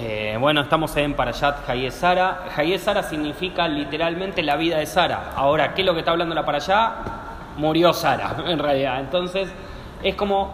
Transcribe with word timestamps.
Eh, 0.00 0.36
bueno, 0.38 0.60
estamos 0.60 0.96
en 0.96 1.14
Parayat 1.14 1.68
Hayé 1.68 1.90
Sara. 1.90 2.44
Sara 2.78 3.02
significa 3.02 3.66
literalmente 3.66 4.44
la 4.44 4.54
vida 4.54 4.78
de 4.78 4.86
Sara. 4.86 5.32
Ahora, 5.34 5.74
¿qué 5.74 5.82
es 5.82 5.86
lo 5.86 5.92
que 5.92 5.98
está 5.98 6.12
hablando 6.12 6.36
la 6.36 6.44
Parayá? 6.44 6.94
Murió 7.56 7.92
Sara, 7.92 8.36
en 8.46 8.60
realidad. 8.60 9.00
Entonces, 9.00 9.52
es 10.04 10.14
como 10.14 10.52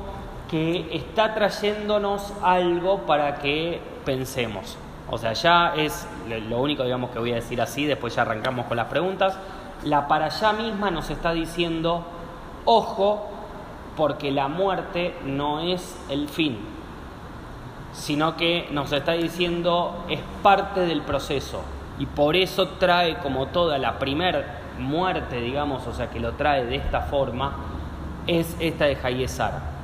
que 0.51 0.89
está 0.97 1.35
trayéndonos 1.35 2.33
algo 2.43 3.01
para 3.01 3.35
que 3.35 3.83
pensemos. 4.07 4.79
O 5.11 5.19
sea, 5.19 5.35
ya 5.35 5.75
es 5.77 6.09
lo 6.49 6.63
único, 6.63 6.83
digamos, 6.83 7.11
que 7.11 7.19
voy 7.19 7.33
a 7.33 7.35
decir 7.35 7.61
así, 7.61 7.85
después 7.85 8.17
ya 8.17 8.23
arrancamos 8.23 8.65
con 8.65 8.79
las 8.79 8.87
preguntas. 8.87 9.39
La 9.83 10.09
Parayá 10.09 10.55
misma 10.55 10.91
nos 10.91 11.11
está 11.11 11.33
diciendo, 11.33 12.03
ojo, 12.65 13.29
porque 13.95 14.31
la 14.31 14.49
muerte 14.49 15.15
no 15.27 15.61
es 15.61 16.03
el 16.09 16.31
fin 16.31 16.74
sino 17.95 18.37
que 18.37 18.69
nos 18.71 18.93
está 18.93 19.13
diciendo 19.13 20.05
es 20.11 20.21
parte 20.43 20.81
del 20.81 21.01
proceso 21.01 21.63
y 21.99 22.07
por 22.07 22.37
eso 22.37 22.69
trae 22.79 23.17
como 23.19 23.47
toda 23.47 23.79
la 23.79 23.99
primer 23.99 24.45
muerte, 24.79 25.41
digamos, 25.41 25.87
o 25.87 25.95
sea, 25.95 26.11
que 26.11 26.19
lo 26.21 26.33
trae 26.33 26.65
de 26.65 26.77
esta 26.77 27.03
forma, 27.03 27.55
es 28.27 28.57
esta 28.59 28.87
de 28.87 28.99
Hayesar. 29.03 29.75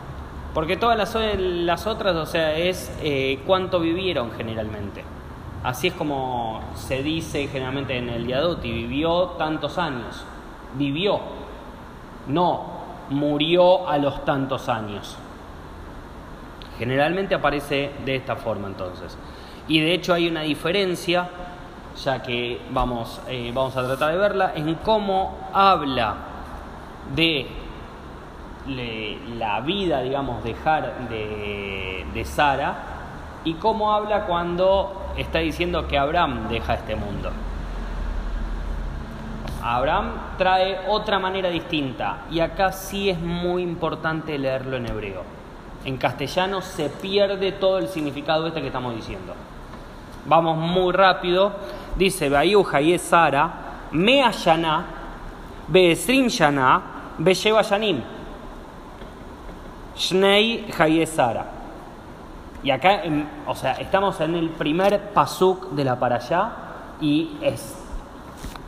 Porque 0.52 0.76
todas 0.76 0.98
las, 1.14 1.86
otras, 1.86 2.16
o 2.16 2.26
sea, 2.26 2.56
es 2.56 2.92
eh, 3.02 3.40
cuánto 3.46 3.78
vivieron 3.78 4.32
generalmente. 4.32 5.04
Así 5.62 5.88
es 5.88 5.94
como 5.94 6.60
se 6.74 7.02
dice 7.02 7.46
generalmente 7.46 7.96
en 7.96 8.08
el 8.08 8.26
Diaduti, 8.26 8.72
vivió 8.72 9.26
tantos 9.38 9.78
años. 9.78 10.24
Vivió, 10.74 11.20
no 12.26 12.80
murió 13.10 13.88
a 13.88 13.98
los 13.98 14.24
tantos 14.24 14.68
años. 14.68 15.16
Generalmente 16.80 17.34
aparece 17.34 17.90
de 18.06 18.16
esta 18.16 18.36
forma 18.36 18.66
entonces. 18.66 19.14
Y 19.68 19.80
de 19.80 19.92
hecho 19.92 20.14
hay 20.14 20.28
una 20.28 20.40
diferencia, 20.40 21.28
ya 22.02 22.22
que 22.22 22.58
vamos, 22.70 23.20
eh, 23.28 23.52
vamos 23.54 23.76
a 23.76 23.86
tratar 23.86 24.12
de 24.12 24.16
verla, 24.16 24.52
en 24.54 24.74
cómo 24.76 25.50
habla 25.52 26.14
de 27.14 27.48
la 29.36 29.60
vida, 29.60 30.00
digamos, 30.00 30.42
de, 30.42 30.54
de, 31.10 32.06
de 32.14 32.24
Sara 32.24 32.76
y 33.44 33.54
cómo 33.54 33.92
habla 33.92 34.24
cuando 34.24 35.12
está 35.18 35.40
diciendo 35.40 35.86
que 35.86 35.98
Abraham 35.98 36.48
deja 36.48 36.72
este 36.72 36.96
mundo. 36.96 37.30
Abraham 39.62 40.12
trae 40.38 40.80
otra 40.88 41.18
manera 41.18 41.50
distinta 41.50 42.22
y 42.30 42.40
acá 42.40 42.72
sí 42.72 43.10
es 43.10 43.20
muy 43.20 43.62
importante 43.62 44.38
leerlo 44.38 44.78
en 44.78 44.86
hebreo 44.86 45.39
en 45.84 45.96
castellano 45.96 46.60
se 46.60 46.88
pierde 46.88 47.52
todo 47.52 47.78
el 47.78 47.88
significado 47.88 48.46
este 48.46 48.60
que 48.60 48.66
estamos 48.66 48.94
diciendo. 48.94 49.34
Vamos 50.26 50.56
muy 50.58 50.92
rápido. 50.92 51.52
Dice, 51.96 52.28
Bayuja 52.28 52.80
y 52.80 52.98
Sara, 52.98 53.52
Mea 53.92 54.30
Yana, 54.30 54.84
Beesrim 55.68 56.28
Yana, 56.28 56.82
Besheva 57.18 57.62
Yanim. 57.62 58.02
Shnei 59.96 60.66
Sara. 61.06 61.46
Y 62.62 62.70
acá, 62.70 63.02
o 63.46 63.54
sea, 63.54 63.72
estamos 63.72 64.20
en 64.20 64.34
el 64.34 64.50
primer 64.50 65.12
pasuk 65.12 65.70
de 65.70 65.84
la 65.84 65.92
allá 65.92 66.52
y 67.00 67.38
es 67.40 67.76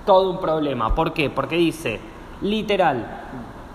todo 0.07 0.31
un 0.31 0.41
problema. 0.41 0.95
¿Por 0.95 1.13
qué? 1.13 1.29
Porque 1.29 1.57
dice, 1.57 2.01
literal, 2.41 3.07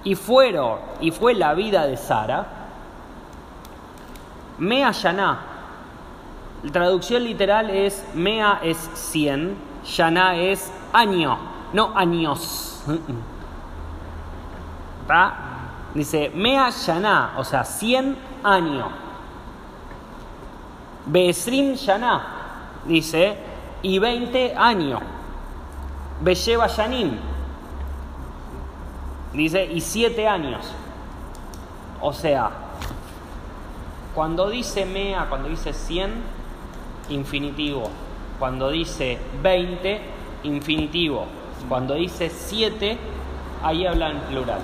y 0.03 0.15
fueron, 0.15 0.79
y 1.01 1.11
fue 1.11 1.35
la 1.35 1.53
vida 1.53 1.85
de 1.85 1.97
Sara, 1.97 2.56
Mea 4.57 4.91
Yaná. 4.91 5.39
La 6.63 6.71
traducción 6.71 7.23
literal 7.23 7.69
es 7.69 8.03
Mea 8.13 8.59
es 8.63 8.77
100, 8.77 9.57
Yaná 9.95 10.35
es 10.35 10.71
año, 10.91 11.37
no 11.73 11.91
años. 11.95 12.83
¿Está? 15.01 15.33
Dice 15.93 16.31
Mea 16.33 16.69
Yaná, 16.69 17.33
o 17.37 17.43
sea, 17.43 17.63
100 17.63 18.17
años. 18.43 18.87
Besrim 21.05 21.75
Yaná, 21.75 22.21
dice, 22.85 23.37
y 23.81 23.99
20 23.99 24.55
años. 24.57 25.01
Besheva 26.19 26.67
Yanim, 26.67 27.17
dice, 29.33 29.65
y 29.65 29.79
7 29.79 30.27
años. 30.27 30.73
O 32.01 32.11
sea, 32.11 32.66
cuando 34.17 34.49
dice 34.49 34.83
mea, 34.83 35.27
cuando 35.29 35.47
dice 35.47 35.73
100, 35.73 36.11
infinitivo. 37.09 37.87
Cuando 38.39 38.71
dice 38.71 39.19
20, 39.43 40.01
infinitivo. 40.41 41.27
Cuando 41.69 41.93
dice 41.93 42.31
7, 42.31 42.97
ahí 43.61 43.85
habla 43.85 44.09
en 44.09 44.17
plural. 44.21 44.57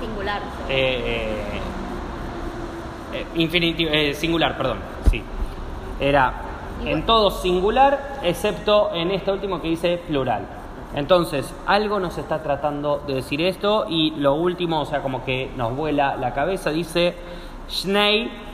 Singular. 0.00 0.42
Eh, 0.68 1.34
eh, 3.12 3.26
infinitivo, 3.34 3.90
eh, 3.92 4.14
singular, 4.14 4.56
perdón. 4.56 4.78
Sí. 5.10 5.20
Era 5.98 6.32
en 6.84 7.04
todo 7.04 7.32
singular, 7.32 8.20
excepto 8.22 8.94
en 8.94 9.10
este 9.10 9.32
último 9.32 9.60
que 9.60 9.66
dice 9.66 10.00
plural. 10.06 10.46
Entonces, 10.94 11.52
algo 11.66 11.98
nos 11.98 12.18
está 12.18 12.40
tratando 12.44 13.02
de 13.04 13.14
decir 13.14 13.40
esto 13.40 13.86
y 13.88 14.12
lo 14.12 14.34
último, 14.34 14.80
o 14.80 14.86
sea, 14.86 15.02
como 15.02 15.24
que 15.24 15.50
nos 15.56 15.74
vuela 15.74 16.14
la 16.14 16.32
cabeza, 16.34 16.70
dice 16.70 17.16
Schnei 17.68 18.49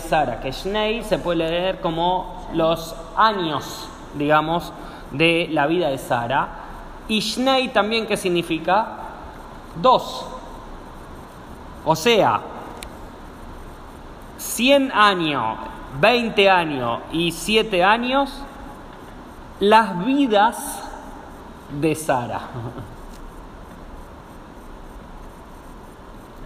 Sara, 0.00 0.38
que 0.40 0.52
Shnei 0.52 1.02
se 1.02 1.18
puede 1.18 1.38
leer 1.38 1.80
como 1.80 2.46
los 2.52 2.94
años, 3.16 3.88
digamos, 4.14 4.70
de 5.12 5.48
la 5.50 5.66
vida 5.66 5.88
de 5.88 5.96
Sara. 5.96 6.48
Y 7.08 7.20
Shnei 7.20 7.68
también, 7.68 8.06
¿qué 8.06 8.18
significa? 8.18 8.86
Dos. 9.80 10.26
O 11.86 11.96
sea, 11.96 12.40
100 14.36 14.92
años, 14.92 15.56
20 16.00 16.50
años 16.50 17.00
y 17.10 17.32
7 17.32 17.82
años, 17.82 18.30
las 19.58 20.04
vidas 20.04 20.82
de 21.80 21.94
Sara. 21.94 22.40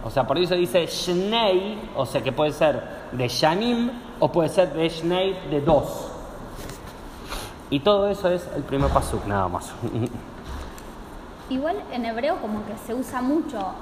O 0.03 0.09
sea, 0.09 0.25
por 0.25 0.37
eso 0.37 0.55
dice 0.55 0.85
Shnei, 0.85 1.77
o 1.93 2.05
sea 2.05 2.21
que 2.23 2.31
puede 2.31 2.53
ser 2.53 2.96
de 3.11 3.27
Shanim 3.27 3.91
o 4.19 4.31
puede 4.31 4.49
ser 4.49 4.73
de 4.73 4.89
Shnei 4.89 5.33
de 5.49 5.61
dos. 5.61 6.11
Y 7.69 7.81
todo 7.81 8.09
eso 8.09 8.29
es 8.29 8.47
el 8.55 8.63
primer 8.63 8.89
pasuk, 8.89 9.25
nada 9.25 9.47
más. 9.47 9.73
Igual 11.49 11.77
en 11.91 12.05
hebreo 12.05 12.37
como 12.37 12.65
que 12.65 12.77
se 12.85 12.93
usa 12.93 13.21
mucho 13.21 13.73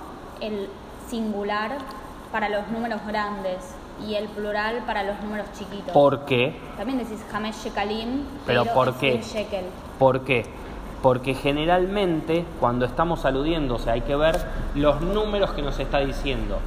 el 0.41 0.67
singular 1.09 1.77
para 2.31 2.49
los 2.49 2.67
números 2.69 3.01
grandes 3.07 3.75
y 4.07 4.15
el 4.15 4.27
plural 4.27 4.83
para 4.85 5.03
los 5.03 5.19
números 5.21 5.47
chiquitos. 5.57 5.91
¿Por 5.93 6.25
qué? 6.25 6.59
También 6.77 6.97
decís 6.97 7.23
Hamesh 7.33 7.63
Shekalim, 7.63 8.23
pero, 8.45 8.65
¿por 8.65 8.95
qué? 8.95 9.21
¿Por 9.97 10.21
qué? 10.21 10.45
porque 11.05 11.35
generalmente 11.35 12.45
cuando 12.59 12.83
estamos 12.83 13.25
aludiendo, 13.25 13.75
o 13.75 13.77
sea, 13.77 13.93
hay 13.93 14.01
que 14.01 14.15
ver 14.15 14.43
los 14.73 15.01
números 15.01 15.51
que 15.51 15.61
nos 15.61 15.77
está 15.77 15.99
diciendo. 15.99 16.57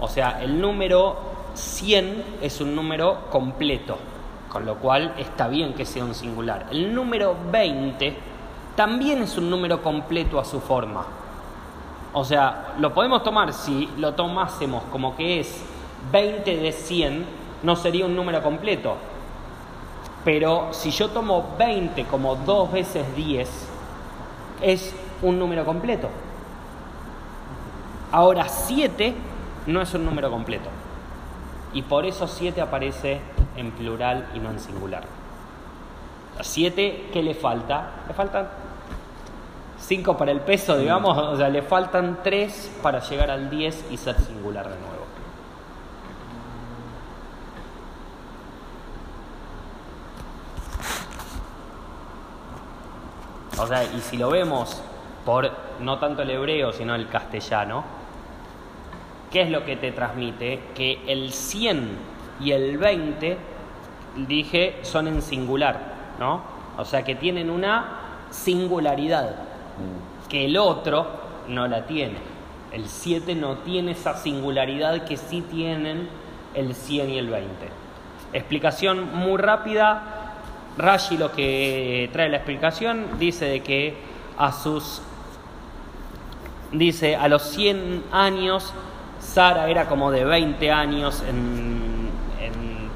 O 0.00 0.08
sea, 0.08 0.42
el 0.42 0.60
número 0.60 1.16
100 1.54 2.38
es 2.42 2.60
un 2.60 2.74
número 2.74 3.26
completo, 3.30 3.96
con 4.48 4.66
lo 4.66 4.76
cual 4.76 5.14
está 5.18 5.48
bien 5.48 5.74
que 5.74 5.86
sea 5.86 6.04
un 6.04 6.14
singular. 6.14 6.66
El 6.70 6.94
número 6.94 7.36
20 7.50 8.16
también 8.76 9.22
es 9.22 9.36
un 9.38 9.48
número 9.48 9.82
completo 9.82 10.38
a 10.38 10.44
su 10.44 10.60
forma. 10.60 11.04
O 12.12 12.24
sea, 12.24 12.74
lo 12.78 12.94
podemos 12.94 13.22
tomar 13.22 13.52
si 13.52 13.88
lo 13.98 14.14
tomásemos 14.14 14.82
como 14.92 15.16
que 15.16 15.40
es 15.40 15.64
20 16.12 16.56
de 16.56 16.72
100, 16.72 17.24
no 17.62 17.76
sería 17.76 18.06
un 18.06 18.14
número 18.14 18.42
completo. 18.42 18.96
Pero 20.24 20.68
si 20.72 20.90
yo 20.90 21.10
tomo 21.10 21.54
20 21.58 22.04
como 22.04 22.36
2 22.36 22.72
veces 22.72 23.16
10, 23.16 23.68
es 24.62 24.94
un 25.22 25.38
número 25.38 25.64
completo. 25.64 26.08
Ahora 28.12 28.48
7 28.48 29.14
no 29.66 29.82
es 29.82 29.92
un 29.94 30.04
número 30.04 30.30
completo. 30.30 30.68
Y 31.74 31.82
por 31.82 32.06
eso 32.06 32.26
7 32.26 32.60
aparece 32.60 33.20
en 33.56 33.72
plural 33.72 34.28
y 34.34 34.38
no 34.38 34.50
en 34.50 34.60
singular. 34.60 35.04
A 36.38 36.42
7, 36.42 37.10
¿qué 37.12 37.22
le 37.22 37.34
falta? 37.34 38.04
Le 38.08 38.14
faltan 38.14 38.48
5 39.78 40.16
para 40.16 40.32
el 40.32 40.40
peso, 40.40 40.78
digamos, 40.78 41.16
o 41.18 41.36
sea, 41.36 41.48
le 41.48 41.62
faltan 41.62 42.20
3 42.22 42.78
para 42.82 43.00
llegar 43.00 43.30
al 43.30 43.50
10 43.50 43.86
y 43.90 43.96
ser 43.96 44.18
singular 44.20 44.68
de 44.68 44.78
nuevo. 44.78 44.94
O 53.58 53.66
sea, 53.66 53.84
y 53.84 54.00
si 54.00 54.16
lo 54.16 54.30
vemos 54.30 54.82
por 55.24 55.50
no 55.80 55.98
tanto 55.98 56.22
el 56.22 56.30
hebreo, 56.30 56.72
sino 56.72 56.94
el 56.94 57.08
castellano, 57.08 57.84
¿qué 59.34 59.42
es 59.42 59.50
lo 59.50 59.64
que 59.64 59.74
te 59.74 59.90
transmite? 59.90 60.60
Que 60.76 61.00
el 61.08 61.32
100 61.32 61.88
y 62.40 62.52
el 62.52 62.78
20 62.78 63.36
dije, 64.28 64.76
son 64.82 65.08
en 65.08 65.20
singular, 65.22 66.14
¿no? 66.20 66.40
O 66.78 66.84
sea 66.84 67.02
que 67.02 67.16
tienen 67.16 67.50
una 67.50 68.28
singularidad 68.30 69.34
que 70.28 70.44
el 70.44 70.56
otro 70.56 71.08
no 71.48 71.66
la 71.66 71.84
tiene. 71.84 72.14
El 72.70 72.86
7 72.86 73.34
no 73.34 73.58
tiene 73.58 73.90
esa 73.90 74.16
singularidad 74.16 75.04
que 75.04 75.16
sí 75.16 75.40
tienen 75.50 76.08
el 76.54 76.72
100 76.72 77.10
y 77.10 77.18
el 77.18 77.28
20. 77.28 77.50
Explicación 78.34 79.16
muy 79.16 79.38
rápida. 79.38 80.36
Rashi 80.78 81.18
lo 81.18 81.32
que 81.32 82.08
trae 82.12 82.28
la 82.28 82.36
explicación 82.36 83.18
dice 83.18 83.46
de 83.46 83.62
que 83.64 83.96
a 84.38 84.52
sus 84.52 85.02
dice 86.70 87.16
a 87.16 87.26
los 87.28 87.42
100 87.42 88.04
años 88.12 88.72
Sara 89.24 89.68
era 89.68 89.86
como 89.86 90.10
de 90.10 90.24
20 90.24 90.70
años 90.70 91.22
en, 91.28 92.04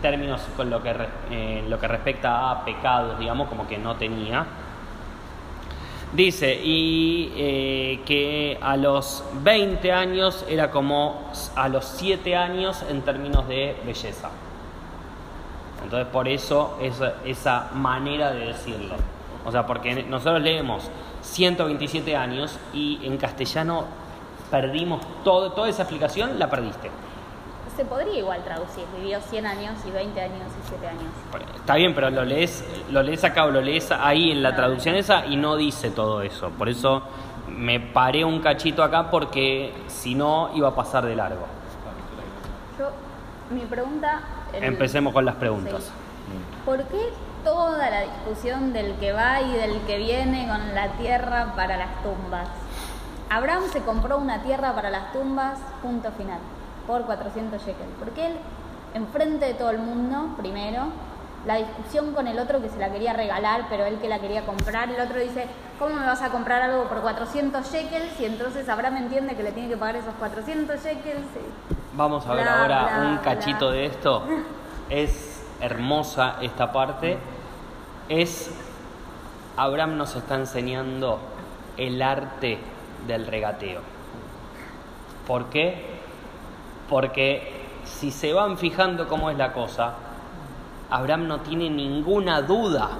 términos 0.01 0.41
con 0.57 0.71
lo 0.71 0.81
que 0.81 0.95
eh, 1.33 1.65
lo 1.69 1.81
que 1.81 1.89
respecta 1.89 2.53
a 2.53 2.65
pecados, 2.65 3.19
digamos, 3.19 3.49
como 3.49 3.67
que 3.67 3.79
no 3.79 3.97
tenía. 3.97 4.47
Dice, 6.13 6.55
y 6.55 7.33
eh, 7.37 8.01
que 8.07 8.59
a 8.63 8.77
los 8.77 9.25
20 9.43 9.91
años 9.91 10.45
era 10.49 10.71
como 10.71 11.31
a 11.57 11.69
los 11.69 11.85
7 11.85 12.37
años 12.37 12.85
en 12.89 13.03
términos 13.03 13.49
de 13.49 13.77
belleza. 13.85 14.31
Entonces, 15.83 16.09
por 16.13 16.29
eso 16.29 16.79
esa, 16.81 17.15
esa 17.25 17.71
manera 17.75 18.31
de 18.31 18.47
decirlo. 18.47 18.95
O 19.45 19.51
sea, 19.51 19.67
porque 19.67 20.05
nosotros 20.05 20.41
leemos 20.43 20.89
127 21.23 22.17
años 22.17 22.59
y 22.73 23.01
en 23.03 23.17
castellano 23.17 23.85
perdimos 24.51 25.01
todo, 25.25 25.53
toda 25.53 25.69
esa 25.69 25.83
explicación, 25.83 26.39
la 26.39 26.49
perdiste. 26.51 26.91
Se 27.77 27.85
podría 27.85 28.19
igual 28.19 28.43
traducir, 28.43 28.85
vivió 28.97 29.21
100 29.21 29.47
años 29.47 29.75
y 29.87 29.91
20 29.93 30.21
años 30.21 30.49
y 30.65 30.69
7 30.69 30.89
años. 30.89 31.05
Está 31.57 31.75
bien, 31.77 31.95
pero 31.95 32.11
lo 32.11 32.25
lees, 32.25 32.65
lo 32.91 33.03
lees 33.05 33.23
acá 33.23 33.45
o 33.45 33.51
lo 33.53 33.61
lees 33.61 33.93
ahí 33.93 34.33
en 34.33 34.43
la 34.43 34.57
traducción 34.57 34.97
esa 34.97 35.27
y 35.27 35.37
no 35.37 35.55
dice 35.55 35.91
todo 35.91 36.23
eso. 36.23 36.51
Por 36.51 36.69
eso 36.69 37.03
me 37.49 37.79
paré 37.79 38.25
un 38.25 38.41
cachito 38.41 38.83
acá 38.83 39.11
porque 39.11 39.73
si 39.87 40.17
no 40.17 40.51
iba 40.55 40.69
a 40.69 40.75
pasar 40.75 41.05
de 41.07 41.15
largo. 41.15 41.47
Yo, 42.79 42.91
mi 43.55 43.61
pregunta... 43.65 44.23
el- 44.53 44.65
Empecemos 44.65 45.13
con 45.13 45.25
las 45.25 45.37
preguntas. 45.37 45.85
Sí. 45.85 45.91
¿Por 46.65 46.83
qué 46.85 47.11
toda 47.45 47.89
la 47.91 48.01
discusión 48.03 48.73
del 48.73 48.95
que 48.97 49.13
va 49.13 49.41
y 49.41 49.53
del 49.53 49.81
que 49.83 49.99
viene 49.99 50.49
con 50.49 50.75
la 50.75 50.89
tierra 50.99 51.53
para 51.55 51.77
las 51.77 52.03
tumbas? 52.03 52.49
Abraham 53.31 53.65
se 53.73 53.81
compró 53.83 54.19
una 54.19 54.43
tierra 54.43 54.75
para 54.75 54.91
las 54.91 55.13
tumbas, 55.13 55.59
punto 55.83 56.11
final, 56.13 56.39
por 56.87 57.03
400 57.03 57.61
shekels. 57.61 57.91
Porque 57.99 58.27
él, 58.27 58.37
enfrente 58.95 59.45
de 59.47 59.55
todo 59.55 59.71
el 59.71 59.79
mundo, 59.79 60.35
primero, 60.39 60.85
la 61.47 61.57
discusión 61.57 62.15
con 62.15 62.27
el 62.27 62.39
otro 62.39 62.61
que 62.61 62.69
se 62.69 62.79
la 62.79 62.91
quería 62.91 63.13
regalar, 63.13 63.67
pero 63.69 63.85
él 63.85 63.99
que 64.01 64.09
la 64.09 64.19
quería 64.19 64.45
comprar, 64.45 64.89
el 64.91 65.01
otro 65.01 65.21
dice, 65.21 65.47
¿cómo 65.79 65.95
me 65.95 66.07
vas 66.07 66.23
a 66.23 66.31
comprar 66.31 66.63
algo 66.63 66.85
por 66.85 67.01
400 67.01 67.71
shekels? 67.71 68.19
Y 68.21 68.25
entonces 68.25 68.69
Abraham 68.69 68.97
entiende 68.99 69.37
que 69.37 69.43
le 69.43 69.53
tiene 69.53 69.69
que 69.69 69.77
pagar 69.77 69.97
esos 69.97 70.15
400 70.19 70.83
shekels. 70.83 71.21
y- 71.37 71.75
Vamos 71.97 72.27
a 72.27 72.35
ver 72.35 72.45
Bla, 72.45 72.63
ahora 72.63 72.83
bla, 72.85 72.99
un 73.09 73.13
bla. 73.15 73.23
cachito 73.23 73.71
de 73.71 73.87
esto. 73.87 74.23
Es 74.89 75.43
hermosa 75.61 76.37
esta 76.41 76.73
parte. 76.73 77.19
Es 78.09 78.51
Abraham 79.57 79.97
nos 79.97 80.15
está 80.17 80.37
enseñando 80.37 81.19
el 81.77 82.01
arte 82.03 82.59
del 83.07 83.27
regateo. 83.27 83.81
¿Por 85.27 85.47
qué? 85.47 85.85
Porque 86.89 87.53
si 87.85 88.11
se 88.11 88.33
van 88.33 88.59
fijando 88.59 89.09
cómo 89.09 89.31
es 89.31 89.37
la 89.37 89.53
cosa, 89.53 89.95
Abraham 90.91 91.29
no 91.29 91.41
tiene 91.41 91.69
ninguna 91.69 92.43
duda 92.43 92.91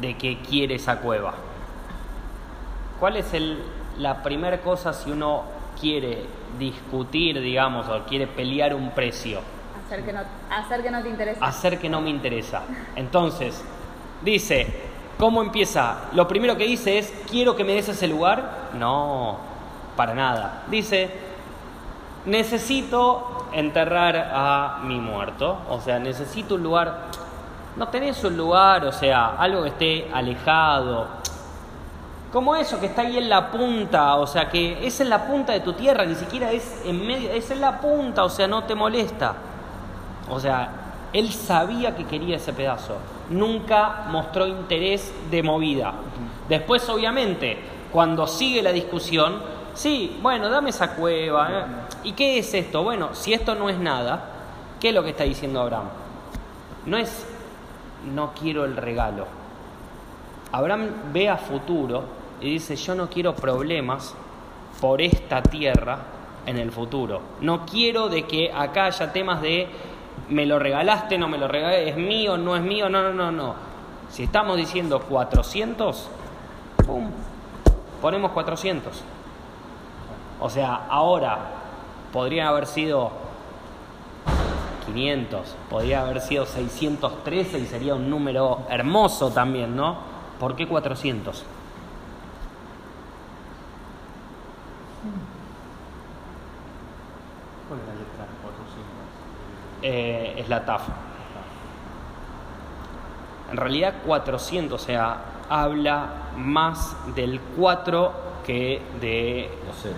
de 0.00 0.16
que 0.16 0.38
quiere 0.38 0.74
esa 0.76 0.98
cueva. 0.98 1.34
¿Cuál 2.98 3.16
es 3.16 3.32
el, 3.34 3.62
la 3.98 4.22
primera 4.22 4.60
cosa 4.60 4.92
si 4.92 5.10
uno 5.10 5.44
quiere 5.80 6.24
discutir, 6.58 7.40
digamos, 7.40 7.88
o 7.88 8.04
quiere 8.04 8.26
pelear 8.26 8.74
un 8.74 8.90
precio? 8.90 9.40
Hacer 9.86 10.04
que 10.04 10.12
no, 10.12 10.20
hacer 10.50 10.82
que 10.82 10.90
no 10.90 11.02
te 11.02 11.08
interese. 11.08 11.38
Hacer 11.42 11.78
que 11.78 11.88
no 11.88 12.00
me 12.00 12.10
interesa. 12.10 12.62
Entonces, 12.96 13.62
dice, 14.22 14.66
¿cómo 15.18 15.42
empieza? 15.42 15.96
Lo 16.12 16.28
primero 16.28 16.56
que 16.56 16.64
dice 16.64 16.98
es, 16.98 17.12
¿quiero 17.30 17.56
que 17.56 17.64
me 17.64 17.74
des 17.74 17.88
ese 17.88 18.08
lugar? 18.08 18.68
No, 18.78 19.38
para 19.96 20.14
nada. 20.14 20.64
Dice, 20.68 21.10
necesito 22.26 23.46
enterrar 23.52 24.16
a 24.32 24.80
mi 24.82 24.98
muerto, 24.98 25.58
o 25.70 25.80
sea, 25.80 25.98
necesito 25.98 26.56
un 26.56 26.62
lugar, 26.62 26.98
no 27.76 27.88
tenés 27.88 28.22
un 28.24 28.36
lugar, 28.36 28.84
o 28.84 28.92
sea, 28.92 29.36
algo 29.38 29.62
que 29.62 29.68
esté 29.68 30.10
alejado, 30.12 31.06
como 32.32 32.54
eso 32.56 32.78
que 32.80 32.86
está 32.86 33.02
ahí 33.02 33.16
en 33.16 33.30
la 33.30 33.50
punta, 33.50 34.16
o 34.16 34.26
sea, 34.26 34.50
que 34.50 34.86
es 34.86 35.00
en 35.00 35.08
la 35.08 35.26
punta 35.26 35.52
de 35.52 35.60
tu 35.60 35.72
tierra, 35.72 36.04
ni 36.04 36.14
siquiera 36.14 36.50
es 36.52 36.82
en 36.84 37.06
medio, 37.06 37.30
es 37.30 37.50
en 37.50 37.60
la 37.60 37.80
punta, 37.80 38.24
o 38.24 38.28
sea, 38.28 38.46
no 38.46 38.64
te 38.64 38.74
molesta. 38.74 39.34
O 40.28 40.40
sea, 40.40 40.68
él 41.12 41.32
sabía 41.32 41.94
que 41.96 42.04
quería 42.04 42.36
ese 42.36 42.52
pedazo, 42.52 42.96
nunca 43.30 44.06
mostró 44.08 44.46
interés 44.46 45.12
de 45.30 45.42
movida. 45.42 45.94
Después, 46.48 46.88
obviamente, 46.88 47.58
cuando 47.92 48.26
sigue 48.26 48.62
la 48.62 48.72
discusión, 48.72 49.40
sí, 49.74 50.18
bueno, 50.22 50.48
dame 50.48 50.70
esa 50.70 50.94
cueva. 50.94 51.48
¿eh? 51.50 51.64
¿Y 52.04 52.12
qué 52.12 52.38
es 52.38 52.52
esto? 52.54 52.82
Bueno, 52.82 53.10
si 53.14 53.32
esto 53.32 53.54
no 53.54 53.68
es 53.68 53.78
nada, 53.78 54.24
¿qué 54.80 54.88
es 54.88 54.94
lo 54.94 55.02
que 55.02 55.10
está 55.10 55.24
diciendo 55.24 55.60
Abraham? 55.60 55.88
No 56.86 56.96
es, 56.96 57.26
no 58.14 58.32
quiero 58.32 58.64
el 58.64 58.76
regalo. 58.76 59.26
Abraham 60.52 60.90
ve 61.12 61.28
a 61.28 61.36
futuro 61.36 62.04
y 62.40 62.52
dice, 62.52 62.76
yo 62.76 62.94
no 62.94 63.08
quiero 63.08 63.34
problemas 63.34 64.14
por 64.80 65.00
esta 65.02 65.42
tierra 65.42 65.98
en 66.46 66.58
el 66.58 66.70
futuro. 66.70 67.20
No 67.40 67.66
quiero 67.66 68.08
de 68.08 68.22
que 68.22 68.52
acá 68.52 68.86
haya 68.86 69.12
temas 69.12 69.42
de 69.42 69.68
me 70.28 70.46
lo 70.46 70.58
regalaste, 70.58 71.18
no 71.18 71.28
me 71.28 71.38
lo 71.38 71.48
regalaste, 71.48 71.90
es 71.90 71.96
mío, 71.96 72.36
no 72.36 72.56
es 72.56 72.62
mío, 72.62 72.88
no, 72.88 73.02
no, 73.02 73.12
no, 73.12 73.30
no. 73.30 73.54
Si 74.10 74.24
estamos 74.24 74.56
diciendo 74.56 75.00
400, 75.00 76.08
¡pum! 76.86 77.10
Ponemos 78.00 78.32
400. 78.32 79.02
O 80.40 80.50
sea, 80.50 80.86
ahora 80.88 81.38
podría 82.12 82.48
haber 82.48 82.66
sido 82.66 83.10
500, 84.86 85.56
podría 85.68 86.02
haber 86.02 86.20
sido 86.20 86.46
613 86.46 87.58
y 87.58 87.66
sería 87.66 87.94
un 87.94 88.08
número 88.08 88.60
hermoso 88.70 89.30
también, 89.30 89.74
¿no? 89.74 89.96
¿Por 90.38 90.54
qué 90.54 90.68
400? 90.68 91.44
¿Cuál 97.68 97.80
es 97.80 97.86
la 97.86 97.94
letra 97.94 98.26
400? 98.42 98.86
Eh, 99.82 100.34
es 100.38 100.48
la 100.48 100.64
TAF. 100.64 100.82
En 103.50 103.56
realidad 103.56 103.94
400, 104.04 104.80
o 104.80 104.84
sea, 104.84 105.18
habla 105.48 106.08
más 106.36 106.96
del 107.14 107.40
4 107.56 108.12
que 108.44 108.82
de, 109.00 109.50
Los 109.66 109.76
ceros. 109.76 109.96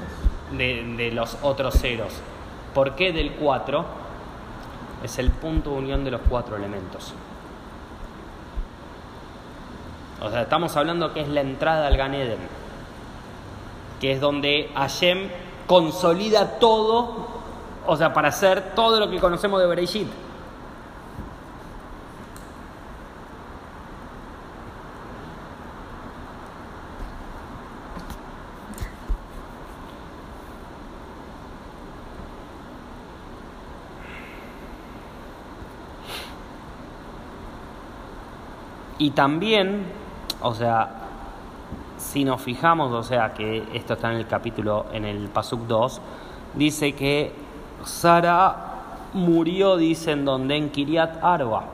de, 0.53 0.95
de 0.97 1.13
los 1.13 1.39
otros 1.43 1.75
ceros. 1.75 2.13
¿Por 2.75 2.95
qué 2.95 3.13
del 3.13 3.33
4? 3.33 3.85
Es 5.03 5.19
el 5.19 5.31
punto 5.31 5.71
de 5.71 5.77
unión 5.77 6.05
de 6.05 6.11
los 6.11 6.21
cuatro 6.29 6.57
elementos. 6.57 7.15
O 10.21 10.31
sea, 10.31 10.43
estamos 10.43 10.77
hablando 10.77 11.13
que 11.13 11.21
es 11.21 11.29
la 11.29 11.41
entrada 11.41 11.87
al 11.87 11.97
Gan 11.97 12.15
Eden, 12.15 12.41
que 14.01 14.13
es 14.13 14.21
donde 14.21 14.71
Hashem 14.75 15.29
consolida 15.69 16.59
todo, 16.59 17.38
o 17.91 17.97
sea, 17.97 18.13
para 18.13 18.29
hacer 18.29 18.75
todo 18.75 19.01
lo 19.01 19.09
que 19.09 19.19
conocemos 19.19 19.59
de 19.61 19.67
Bereshit. 19.67 20.09
Y 38.99 39.13
también, 39.13 39.87
o 40.43 40.53
sea, 40.53 40.91
si 41.97 42.23
nos 42.25 42.43
fijamos, 42.43 42.93
o 42.93 43.03
sea, 43.03 43.33
que 43.33 43.67
esto 43.73 43.95
está 43.95 44.13
en 44.13 44.19
el 44.19 44.27
capítulo, 44.27 44.87
en 44.93 45.07
el 45.07 45.29
Pasuk 45.29 45.61
2, 45.67 46.03
dice 46.55 46.95
que 46.95 47.48
Sara 47.85 48.57
murió, 49.13 49.77
dice, 49.77 50.13
en 50.13 50.25
donde 50.25 50.57
en 50.57 50.71
Kiriat 50.71 51.23
Arba. 51.23 51.65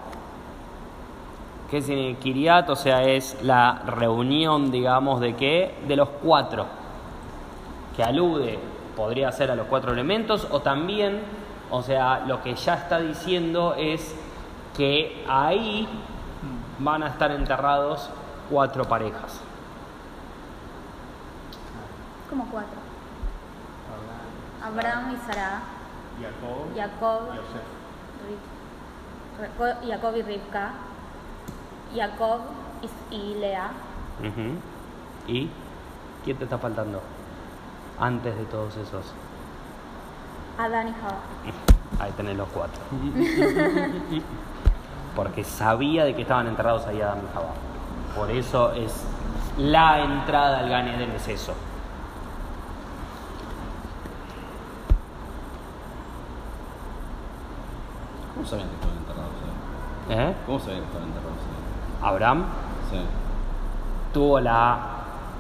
¿Qué 1.71 1.79
es 1.79 2.19
Kiriat? 2.19 2.69
O 2.71 2.77
sea, 2.77 3.03
es 3.03 3.43
la 3.43 3.83
reunión, 3.87 4.71
digamos, 4.71 5.21
de 5.21 5.35
qué? 5.35 5.75
De 5.89 5.97
los 5.97 6.09
cuatro. 6.09 6.67
Que 7.97 8.05
alude, 8.05 8.59
podría 8.97 9.33
ser 9.33 9.51
a 9.51 9.57
los 9.57 9.67
cuatro 9.67 9.93
elementos, 9.93 10.47
o 10.51 10.61
también, 10.61 11.21
o 11.71 11.83
sea, 11.83 12.21
lo 12.27 12.43
que 12.43 12.55
ya 12.55 12.75
está 12.75 12.99
diciendo 12.99 13.75
es 13.77 14.15
que 14.77 15.25
ahí 15.29 15.89
van 16.79 17.03
a 17.03 17.09
estar 17.09 17.31
enterrados 17.31 18.11
cuatro 18.51 18.85
parejas. 18.85 19.41
Como 22.29 22.47
cuatro. 22.51 22.79
Abraham 24.63 25.15
y 25.15 25.17
Sara, 25.27 25.61
Jacob, 26.21 26.75
Jacob, 26.77 27.21
Yosef. 27.35 27.63
Y 30.17 30.23
Rivka, 30.23 30.73
Jacob 31.95 32.41
y, 33.11 33.15
y 33.15 33.35
Lea, 33.35 33.71
Ujú. 34.21 34.59
¿Y 35.27 35.49
quién 36.25 36.37
te 36.37 36.45
está 36.45 36.59
faltando? 36.59 37.01
Antes 37.99 38.37
de 38.37 38.45
todos 38.45 38.77
esos. 38.77 39.13
Adán 40.59 40.89
y 40.89 40.93
Java. 40.93 41.21
Ahí 42.01 42.13
tenés 42.13 42.37
los 42.37 42.49
cuatro. 42.49 42.81
Porque 45.17 45.45
sabía 45.45 46.05
de 46.05 46.15
que 46.15 46.23
estaban 46.23 46.49
enterrados 46.49 46.87
ahí 46.87 47.01
Adán 47.01 47.21
y 47.31 47.33
Jabá. 47.33 47.53
Por 48.17 48.31
eso 48.33 48.73
es 48.73 49.05
la 49.59 50.01
entrada 50.03 50.59
al 50.59 50.69
Gan 50.69 50.89
Eden 50.89 51.13
es 51.13 51.29
eso. 51.29 51.55
¿Cómo 58.45 58.51
sabían 58.51 58.69
que 58.69 58.75
estaban 58.75 58.97
enterrados 58.99 59.33
ahí? 60.09 60.31
¿Eh? 60.31 60.35
¿Cómo 60.45 60.59
sabían 60.59 60.81
que 60.81 60.87
estaban 60.87 61.09
enterrados 61.09 61.39
ahí? 61.39 62.09
Abraham 62.09 62.45
Sí. 62.91 62.99
tuvo 64.13 64.41
la 64.41 64.79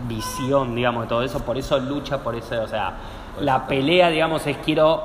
visión, 0.08 0.74
digamos, 0.74 1.02
de 1.02 1.08
todo 1.08 1.22
eso, 1.22 1.40
por 1.40 1.58
eso 1.58 1.78
lucha 1.78 2.18
por 2.18 2.34
eso, 2.34 2.62
o 2.62 2.66
sea, 2.66 2.94
Por 3.34 3.44
la 3.44 3.66
pelea, 3.66 4.08
digamos, 4.08 4.46
es 4.46 4.56
quiero 4.58 5.02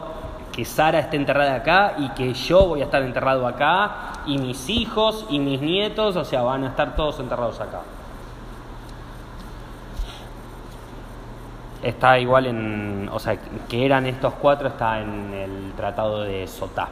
que 0.54 0.64
Sara 0.64 1.00
esté 1.00 1.18
enterrada 1.18 1.56
acá 1.56 1.96
y 1.98 2.10
que 2.10 2.34
yo 2.34 2.68
voy 2.68 2.82
a 2.82 2.86
estar 2.86 3.02
enterrado 3.02 3.46
acá 3.46 4.22
y 4.26 4.38
mis 4.38 4.70
hijos 4.70 5.26
y 5.30 5.40
mis 5.40 5.60
nietos, 5.62 6.16
o 6.16 6.24
sea, 6.24 6.42
van 6.42 6.64
a 6.64 6.68
estar 6.68 6.96
todos 6.96 7.20
enterrados 7.20 7.60
acá. 7.60 7.82
Está 11.84 12.18
igual 12.20 12.46
en, 12.48 13.10
o 13.12 13.20
sea, 13.20 13.38
que 13.38 13.86
eran 13.86 14.06
estos 14.06 14.34
cuatro, 14.36 14.70
está 14.70 15.02
en 15.02 15.34
el 15.34 15.74
tratado 15.76 16.24
de 16.24 16.48
Sotá. 16.48 16.88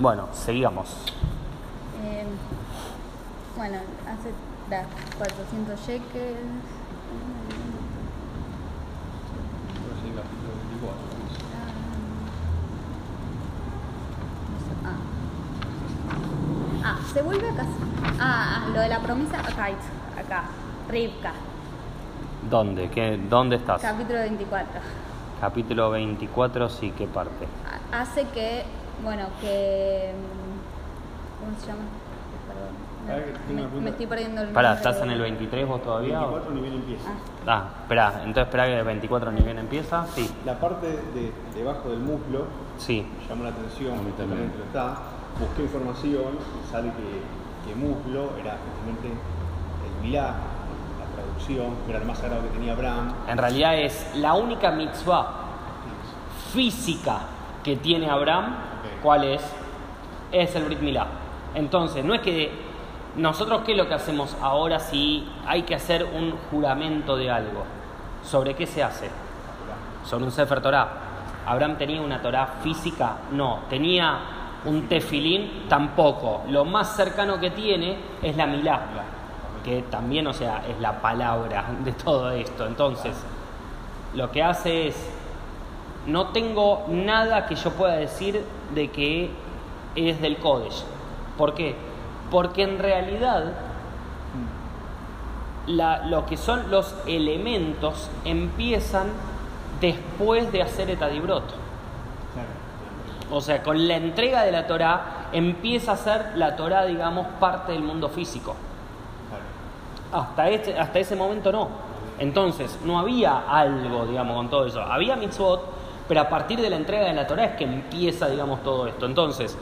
Bueno, 0.00 0.28
seguimos. 0.32 0.88
Eh, 2.02 2.24
bueno, 3.56 3.76
hace 4.06 4.30
da, 4.70 4.84
400 5.18 5.78
shekels. 5.80 6.06
Pero 9.76 9.94
sí, 10.02 10.08
capítulo 10.16 10.52
24. 10.70 11.00
Ah. 14.86 14.96
Ah, 16.84 16.98
se 17.12 17.20
vuelve 17.22 17.48
a 17.50 17.54
casar. 17.54 17.72
Ah, 18.18 18.62
ah, 18.64 18.68
lo 18.74 18.80
de 18.80 18.88
la 18.88 18.98
promesa, 19.00 19.40
acá, 19.40 19.66
acá. 20.18 20.44
Rivka, 20.88 21.32
¿Dónde? 22.48 22.88
¿Qué, 22.90 23.16
¿Dónde 23.28 23.56
estás? 23.56 23.80
capítulo 23.82 24.18
24. 24.20 24.80
Capítulo 25.40 25.90
24, 25.90 26.68
sí, 26.70 26.92
¿qué 26.96 27.06
parte? 27.06 27.46
Ha- 27.92 28.00
Hace 28.00 28.24
que, 28.28 28.64
bueno, 29.02 29.24
que. 29.40 30.12
mm, 30.14 31.44
¿Cómo 31.44 31.58
se 31.60 31.66
llama? 31.66 31.82
Perdón. 32.48 33.82
Me, 33.82 33.90
estoy 33.90 34.06
perdiendo 34.06 34.42
el 34.42 34.48
Pará, 34.50 34.74
¿estás 34.74 35.00
en 35.00 35.10
el 35.10 35.20
23 35.20 35.66
vos 35.66 35.82
todavía? 35.82 36.20
o- 36.20 36.32
24 36.34 36.54
nivel 36.54 36.74
empieza. 36.74 37.08
Ah, 37.10 37.14
Ah, 37.46 37.64
espera, 37.82 38.12
entonces 38.18 38.44
espera 38.44 38.66
que 38.66 38.78
el 38.78 38.84
24 38.84 39.32
ni 39.32 39.40
bien 39.40 39.58
empieza. 39.58 40.06
Sí, 40.14 40.30
La 40.44 40.58
parte 40.60 40.86
de, 40.86 41.32
debajo 41.54 41.88
del 41.88 42.00
muslo 42.00 42.44
sí. 42.78 43.06
me 43.22 43.26
llamó 43.28 43.44
la 43.44 43.50
atención, 43.50 43.98
A 43.98 44.02
mí 44.02 44.12
también. 44.16 44.52
está. 44.66 44.94
Busqué 45.40 45.62
información 45.62 46.36
y 46.62 46.70
sale 46.70 46.90
que, 46.92 47.68
que 47.70 47.74
muslo 47.74 48.32
era 48.38 48.58
justamente 48.58 49.08
el 49.08 50.04
milá, 50.04 50.34
la 51.00 51.06
traducción, 51.16 51.74
que 51.86 51.90
era 51.92 52.00
lo 52.00 52.06
más 52.06 52.18
sagrado 52.18 52.42
que 52.42 52.48
tenía 52.50 52.74
Abraham. 52.74 53.14
En 53.26 53.38
realidad 53.38 53.78
es 53.78 54.14
la 54.16 54.34
única 54.34 54.70
mitzvah 54.70 55.26
física 56.52 57.20
que 57.64 57.76
tiene 57.76 58.10
Abraham. 58.10 58.54
¿Cuál 59.02 59.24
es? 59.24 59.42
Es 60.32 60.54
el 60.54 60.64
Brit 60.64 60.80
Milá. 60.80 61.06
Entonces, 61.54 62.04
no 62.04 62.14
es 62.14 62.20
que 62.20 62.52
nosotros 63.16 63.62
qué 63.64 63.72
es 63.72 63.78
lo 63.78 63.88
que 63.88 63.94
hacemos 63.94 64.36
ahora 64.40 64.78
si 64.78 65.28
hay 65.46 65.62
que 65.62 65.74
hacer 65.74 66.04
un 66.04 66.32
juramento 66.50 67.16
de 67.16 67.30
algo. 67.30 67.64
¿Sobre 68.22 68.54
qué 68.54 68.66
se 68.66 68.82
hace? 68.82 69.10
Sobre 70.04 70.24
un 70.24 70.30
Sefer 70.30 70.60
Torah. 70.60 70.88
¿Abraham 71.46 71.76
tenía 71.76 72.00
una 72.00 72.20
Torah 72.20 72.46
física? 72.62 73.16
No. 73.32 73.60
¿Tenía 73.68 74.18
un 74.64 74.88
tefilín? 74.88 75.64
Tampoco. 75.68 76.42
Lo 76.48 76.64
más 76.64 76.94
cercano 76.94 77.40
que 77.40 77.50
tiene 77.50 77.96
es 78.22 78.36
la 78.36 78.46
Milá, 78.46 78.80
que 79.64 79.82
también, 79.82 80.26
o 80.26 80.32
sea, 80.32 80.62
es 80.68 80.78
la 80.80 81.00
palabra 81.00 81.64
de 81.82 81.92
todo 81.92 82.30
esto. 82.30 82.66
Entonces, 82.66 83.16
lo 84.14 84.30
que 84.30 84.42
hace 84.42 84.88
es, 84.88 85.10
no 86.06 86.28
tengo 86.28 86.84
nada 86.88 87.46
que 87.46 87.54
yo 87.54 87.70
pueda 87.72 87.96
decir 87.96 88.44
de 88.74 88.88
que 88.90 89.30
es 89.96 90.20
del 90.20 90.36
Kodesh. 90.38 90.84
¿Por 91.36 91.54
qué? 91.54 91.74
Porque 92.30 92.62
en 92.62 92.78
realidad 92.78 93.52
la- 95.66 96.04
lo 96.06 96.26
que 96.26 96.36
son 96.36 96.70
los 96.70 96.94
elementos 97.06 98.08
empiezan 98.24 99.06
después 99.80 100.50
de 100.52 100.62
hacer 100.62 100.90
etadibrot. 100.90 101.44
O 103.32 103.40
sea, 103.40 103.62
con 103.62 103.86
la 103.86 103.96
entrega 103.96 104.42
de 104.42 104.50
la 104.52 104.66
Torah 104.66 105.28
empieza 105.32 105.92
a 105.92 105.96
ser 105.96 106.32
la 106.34 106.56
Torah, 106.56 106.84
digamos, 106.84 107.26
parte 107.38 107.72
del 107.72 107.82
mundo 107.82 108.08
físico. 108.08 108.56
Hasta, 110.12 110.48
este, 110.48 110.76
hasta 110.78 110.98
ese 110.98 111.14
momento 111.14 111.52
no. 111.52 111.68
Entonces, 112.18 112.78
no 112.84 112.98
había 112.98 113.44
algo, 113.48 114.04
digamos, 114.06 114.34
con 114.36 114.50
todo 114.50 114.66
eso. 114.66 114.82
Había 114.82 115.14
mitzvot, 115.16 115.62
pero 116.10 116.22
a 116.22 116.28
partir 116.28 116.60
de 116.60 116.68
la 116.68 116.74
entrega 116.74 117.04
de 117.04 117.12
la 117.12 117.24
Torah 117.24 117.44
es 117.44 117.56
que 117.56 117.62
empieza, 117.62 118.28
digamos, 118.28 118.64
todo 118.64 118.88
esto. 118.88 119.06
Entonces, 119.06 119.56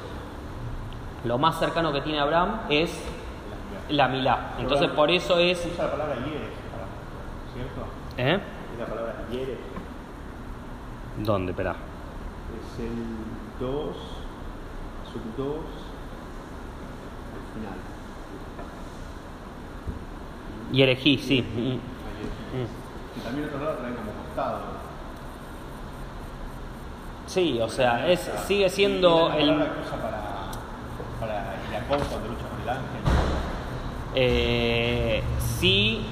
lo 1.27 1.37
más 1.37 1.59
cercano 1.59 1.93
que 1.93 2.01
tiene 2.01 2.21
Abraham 2.21 2.61
es 2.71 2.91
la 3.91 4.09
milá. 4.09 4.55
Entonces, 4.59 4.89
por 4.93 5.11
eso 5.11 5.39
es... 5.39 5.59
Usa 5.71 5.85
la 5.85 5.91
palabra 5.91 6.15
hieres, 6.15 6.49
¿cierto? 7.53 7.87
¿Eh? 8.17 8.41
Es 8.73 8.79
la 8.79 8.87
palabra 8.87 9.27
hieres. 9.31 9.59
¿Dónde? 11.19 11.53
Espera. 11.53 11.73
Es 11.73 12.81
el 12.83 12.95
2, 13.61 13.97
sub 15.13 15.21
2, 15.37 15.57
al 17.35 17.45
final. 20.73 20.83
Elegí, 20.83 21.19
sí. 21.19 21.43
Mm. 21.43 23.19
Y 23.19 23.21
también 23.21 23.49
otro 23.49 23.63
lado 23.63 23.77
traen 23.77 23.97
como 23.97 24.13
costado. 24.13 24.88
Sí, 27.29 27.61
o 27.61 27.69
sea, 27.69 28.09
es, 28.11 28.31
sigue 28.47 28.71
siendo 28.71 29.31
el... 29.35 29.51
usa 29.51 29.67
para, 30.01 30.51
para 31.21 31.57
cuando 32.05 32.29
lucha 32.29 32.49
con 32.49 32.63
el 32.63 32.69
ángel. 32.71 33.03
Eh, 34.15 35.23
sí, 35.61 36.07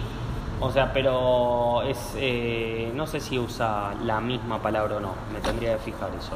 o 0.61 0.70
sea, 0.70 0.92
pero 0.92 1.82
es, 1.85 2.12
eh, 2.16 2.92
no 2.94 3.06
sé 3.06 3.20
si 3.20 3.38
usa 3.38 3.94
la 4.04 4.20
misma 4.20 4.61
palabra 4.61 4.99
o 4.99 5.00
no, 5.00 5.14
me 5.32 5.40
tendría 5.40 5.78
que 5.78 5.85
fijar 5.85 6.11
eso. 6.18 6.32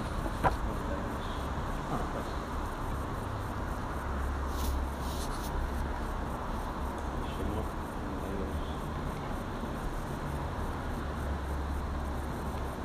Ah, 1.92 1.99
pues. 2.12 2.25
Llegó 7.38 7.60
32. 7.60 8.44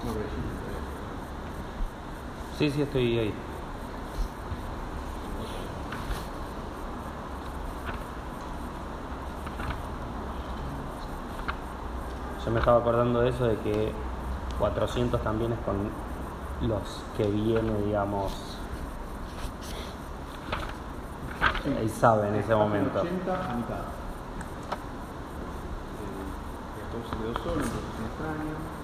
No, 0.05 0.13
pero 0.13 0.25
sí, 0.29 0.35
Sí, 2.65 2.71
sí, 2.71 2.81
estoy 2.81 3.19
ahí. 3.19 3.33
Yo 12.43 12.51
me 12.51 12.57
estaba 12.57 12.79
acordando 12.79 13.21
de 13.21 13.29
eso, 13.29 13.45
de 13.45 13.57
que 13.57 13.91
400 14.57 15.21
también 15.21 15.53
es 15.53 15.59
con 15.59 15.91
los 16.67 17.03
que 17.15 17.27
viene, 17.29 17.81
digamos, 17.85 18.33
ahí 21.65 21.89
sabe 21.89 22.29
en 22.29 22.35
ese 22.35 22.55
momento. 22.55 22.99
80 22.99 23.31
a 23.31 23.53
mitad. 23.53 23.75
Eh, 26.01 26.15
Jacob 26.81 27.03
se 27.11 27.15
quedó 27.15 27.33
solo, 27.43 27.61
entonces 27.61 27.83
es 27.99 28.05
extraño. 28.07 28.74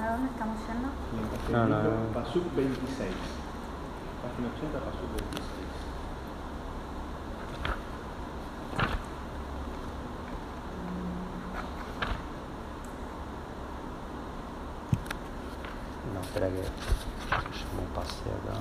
¿A 0.00 0.12
dónde 0.12 0.30
estamos 0.30 0.56
yendo? 0.66 0.88
Pasuk 2.14 2.54
26. 2.54 3.10
Página 4.22 4.48
80, 4.56 4.78
Pasuk 4.78 5.10
26. 5.10 5.48
No, 16.14 16.20
espera 16.20 16.48
que 16.48 16.62
yo 16.62 17.66
me 17.76 17.94
pasé 17.94 18.30
acá. 18.30 18.60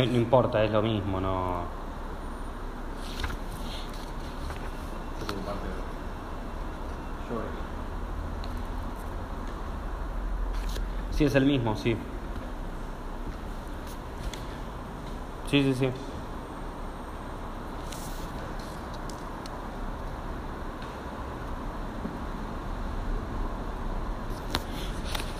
No, 0.00 0.16
importa, 0.16 0.64
es 0.64 0.70
lo 0.70 0.80
mismo, 0.80 1.20
no. 1.20 1.64
Sí, 11.12 11.24
es 11.24 11.34
el 11.34 11.44
mismo, 11.44 11.76
sí. 11.76 11.96
Sí, 15.50 15.62
sí, 15.62 15.74
sí. 15.74 15.90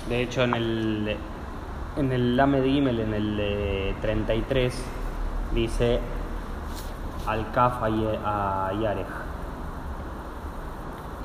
De 0.09 0.23
hecho, 0.23 0.43
en 0.43 0.55
el 0.55 1.17
en 1.97 2.12
el 2.12 2.37
Lame 2.37 2.61
de 2.61 2.68
Gimel, 2.70 3.00
en 3.00 3.14
el 3.14 3.37
de 3.37 3.94
33, 4.00 4.85
dice 5.54 6.00
al 7.26 7.50
Kaf 7.52 7.82
a 7.82 7.88
Yarej, 8.73 9.06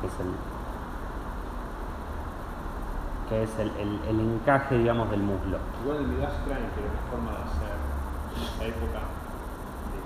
que 0.01 0.07
es 0.07 0.19
el 0.19 0.27
que 3.29 3.41
es 3.41 3.50
el, 3.57 3.72
el- 3.79 4.01
el 4.07 4.19
encaje, 4.19 4.77
digamos, 4.77 5.10
del 5.10 5.22
muslo. 5.22 5.57
Igual 5.84 5.98
el 5.98 6.07
Midrash 6.10 6.34
trae 6.45 6.60
era 6.60 6.91
una 6.93 7.01
forma 7.10 7.31
de 7.31 7.38
hacer 7.41 7.74
en 8.38 8.43
esa 8.43 8.65
época 8.65 9.00
de, 9.89 9.98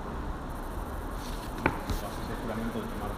de 1.60 2.00
hacer 2.00 2.36
juramento 2.42 2.78
de 2.80 2.86
quemar 2.88 3.12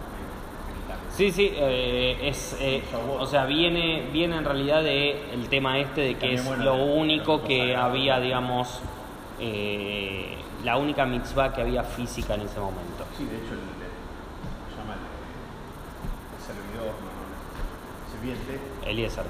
genitales. 0.67 1.02
Sí, 1.15 1.31
sí, 1.31 1.51
eh, 1.55 2.17
es, 2.23 2.55
eh, 2.59 2.83
o 3.19 3.25
sea, 3.27 3.45
viene, 3.45 4.09
viene 4.11 4.35
en 4.37 4.45
realidad 4.45 4.81
de 4.81 5.31
el 5.31 5.47
tema 5.47 5.77
este 5.77 6.01
de 6.01 6.07
que 6.15 6.19
También, 6.21 6.39
es 6.39 6.45
bueno, 6.47 6.63
lo 6.63 6.75
único 6.85 7.43
que 7.43 7.75
había, 7.75 8.19
digamos, 8.19 8.79
eh, 9.39 10.35
la 10.63 10.77
única 10.77 11.05
mitzvah 11.05 11.53
que 11.53 11.61
había 11.61 11.83
física 11.83 12.33
en 12.33 12.41
ese 12.41 12.59
momento. 12.59 13.05
Sí, 13.15 13.25
de 13.25 13.35
hecho, 13.37 13.53
el, 13.53 13.59
el- 13.59 13.93
se 14.73 14.79
llama 14.81 14.95
el, 14.95 15.05
el 16.33 16.41
servidor, 16.43 16.93
no, 16.97 17.11
no, 17.13 17.29
el 18.07 18.11
sirviente, 18.11 18.59
Eliezer. 18.89 19.23
que 19.23 19.29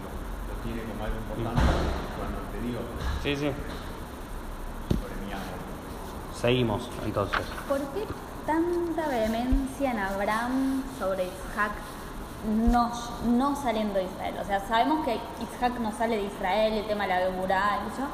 lo, 0.00 0.08
lo 0.48 0.62
tiene 0.64 0.82
como 0.90 1.04
algo 1.04 1.16
importante 1.18 1.62
cuando 2.16 2.38
te 2.52 2.58
digo 2.66 2.80
Sí, 3.22 3.36
sí. 3.36 3.52
sobre 4.96 5.14
mi 5.26 5.32
amo. 5.32 5.44
Seguimos, 6.34 6.88
entonces. 7.04 7.42
¿Por 7.68 7.78
qué 7.92 8.06
tanta 8.48 9.06
vehemencia 9.08 9.90
en 9.90 9.98
Abraham 9.98 10.82
sobre 10.98 11.24
Isaac 11.24 11.72
no, 12.72 12.90
no 13.26 13.54
saliendo 13.54 13.98
de 13.98 14.04
Israel? 14.04 14.36
O 14.40 14.44
sea, 14.46 14.66
sabemos 14.66 15.04
que 15.04 15.20
Isaac 15.42 15.74
no 15.78 15.92
sale 15.92 16.16
de 16.16 16.22
Israel, 16.22 16.72
el 16.72 16.86
tema 16.86 17.04
de 17.04 17.10
la 17.10 17.18
Geburá 17.18 17.80
y 17.84 17.92
eso, 17.92 18.08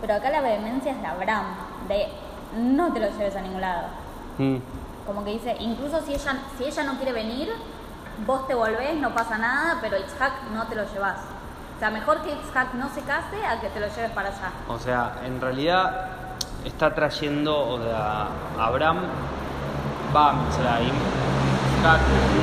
pero 0.00 0.14
acá 0.14 0.30
la 0.30 0.40
vehemencia 0.40 0.90
es 0.90 1.00
de 1.00 1.06
Abraham, 1.06 1.46
de 1.86 2.08
no 2.56 2.92
te 2.92 2.98
lo 2.98 3.06
lleves 3.10 3.36
a 3.36 3.40
ningún 3.40 3.60
lado. 3.60 3.86
Mm. 4.38 4.56
Como 5.06 5.24
que 5.24 5.30
dice, 5.30 5.56
incluso 5.60 6.00
si 6.00 6.14
ella, 6.14 6.36
si 6.58 6.64
ella 6.64 6.82
no 6.82 6.96
quiere 6.96 7.12
venir, 7.12 7.48
vos 8.26 8.48
te 8.48 8.56
volvés, 8.56 8.96
no 8.96 9.14
pasa 9.14 9.38
nada, 9.38 9.78
pero 9.80 9.96
Isaac 9.96 10.32
no 10.52 10.66
te 10.66 10.74
lo 10.74 10.92
llevas. 10.92 11.18
O 11.76 11.78
sea, 11.78 11.90
mejor 11.90 12.22
que 12.22 12.32
Isaac 12.32 12.74
no 12.74 12.88
se 12.88 13.02
case 13.02 13.46
a 13.46 13.60
que 13.60 13.68
te 13.68 13.78
lo 13.78 13.86
lleves 13.86 14.10
para 14.10 14.30
allá. 14.30 14.50
O 14.66 14.76
sea, 14.76 15.20
en 15.24 15.40
realidad 15.40 16.08
está 16.64 16.92
trayendo, 16.92 17.56
o 17.56 17.80
sea, 17.80 18.26
Abraham 18.58 19.02
va 20.14 20.30
a 20.30 20.32
Mitzrayim, 20.34 20.94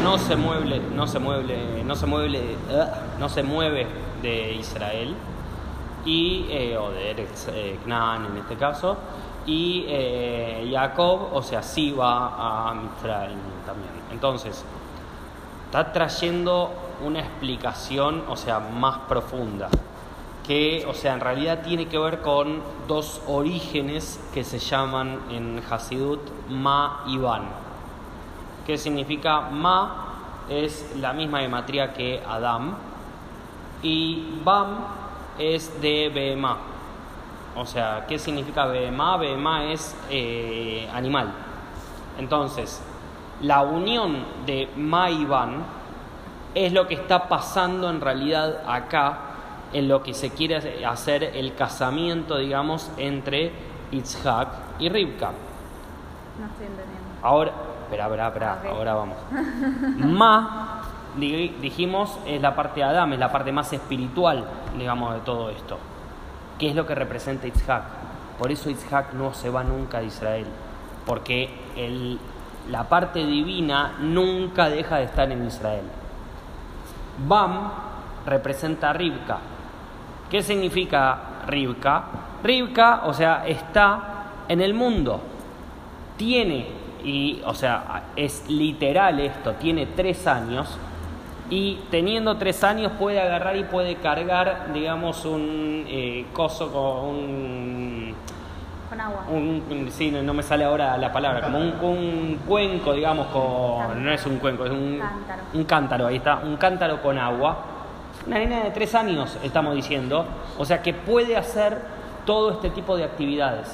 no 0.03 0.17
se 0.17 0.35
mueve, 0.35 0.81
no 0.93 1.07
se 1.07 1.19
mueve, 1.19 1.83
no 1.83 1.95
se 1.95 2.05
mueve, 2.05 2.57
eh, 2.69 2.85
no 3.19 3.29
se 3.29 3.43
mueve 3.43 3.87
de 4.21 4.53
Israel 4.53 5.15
y 6.05 6.47
eh, 6.49 6.77
o 6.77 6.91
de 6.91 7.11
Eretz 7.11 7.47
eh, 7.49 7.79
en 7.85 8.37
este 8.37 8.55
caso 8.55 8.97
y 9.45 9.85
eh, 9.87 10.69
Jacob, 10.71 11.29
o 11.33 11.41
sea, 11.43 11.61
sí 11.61 11.91
va 11.91 12.69
a 12.69 12.73
Mitzrayim 12.73 13.37
también. 13.65 13.91
Entonces, 14.11 14.63
está 15.65 15.91
trayendo 15.91 16.71
una 17.05 17.19
explicación, 17.19 18.23
o 18.27 18.35
sea, 18.35 18.59
más 18.59 18.99
profunda, 19.07 19.69
que, 20.45 20.85
o 20.87 20.93
sea, 20.93 21.13
en 21.13 21.19
realidad 21.19 21.61
tiene 21.63 21.87
que 21.87 21.97
ver 21.97 22.21
con 22.21 22.61
dos 22.87 23.21
orígenes 23.27 24.19
que 24.33 24.43
se 24.43 24.59
llaman 24.59 25.19
en 25.31 25.61
Hasidut 25.69 26.21
Ma 26.49 27.03
y 27.07 27.17
Ban. 27.17 27.43
¿Qué 28.65 28.77
significa 28.77 29.41
Ma? 29.41 30.01
Es 30.49 30.95
la 30.97 31.13
misma 31.13 31.39
gematría 31.39 31.93
que 31.93 32.21
Adam 32.27 32.75
y 33.81 34.39
Bam 34.43 34.77
es 35.37 35.81
de 35.81 36.11
Behemá. 36.13 36.57
O 37.55 37.65
sea, 37.65 38.05
¿qué 38.07 38.19
significa 38.19 38.65
Behemá? 38.65 39.17
Behemá 39.17 39.65
es 39.65 39.95
eh, 40.09 40.89
animal. 40.93 41.31
Entonces, 42.17 42.81
la 43.41 43.61
unión 43.61 44.25
de 44.45 44.69
Ma 44.75 45.09
y 45.09 45.25
Ban 45.25 45.63
es 46.53 46.71
lo 46.71 46.87
que 46.87 46.95
está 46.95 47.27
pasando 47.27 47.89
en 47.89 48.01
realidad 48.01 48.63
acá, 48.67 49.19
en 49.77 49.87
lo 49.87 50.01
que 50.03 50.13
se 50.13 50.29
quiere 50.31 50.85
hacer 50.85 51.23
el 51.23 51.53
casamiento, 51.55 52.37
digamos, 52.37 52.89
entre 52.97 53.51
Itzhak 53.91 54.47
y 54.79 54.89
Rivka. 54.89 55.31
No 56.39 56.45
estoy 56.47 56.65
entendiendo. 56.67 57.05
Ahora, 57.21 57.51
espera, 57.83 58.05
espera, 58.05 58.27
espera, 58.27 58.57
ahora 58.71 58.93
vamos. 58.93 59.17
Ma, 59.97 60.81
di- 61.17 61.49
dijimos, 61.61 62.17
es 62.25 62.41
la 62.41 62.55
parte 62.55 62.79
de 62.79 62.85
Adam, 62.85 63.13
es 63.13 63.19
la 63.19 63.31
parte 63.31 63.51
más 63.51 63.71
espiritual, 63.73 64.45
digamos, 64.77 65.13
de 65.13 65.19
todo 65.21 65.49
esto. 65.49 65.77
¿Qué 66.59 66.69
es 66.69 66.75
lo 66.75 66.85
que 66.85 66.95
representa 66.95 67.47
Itzhak? 67.47 67.83
Por 68.39 68.51
eso 68.51 68.69
Itzhak 68.69 69.13
no 69.13 69.33
se 69.33 69.49
va 69.49 69.63
nunca 69.63 69.99
de 69.99 70.05
Israel, 70.05 70.45
porque 71.05 71.49
el- 71.75 72.19
la 72.69 72.83
parte 72.89 73.25
divina 73.25 73.93
nunca 73.99 74.69
deja 74.69 74.97
de 74.97 75.03
estar 75.03 75.31
en 75.31 75.45
Israel. 75.45 75.83
Bam 77.27 77.71
representa 78.25 78.89
a 78.89 78.93
Rivka. 78.93 79.37
¿Qué 80.35 80.43
significa 80.43 81.17
Rivka? 81.47 82.03
Rivka, 82.43 83.03
o 83.05 83.13
sea, 83.13 83.47
está 83.47 84.01
en 84.49 84.59
el 84.59 84.73
mundo. 84.73 85.21
Tiene, 86.17 86.67
y, 87.05 87.41
o 87.45 87.53
sea, 87.53 88.07
es 88.17 88.49
literal 88.49 89.17
esto, 89.21 89.53
tiene 89.53 89.85
tres 89.95 90.27
años 90.27 90.77
y 91.49 91.79
teniendo 91.89 92.35
tres 92.35 92.65
años 92.65 92.91
puede 92.99 93.21
agarrar 93.21 93.55
y 93.55 93.63
puede 93.63 93.95
cargar, 93.95 94.73
digamos, 94.73 95.23
un 95.23 95.85
eh, 95.87 96.25
coso 96.33 96.69
con 96.69 97.07
un 97.11 98.15
Con 98.89 98.99
agua. 98.99 99.25
un, 99.29 99.87
sí, 99.89 100.11
no, 100.11 100.33
me 100.33 100.43
sale 100.43 100.65
ahora 100.65 100.97
la 100.97 101.13
palabra, 101.13 101.43
como 101.43 101.59
un, 101.59 101.75
un 101.81 102.39
cuenco, 102.45 102.91
digamos, 102.91 103.27
con, 103.27 104.03
no 104.03 104.11
es 104.11 104.25
un 104.25 104.39
cuenco, 104.39 104.65
es 104.65 104.71
un 104.71 104.99
Cántaro. 104.99 105.41
un 105.53 105.63
cántaro, 105.63 106.07
ahí 106.07 106.17
está, 106.17 106.41
un 106.43 106.57
cántaro 106.57 107.01
con 107.01 107.17
agua. 107.17 107.71
Una 108.27 108.39
nena 108.39 108.63
de 108.63 108.71
tres 108.71 108.95
años, 108.95 109.37
estamos 109.43 109.75
diciendo, 109.75 110.25
o 110.57 110.65
sea 110.65 110.81
que 110.81 110.95
puede 110.95 111.37
hacer 111.37 111.79
todo 112.25 112.53
este 112.53 112.71
tipo 112.71 112.97
de 112.97 113.03
actividades. 113.03 113.67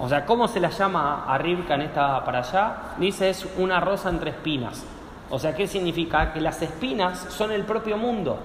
O 0.00 0.08
sea, 0.08 0.24
¿cómo 0.24 0.48
se 0.48 0.60
la 0.60 0.70
llama 0.70 1.26
a 1.28 1.36
Rivka 1.36 1.74
en 1.74 1.82
esta 1.82 2.24
para 2.24 2.38
allá? 2.38 2.76
Dice 2.96 3.28
es 3.28 3.46
una 3.58 3.80
rosa 3.80 4.08
entre 4.08 4.30
espinas. 4.30 4.82
O 5.28 5.38
sea, 5.38 5.54
¿qué 5.54 5.66
significa? 5.66 6.32
Que 6.32 6.40
las 6.40 6.62
espinas 6.62 7.18
son 7.18 7.52
el 7.52 7.64
propio 7.64 7.98
mundo. 7.98 8.38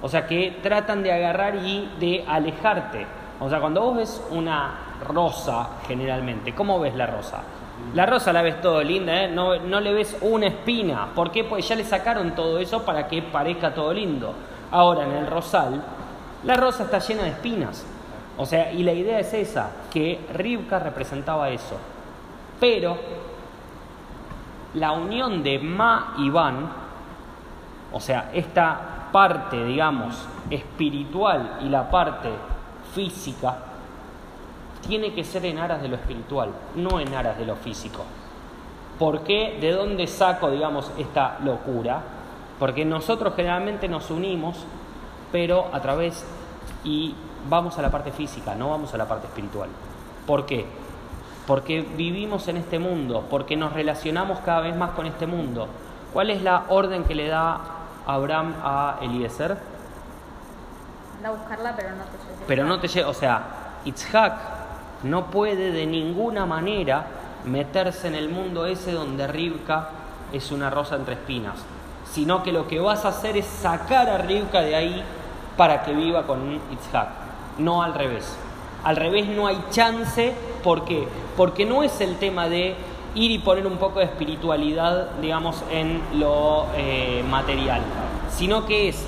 O 0.00 0.08
sea, 0.08 0.26
que 0.26 0.58
tratan 0.62 1.02
de 1.02 1.12
agarrar 1.12 1.56
y 1.56 1.90
de 2.00 2.24
alejarte. 2.26 3.06
O 3.40 3.50
sea, 3.50 3.60
cuando 3.60 3.82
vos 3.82 3.96
ves 3.96 4.22
una 4.30 4.96
rosa, 5.06 5.68
generalmente, 5.86 6.54
¿cómo 6.54 6.80
ves 6.80 6.94
la 6.94 7.06
rosa? 7.06 7.42
La 7.92 8.06
rosa 8.06 8.32
la 8.32 8.40
ves 8.40 8.62
todo 8.62 8.82
linda, 8.82 9.24
¿eh? 9.24 9.28
no, 9.28 9.58
no 9.58 9.80
le 9.80 9.92
ves 9.92 10.16
una 10.22 10.46
espina. 10.46 11.08
¿Por 11.14 11.30
qué? 11.30 11.44
Pues 11.44 11.68
ya 11.68 11.74
le 11.74 11.84
sacaron 11.84 12.34
todo 12.34 12.58
eso 12.58 12.82
para 12.84 13.06
que 13.06 13.20
parezca 13.20 13.74
todo 13.74 13.92
lindo. 13.92 14.34
Ahora, 14.74 15.04
en 15.04 15.12
el 15.12 15.28
rosal, 15.28 15.80
la 16.42 16.56
rosa 16.56 16.82
está 16.82 16.98
llena 16.98 17.22
de 17.22 17.28
espinas. 17.28 17.86
O 18.36 18.44
sea, 18.44 18.72
y 18.72 18.82
la 18.82 18.92
idea 18.92 19.20
es 19.20 19.32
esa, 19.32 19.70
que 19.88 20.26
Rivka 20.34 20.80
representaba 20.80 21.48
eso. 21.50 21.76
Pero 22.58 22.98
la 24.74 24.90
unión 24.90 25.44
de 25.44 25.60
Ma 25.60 26.14
y 26.18 26.28
Van, 26.28 26.68
o 27.92 28.00
sea, 28.00 28.32
esta 28.34 29.10
parte, 29.12 29.64
digamos, 29.64 30.26
espiritual 30.50 31.58
y 31.60 31.68
la 31.68 31.88
parte 31.88 32.30
física, 32.96 33.56
tiene 34.84 35.14
que 35.14 35.22
ser 35.22 35.44
en 35.46 35.58
aras 35.60 35.80
de 35.82 35.86
lo 35.86 35.94
espiritual, 35.94 36.50
no 36.74 36.98
en 36.98 37.14
aras 37.14 37.38
de 37.38 37.46
lo 37.46 37.54
físico. 37.54 38.04
¿Por 38.98 39.20
qué? 39.20 39.56
¿De 39.60 39.70
dónde 39.70 40.08
saco, 40.08 40.50
digamos, 40.50 40.90
esta 40.98 41.38
locura? 41.44 42.02
Porque 42.58 42.84
nosotros 42.84 43.34
generalmente 43.34 43.88
nos 43.88 44.10
unimos, 44.10 44.56
pero 45.32 45.68
a 45.72 45.80
través 45.80 46.24
y 46.84 47.14
vamos 47.48 47.78
a 47.78 47.82
la 47.82 47.90
parte 47.90 48.12
física, 48.12 48.54
no 48.54 48.70
vamos 48.70 48.94
a 48.94 48.98
la 48.98 49.08
parte 49.08 49.26
espiritual. 49.26 49.68
¿Por 50.26 50.46
qué? 50.46 50.66
Porque 51.46 51.82
vivimos 51.82 52.48
en 52.48 52.56
este 52.56 52.78
mundo, 52.78 53.26
porque 53.28 53.56
nos 53.56 53.72
relacionamos 53.72 54.38
cada 54.40 54.60
vez 54.60 54.76
más 54.76 54.92
con 54.92 55.06
este 55.06 55.26
mundo. 55.26 55.68
¿Cuál 56.12 56.30
es 56.30 56.42
la 56.42 56.64
orden 56.68 57.04
que 57.04 57.14
le 57.14 57.28
da 57.28 57.60
Abraham 58.06 58.54
a 58.62 58.98
Eliezer? 59.02 59.58
Anda 61.16 61.28
a 61.28 61.32
buscarla, 61.32 61.74
pero 61.76 61.90
no 61.90 62.04
te 62.04 62.18
lleves. 62.18 62.44
Pero 62.46 62.64
no 62.64 62.80
te 62.80 62.88
llega, 62.88 63.08
o 63.08 63.14
sea, 63.14 63.42
Itzhak 63.84 64.34
no 65.02 65.26
puede 65.26 65.72
de 65.72 65.86
ninguna 65.86 66.46
manera 66.46 67.06
meterse 67.44 68.08
en 68.08 68.14
el 68.14 68.30
mundo 68.30 68.64
ese 68.66 68.92
donde 68.92 69.26
Rivka 69.26 69.88
es 70.32 70.50
una 70.50 70.70
rosa 70.70 70.96
entre 70.96 71.14
espinas, 71.14 71.56
sino 72.14 72.44
que 72.44 72.52
lo 72.52 72.68
que 72.68 72.78
vas 72.78 73.04
a 73.04 73.08
hacer 73.08 73.36
es 73.36 73.44
sacar 73.44 74.08
a 74.08 74.18
Rivka 74.18 74.60
de 74.60 74.76
ahí 74.76 75.02
para 75.56 75.82
que 75.82 75.92
viva 75.92 76.22
con 76.22 76.60
Itzhak, 76.70 77.08
no 77.58 77.82
al 77.82 77.92
revés. 77.92 78.36
Al 78.84 78.94
revés 78.94 79.26
no 79.26 79.48
hay 79.48 79.60
chance, 79.70 80.32
¿por 80.62 80.84
qué? 80.84 81.08
Porque 81.36 81.66
no 81.66 81.82
es 81.82 82.00
el 82.00 82.16
tema 82.18 82.48
de 82.48 82.76
ir 83.16 83.30
y 83.32 83.38
poner 83.40 83.66
un 83.66 83.78
poco 83.78 83.98
de 83.98 84.04
espiritualidad, 84.04 85.10
digamos, 85.20 85.64
en 85.72 86.00
lo 86.14 86.66
eh, 86.76 87.24
material, 87.28 87.82
sino 88.30 88.64
que 88.64 88.90
es 88.90 89.04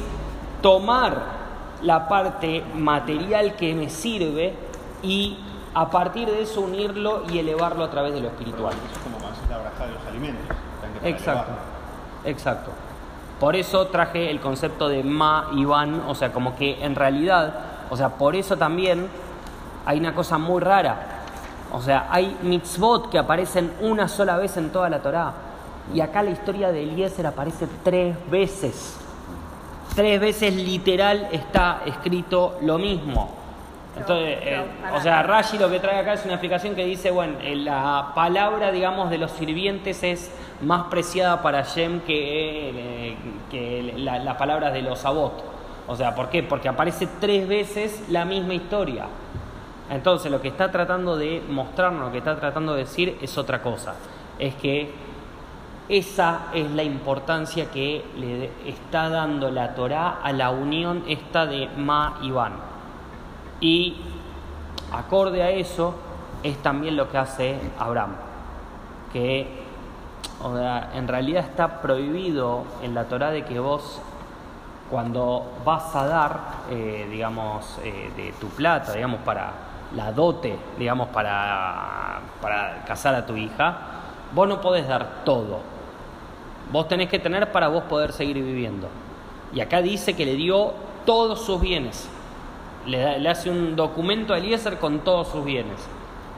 tomar 0.61 1.37
la 1.83 2.09
parte 2.09 2.65
material 2.75 3.55
que 3.55 3.73
me 3.77 3.89
sirve 3.89 4.53
y 5.05 5.39
a 5.75 5.91
partir 5.91 6.29
de 6.29 6.43
eso 6.43 6.61
unirlo 6.61 7.23
y 7.31 7.39
elevarlo 7.39 7.85
a 7.85 7.91
través 7.91 8.15
de 8.15 8.21
lo 8.21 8.29
espiritual. 8.29 8.73
Eso 8.73 8.97
es 8.97 8.99
como 8.99 9.19
cuando 9.19 9.37
haces 9.37 9.49
la 9.49 9.59
braja 9.59 9.87
de 9.87 9.93
los 9.93 10.07
alimentos. 10.07 10.57
Exacto, 11.05 11.53
elevarlo. 11.53 12.31
exacto. 12.31 12.86
Por 13.41 13.55
eso 13.55 13.89
traje 13.89 14.31
el 14.31 14.41
concepto 14.41 14.89
de 14.89 15.03
ma 15.03 15.49
y 15.53 15.65
van, 15.65 16.03
o 16.09 16.15
sea, 16.15 16.33
como 16.33 16.57
que 16.57 16.83
en 16.85 16.95
realidad, 16.95 17.55
o 17.91 17.97
sea, 17.97 18.11
por 18.11 18.35
eso 18.35 18.57
también 18.57 19.09
hay 19.85 19.99
una 19.99 20.15
cosa 20.15 20.39
muy 20.39 20.61
rara. 20.61 21.23
O 21.73 21.83
sea, 21.83 22.09
hay 22.11 22.37
mitzvot 22.43 23.11
que 23.11 23.19
aparecen 23.19 23.73
una 23.81 24.09
sola 24.09 24.37
vez 24.37 24.57
en 24.57 24.71
toda 24.71 24.89
la 24.89 25.01
Torá. 25.01 25.33
Y 25.95 26.01
acá 26.01 26.23
la 26.23 26.31
historia 26.31 26.73
de 26.73 26.83
Eliezer 26.83 27.27
aparece 27.27 27.69
tres 27.85 28.17
veces. 28.31 28.97
Tres 29.95 30.21
veces 30.21 30.55
literal 30.55 31.29
está 31.31 31.83
escrito 31.87 32.59
lo 32.63 32.79
mismo. 32.79 33.31
Entonces, 33.97 34.39
eh, 34.43 34.63
o 34.95 35.01
sea, 35.01 35.23
Rashi 35.23 35.59
lo 35.59 35.71
que 35.71 35.81
trae 35.81 35.99
acá 35.99 36.15
es 36.15 36.25
una 36.25 36.35
explicación 36.35 36.75
que 36.75 36.85
dice, 36.85 37.11
bueno, 37.11 37.35
eh, 37.43 37.57
la 37.57 38.13
palabra, 38.15 38.71
digamos, 38.71 39.09
de 39.11 39.19
los 39.19 39.31
sirvientes 39.33 40.03
es 40.03 40.31
más 40.63 40.87
preciada 40.89 41.43
para 41.43 41.63
Shem 41.63 42.01
que, 42.01 42.71
eh, 43.11 43.17
que 43.51 43.95
la- 43.97 44.19
las 44.19 44.37
palabras 44.37 44.73
de 44.73 44.83
los 44.83 44.99
Sabot. 44.99 45.33
O 45.87 45.95
sea, 45.95 46.15
¿por 46.15 46.29
qué? 46.31 46.43
Porque 46.43 46.69
aparece 46.69 47.09
tres 47.21 47.47
veces 47.47 48.05
la 48.09 48.25
misma 48.25 48.55
historia. 48.55 49.07
Entonces, 49.91 50.33
lo 50.33 50.41
que 50.41 50.49
está 50.49 50.73
tratando 50.73 51.17
de 51.17 51.43
mostrarnos, 51.49 52.07
lo 52.07 52.13
que 52.13 52.19
está 52.19 52.37
tratando 52.41 52.75
de 52.75 52.81
decir 52.81 53.19
es 53.21 53.39
otra 53.39 53.63
cosa. 53.63 53.95
Es 54.39 54.55
que 54.57 54.91
esa 55.89 56.47
es 56.53 56.69
la 56.73 56.83
importancia 56.83 57.71
que 57.71 58.05
le 58.17 58.51
está 58.69 59.09
dando 59.09 59.51
la 59.51 59.77
Torá 59.77 60.19
a 60.23 60.33
la 60.33 60.51
unión 60.51 61.05
esta 61.07 61.47
de 61.47 61.69
Ma 61.77 62.19
y 62.23 62.33
Van. 62.33 62.55
Y 63.61 63.97
acorde 64.93 65.43
a 65.45 65.51
eso 65.51 65.95
es 66.43 66.57
también 66.59 66.97
lo 66.97 67.09
que 67.09 67.19
hace 67.19 67.57
Abraham, 67.79 68.17
que 69.13 69.66
o 70.47 70.57
sea, 70.57 70.91
en 70.95 71.09
realidad 71.09 71.43
está 71.43 71.83
prohibido 71.83 72.63
en 72.81 72.95
la 72.95 73.05
Torá 73.05 73.33
de 73.33 73.45
que 73.45 73.59
vos 73.59 74.01
cuando 74.89 75.45
vas 75.65 75.95
a 75.97 76.07
dar, 76.07 76.41
eh, 76.71 77.09
digamos, 77.11 77.79
eh, 77.83 78.13
de 78.17 78.33
tu 78.39 78.47
plata, 78.51 78.93
digamos, 78.93 79.21
para 79.23 79.51
la 79.97 80.13
dote, 80.13 80.57
digamos, 80.79 81.09
para, 81.09 82.21
para 82.41 82.85
casar 82.85 83.17
a 83.17 83.27
tu 83.27 83.37
hija, 83.37 83.77
vos 84.33 84.47
no 84.47 84.61
podés 84.61 84.87
dar 84.87 85.25
todo. 85.25 85.59
Vos 86.71 86.87
tenés 86.87 87.09
que 87.09 87.19
tener 87.19 87.51
para 87.51 87.67
vos 87.67 87.83
poder 87.85 88.13
seguir 88.13 88.37
viviendo. 88.37 88.89
Y 89.53 89.61
acá 89.61 89.83
dice 89.83 90.15
que 90.15 90.25
le 90.25 90.35
dio 90.35 90.75
todos 91.05 91.45
sus 91.45 91.61
bienes. 91.61 92.09
Le, 92.87 93.19
le 93.19 93.29
hace 93.29 93.51
un 93.51 93.75
documento 93.75 94.33
a 94.33 94.39
Eliezer 94.39 94.79
con 94.79 95.01
todos 95.01 95.27
sus 95.27 95.45
bienes. 95.45 95.89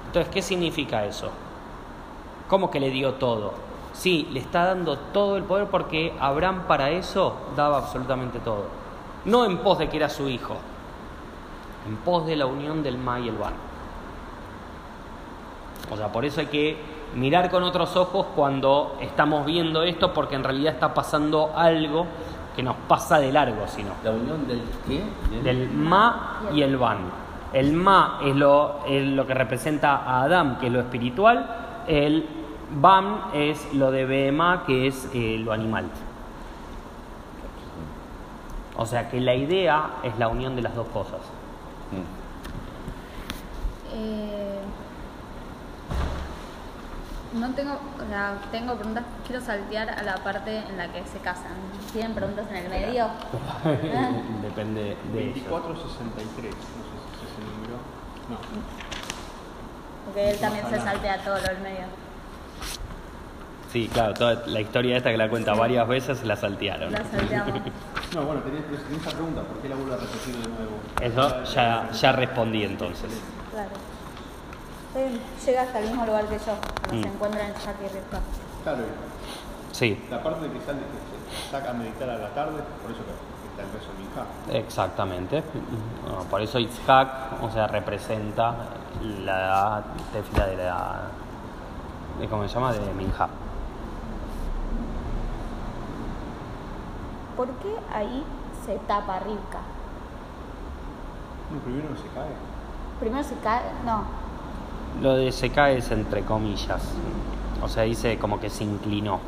Entonces, 0.07 0.33
¿qué 0.33 0.41
significa 0.41 1.05
eso? 1.05 1.31
¿Cómo 2.49 2.71
que 2.71 2.81
le 2.81 2.89
dio 2.89 3.13
todo? 3.15 3.68
Sí, 3.99 4.29
le 4.31 4.39
está 4.39 4.65
dando 4.65 4.97
todo 4.97 5.37
el 5.37 5.43
poder 5.43 5.67
porque 5.67 6.15
Abraham 6.21 6.69
para 6.69 6.91
eso 6.91 7.35
daba 7.57 7.79
absolutamente 7.79 8.39
todo. 8.39 8.67
No 9.25 9.45
en 9.45 9.59
pos 9.59 9.79
de 9.79 9.89
que 9.89 9.97
era 9.97 10.09
su 10.09 10.29
hijo, 10.29 10.57
en 11.89 11.97
pos 11.97 12.25
de 12.25 12.37
la 12.37 12.47
unión 12.47 12.85
del 12.85 12.97
Ma 12.97 13.19
y 13.19 13.29
el 13.29 13.37
Ban. 13.37 13.55
O 15.91 15.97
sea, 15.97 16.13
por 16.13 16.25
eso 16.25 16.39
hay 16.41 16.47
que 16.47 16.77
mirar 17.17 17.51
con 17.51 17.65
otros 17.65 17.97
ojos 17.97 18.27
cuando 18.37 18.97
estamos 19.01 19.45
viendo 19.45 19.83
esto 19.83 20.13
porque 20.13 20.37
en 20.37 20.45
realidad 20.45 20.75
está 20.75 20.95
pasando 20.95 21.51
algo 21.57 22.07
que 22.55 22.63
nos 22.63 22.77
pasa 22.87 23.19
de 23.19 23.33
largo, 23.33 23.67
sino 23.67 23.91
La 24.05 24.13
unión 24.13 24.47
del 24.47 24.63
qué? 24.87 25.03
del 25.43 25.71
Ma 25.71 26.43
y 26.53 26.63
el 26.63 26.77
Ban. 26.77 26.99
El 27.53 27.73
Ma 27.73 28.21
es 28.23 28.37
lo, 28.37 28.81
es 28.87 29.05
lo 29.09 29.27
que 29.27 29.35
representa 29.35 29.97
a 29.97 30.23
Adam, 30.23 30.59
que 30.61 30.69
es 30.69 30.73
lo 30.73 30.79
espiritual. 30.79 31.83
El 31.89 32.39
Ban 32.71 33.31
es 33.35 33.73
lo 33.75 33.91
de 33.91 34.05
Behemá, 34.05 34.65
que 34.67 34.87
es 34.87 35.09
eh, 35.15 35.39
lo 35.39 35.53
animal. 35.53 35.87
O 38.77 38.87
sea 38.87 39.11
que 39.11 39.21
la 39.21 39.35
idea 39.35 39.91
es 40.03 40.17
la 40.19 40.29
unión 40.29 40.55
de 40.55 40.63
las 40.63 40.75
dos 40.75 40.87
cosas. 40.89 41.21
Eh, 43.93 44.61
no 47.33 47.51
tengo, 47.55 47.73
o 47.73 48.09
sea, 48.09 48.39
tengo 48.53 48.75
preguntas, 48.75 49.05
quiero 49.27 49.43
saltear 49.43 49.91
a 49.91 50.03
la 50.03 50.17
parte 50.17 50.59
en 50.59 50.77
la 50.77 50.93
que 50.93 51.05
se 51.07 51.19
casan. 51.19 51.53
¿Tienen 51.93 52.15
preguntas 52.15 52.47
en 52.51 52.57
el 52.57 52.69
medio? 52.69 53.09
Depende 54.43 54.97
de 55.13 55.31
ello. 55.31 55.43
2463, 55.51 56.55
no 56.55 56.61
sé 56.61 56.69
si 57.15 57.27
es 57.27 57.33
ese 57.33 57.41
número. 57.41 57.79
No. 58.29 58.37
Porque 60.05 60.31
él 60.31 60.39
también 60.39 60.67
se 60.71 60.79
saltea 60.81 61.25
todo 61.25 61.37
lo 61.37 61.43
del 61.43 61.59
medio. 61.59 62.08
Sí, 63.73 63.89
claro, 63.93 64.15
toda 64.15 64.47
la 64.47 64.61
historia 64.61 64.97
esta 64.97 65.11
que 65.11 65.17
la 65.19 65.29
cuenta 65.29 65.53
varias 65.55 65.87
veces 65.87 66.25
la 66.25 66.37
saltearon. 66.37 66.93
La 66.93 67.05
salteamos. 67.05 67.61
No, 68.15 68.23
bueno, 68.23 68.41
tenés, 68.41 68.65
tenés 68.65 69.03
esa 69.03 69.11
pregunta, 69.11 69.43
¿por 69.43 69.59
qué 69.59 69.69
la 69.69 69.77
vuelvo 69.77 69.93
a 69.93 69.97
repetir 69.99 70.35
de 70.37 70.49
nuevo? 70.49 70.79
Eso 70.99 71.45
ya, 71.53 71.91
ya 71.93 72.13
respondí 72.13 72.65
entonces. 72.65 73.11
Claro. 73.53 73.69
Eh, 74.97 75.19
Llega 75.45 75.61
hasta 75.63 75.79
el 75.81 75.89
mismo 75.89 76.07
lugar 76.07 76.25
que 76.25 76.39
yo, 76.39 76.55
Mm. 76.91 77.03
se 77.03 77.09
encuentran 77.09 77.47
en 77.49 77.53
y 77.53 77.89
Rivka. 77.89 78.21
Claro, 78.65 78.79
Sí, 79.73 80.03
la 80.11 80.23
parte 80.23 80.47
de 80.49 80.53
que 80.53 80.61
sale, 80.65 80.79
que 80.79 81.37
se 81.45 81.51
saca 81.51 81.71
a 81.71 81.75
meditar 81.75 82.09
a 82.09 82.17
la 82.17 82.29
tarde, 82.31 82.63
por 82.83 82.91
eso 82.93 83.01
que 83.05 83.51
está 83.51 83.63
el 83.63 83.79
beso 83.79 83.93
de 83.93 83.99
Minja. 83.99 84.59
exactamente. 84.67 85.43
Por 86.31 86.41
eso 86.41 86.59
Itzhak, 86.59 87.43
o 87.43 87.51
sea, 87.51 87.67
representa 87.67 88.55
la 89.25 89.83
tefila 90.15 90.47
de 90.47 90.57
la. 90.57 91.01
De, 92.19 92.27
¿Cómo 92.27 92.49
se 92.49 92.55
llama? 92.55 92.73
De 92.73 92.81
Minja. 92.95 93.29
¿Por 97.39 97.49
qué 97.63 97.75
ahí 97.95 98.23
se 98.67 98.77
tapa 98.81 99.21
Rivka? 99.21 99.61
No, 101.53 101.61
primero 101.61 101.97
se 101.97 102.09
cae. 102.09 102.33
Primero 103.01 103.25
se 103.25 103.35
cae, 103.37 103.63
no, 103.87 104.03
Lo 105.01 105.15
de 105.15 105.31
se 105.33 105.51
cae 105.51 105.79
es 105.79 105.91
entre 105.93 106.25
comillas. 106.25 106.83
O 107.63 107.69
sea, 107.69 107.85
dice 107.85 108.19
como 108.19 108.39
que 108.41 108.51
se 108.51 108.65
inclinó. 108.65 109.21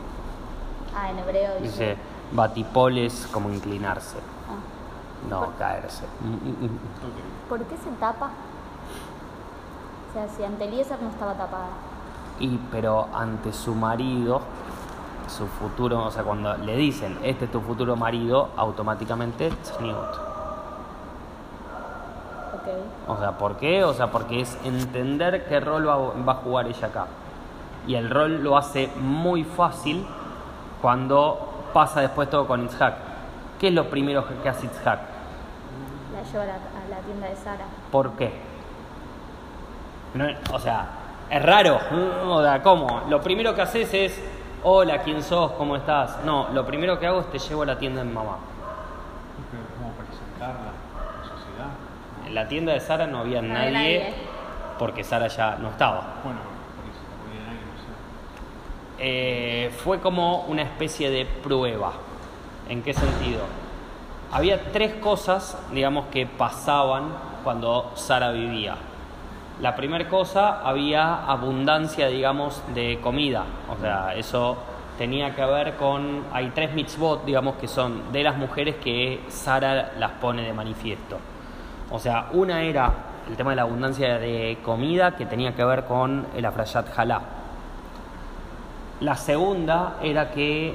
ah, 0.95 1.09
en 1.11 1.19
hebreo 1.21 1.53
dice. 1.61 1.63
Dice 1.63 1.97
batipoles 2.33 3.29
como 3.33 3.49
inclinarse, 3.49 4.19
Ah. 4.19 5.29
no 5.31 5.41
Por- 5.47 5.55
caerse. 5.55 6.05
Ok. 6.05 7.49
¿Por 7.49 7.65
qué 7.65 7.77
se 7.77 7.91
tapa? 8.01 8.31
O 10.11 10.13
sea, 10.13 10.29
si 10.29 10.43
ante 10.43 10.65
Eliezer 10.65 11.01
no 11.01 11.11
estaba 11.11 11.35
tapada. 11.35 11.69
Y 12.41 12.59
pero 12.73 13.07
ante 13.15 13.53
su 13.53 13.75
marido, 13.75 14.41
su 15.31 15.47
futuro, 15.47 16.05
o 16.05 16.11
sea, 16.11 16.23
cuando 16.23 16.57
le 16.57 16.77
dicen, 16.77 17.19
este 17.23 17.47
es 17.47 17.51
tu 17.51 17.61
futuro 17.61 17.97
marido, 17.97 18.51
automáticamente 18.57 19.51
tzniut. 19.51 19.97
Ok. 22.55 22.69
O 23.09 23.17
sea, 23.17 23.33
¿por 23.39 23.57
qué? 23.57 23.85
O 23.85 23.95
sea, 23.95 24.09
porque 24.09 24.41
es 24.41 24.59
entender 24.65 25.47
qué 25.47 25.61
rol 25.61 25.89
va, 25.89 25.97
va 25.97 26.33
a 26.33 26.37
jugar 26.37 26.67
ella 26.67 26.89
acá. 26.89 27.07
Y 27.87 27.95
el 27.95 28.11
rol 28.11 28.43
lo 28.43 28.57
hace 28.57 28.91
muy 29.01 29.45
fácil 29.45 30.07
cuando 30.83 31.69
pasa 31.73 32.01
después 32.01 32.29
todo 32.29 32.47
con 32.47 32.65
Itzhak. 32.65 32.95
¿Qué 33.59 33.69
es 33.69 33.75
lo 33.75 33.89
primero 33.89 34.25
que 34.43 34.49
hace 34.49 34.67
Itzhak? 34.67 35.01
La 36.13 36.23
lleva 36.23 36.43
a 36.43 36.47
la, 36.47 36.55
a 36.55 36.89
la 36.91 36.99
tienda 37.07 37.29
de 37.29 37.37
Sara. 37.37 37.65
¿Por 37.91 38.13
qué? 38.13 38.33
No, 40.15 40.27
o 40.53 40.59
sea, 40.59 40.89
es 41.31 41.43
raro. 41.43 41.79
O 42.27 42.43
sea, 42.43 42.63
¿cómo? 42.63 43.03
Lo 43.09 43.21
primero 43.21 43.55
que 43.55 43.63
haces 43.63 43.95
es, 43.95 44.21
hola, 44.63 44.99
¿quién 45.03 45.23
sos? 45.23 45.53
¿Cómo 45.53 45.77
estás? 45.77 46.19
No, 46.25 46.49
lo 46.53 46.67
primero 46.67 46.99
que 46.99 47.07
hago 47.07 47.21
es 47.21 47.31
te 47.31 47.39
llevo 47.39 47.63
a 47.63 47.67
la 47.67 47.79
tienda 47.79 48.03
de 48.05 48.11
mamá. 48.11 48.39
¿Cómo 49.79 49.93
presentarla 49.93 50.71
a 50.71 51.19
la 51.19 51.23
sociedad? 51.25 52.27
En 52.27 52.35
la 52.35 52.49
tienda 52.49 52.73
de 52.73 52.81
Sara 52.81 53.07
no 53.07 53.19
había 53.19 53.41
No 53.43 53.55
nadie, 53.55 53.67
había 53.69 53.79
nadie. 54.01 54.15
porque 54.79 55.05
Sara 55.05 55.29
ya 55.29 55.57
no 55.57 55.71
estaba. 55.71 56.15
Bueno, 56.25 56.39
la 56.41 57.25
ponía 57.25 57.47
nadie, 57.47 57.61
no 57.61 57.79
sé. 57.79 57.89
Eh, 58.99 59.71
fue 59.83 60.01
como 60.01 60.43
una 60.43 60.63
especie 60.63 61.11
de 61.11 61.25
prueba. 61.27 61.93
¿En 62.69 62.83
qué 62.83 62.93
sentido? 62.95 63.41
Había 64.33 64.71
tres 64.73 64.95
cosas, 64.95 65.59
digamos, 65.73 66.07
que 66.07 66.25
pasaban 66.27 67.09
cuando 67.43 67.91
Sara 67.97 68.31
vivía. 68.31 68.77
La 69.61 69.77
primera 69.77 70.09
cosa, 70.09 70.63
había 70.67 71.27
abundancia, 71.27 72.07
digamos, 72.07 72.63
de 72.75 72.99
comida. 73.03 73.45
O 73.69 73.79
sea, 73.79 74.15
eso 74.15 74.57
tenía 74.97 75.35
que 75.35 75.45
ver 75.45 75.75
con... 75.75 76.25
Hay 76.33 76.51
tres 76.55 76.73
mitzvot, 76.73 77.27
digamos, 77.27 77.57
que 77.57 77.69
son 77.69 78.11
de 78.11 78.23
las 78.23 78.39
mujeres 78.39 78.77
que 78.77 79.21
Sara 79.29 79.93
las 79.99 80.13
pone 80.13 80.43
de 80.43 80.55
manifiesto. 80.55 81.19
O 81.91 81.99
sea, 81.99 82.29
una 82.33 82.63
era 82.63 82.91
el 83.29 83.37
tema 83.37 83.51
de 83.51 83.57
la 83.57 83.63
abundancia 83.63 84.19
de 84.19 84.59
comida, 84.65 85.15
que 85.15 85.27
tenía 85.27 85.55
que 85.55 85.63
ver 85.63 85.85
con 85.85 86.27
el 86.35 86.45
afrayat 86.47 86.99
halá. 86.99 87.21
La 89.01 89.17
segunda 89.17 89.97
era 90.03 90.31
que 90.31 90.75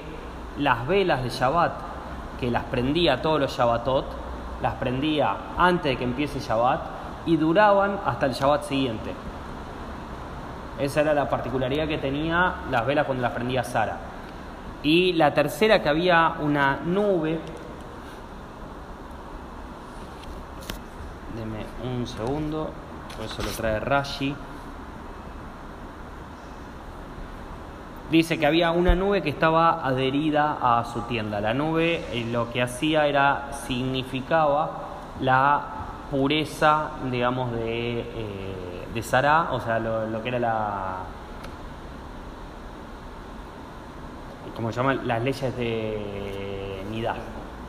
las 0.60 0.86
velas 0.86 1.24
de 1.24 1.30
Shabbat, 1.30 1.74
que 2.40 2.52
las 2.52 2.66
prendía 2.66 3.20
todos 3.20 3.40
los 3.40 3.58
Shabbatot, 3.58 4.06
las 4.62 4.76
prendía 4.76 5.36
antes 5.58 5.86
de 5.86 5.98
que 5.98 6.04
empiece 6.04 6.40
Shabbat 6.40 6.95
y 7.26 7.38
duraban 7.38 8.00
hasta 8.06 8.26
el 8.26 8.34
Shabbat 8.34 8.64
siguiente. 8.64 9.14
Esa 10.80 11.02
era 11.02 11.14
la 11.14 11.30
particularidad 11.30 11.88
que 11.88 11.98
tenía 11.98 12.56
las 12.70 12.86
velas 12.86 13.06
cuando 13.06 13.22
las 13.22 13.32
prendía 13.32 13.64
Sara. 13.64 13.98
Y 14.84 15.14
la 15.14 15.34
tercera 15.34 15.82
que 15.82 15.90
había 15.90 16.36
una 16.42 16.80
nube. 16.86 17.40
Deme 21.36 21.66
un 21.84 22.06
segundo, 22.06 22.70
por 23.16 23.26
eso 23.26 23.42
lo 23.42 23.50
trae 23.50 23.80
Rashi. 23.80 24.36
Dice 28.12 28.38
que 28.38 28.46
había 28.46 28.70
una 28.72 28.94
nube 28.96 29.24
que 29.24 29.30
estaba 29.30 29.84
adherida 29.84 30.58
a 30.62 30.86
su 30.86 31.02
tienda. 31.04 31.42
La 31.42 31.54
nube 31.54 32.06
eh, 32.12 32.28
lo 32.32 32.52
que 32.52 32.62
hacía 32.62 33.08
era, 33.08 33.50
significaba 33.66 34.72
la 35.22 35.75
pureza, 36.10 36.92
digamos, 37.12 37.52
de, 37.52 38.00
eh, 38.00 38.88
de 38.94 39.02
Sará, 39.04 39.50
o 39.52 39.60
sea, 39.60 39.80
lo, 39.80 40.08
lo 40.08 40.22
que 40.22 40.30
era 40.30 40.40
la, 40.40 40.98
como 44.56 44.72
se 44.72 44.78
llaman 44.78 45.08
las 45.08 45.22
leyes 45.22 45.56
de 45.58 46.84
Nidá, 46.90 47.16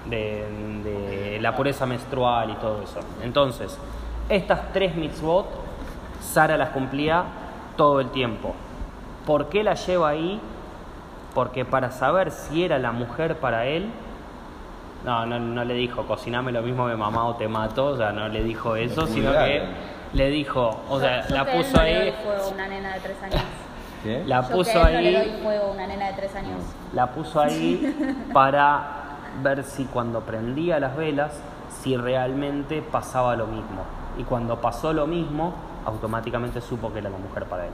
de, 0.09 0.44
de 0.85 1.38
la 1.40 1.57
pureza 1.57 1.87
menstrual 1.87 2.51
y 2.51 2.55
todo 2.55 2.83
eso. 2.83 3.01
Entonces, 3.22 3.79
estas 4.29 4.72
tres 4.72 4.94
mitzvot, 4.94 5.46
Sara 6.20 6.57
las 6.57 6.70
cumplía 6.70 7.25
todo 7.77 8.01
el 8.01 8.11
tiempo. 8.11 8.55
¿Por 9.27 9.49
qué 9.49 9.64
la 9.64 9.75
lleva 9.75 10.09
ahí? 10.09 10.40
Porque 11.35 11.64
para 11.64 11.90
saber 11.90 12.31
si 12.31 12.64
era 12.64 12.79
la 12.79 12.92
mujer 12.92 13.38
para 13.38 13.66
él, 13.66 13.90
no, 15.07 15.25
no, 15.25 15.38
no 15.38 15.64
le 15.64 15.75
dijo, 15.75 16.05
cociname 16.05 16.51
lo 16.51 16.62
mismo 16.62 16.88
que 16.88 16.97
mamá 16.97 17.27
o 17.27 17.37
te 17.37 17.47
mato, 17.47 17.87
o 17.87 17.97
sea, 17.97 18.11
no 18.11 18.29
le 18.29 18.42
dijo 18.42 18.75
eso, 18.75 19.05
Es 19.05 19.11
sino 19.11 19.31
grave. 19.31 19.61
que 20.12 20.16
le 20.19 20.31
dijo, 20.31 20.81
o 20.90 20.99
sea, 20.99 21.27
Yo 21.29 21.35
la 21.37 21.45
que 21.45 21.51
a 21.51 21.55
él 21.55 21.62
puso 21.64 21.77
le 21.77 21.83
ahí, 21.83 22.11
doy 22.11 22.12
fuego 22.25 22.42
a 22.42 22.49
una 22.49 22.66
nena 22.66 22.95
de 22.95 23.01
tres 23.01 23.23
años. 23.23 23.42
¿Qué? 24.03 24.25
la 24.27 24.42
Yo 24.42 24.49
puso 24.57 24.73
que 24.73 24.79
a 24.79 24.88
él 24.88 24.95
no 24.95 25.01
le 25.01 25.16
ahí 25.16 25.31
doy 25.31 25.42
fuego 25.42 25.66
a 25.66 25.71
una 25.71 25.87
nena 25.87 26.07
de 26.09 26.12
tres 26.14 26.35
años. 26.35 26.61
la 26.92 27.07
puso 27.12 27.40
ahí 27.40 28.16
para 28.33 28.83
ver 29.45 29.62
si 29.62 29.85
cuando 29.85 30.23
prendía 30.23 30.81
las 30.81 30.97
velas, 30.97 31.40
si 31.83 31.97
realmente 31.97 32.83
pasaba 32.83 33.37
lo 33.37 33.47
mismo. 33.47 33.85
Y 34.19 34.25
cuando 34.25 34.61
pasó 34.61 34.92
lo 34.92 35.07
mismo, 35.07 35.55
automáticamente 35.85 36.61
supo 36.61 36.92
que 36.92 36.99
era 36.99 37.11
la 37.11 37.19
mujer 37.19 37.45
para 37.45 37.66
él. 37.66 37.73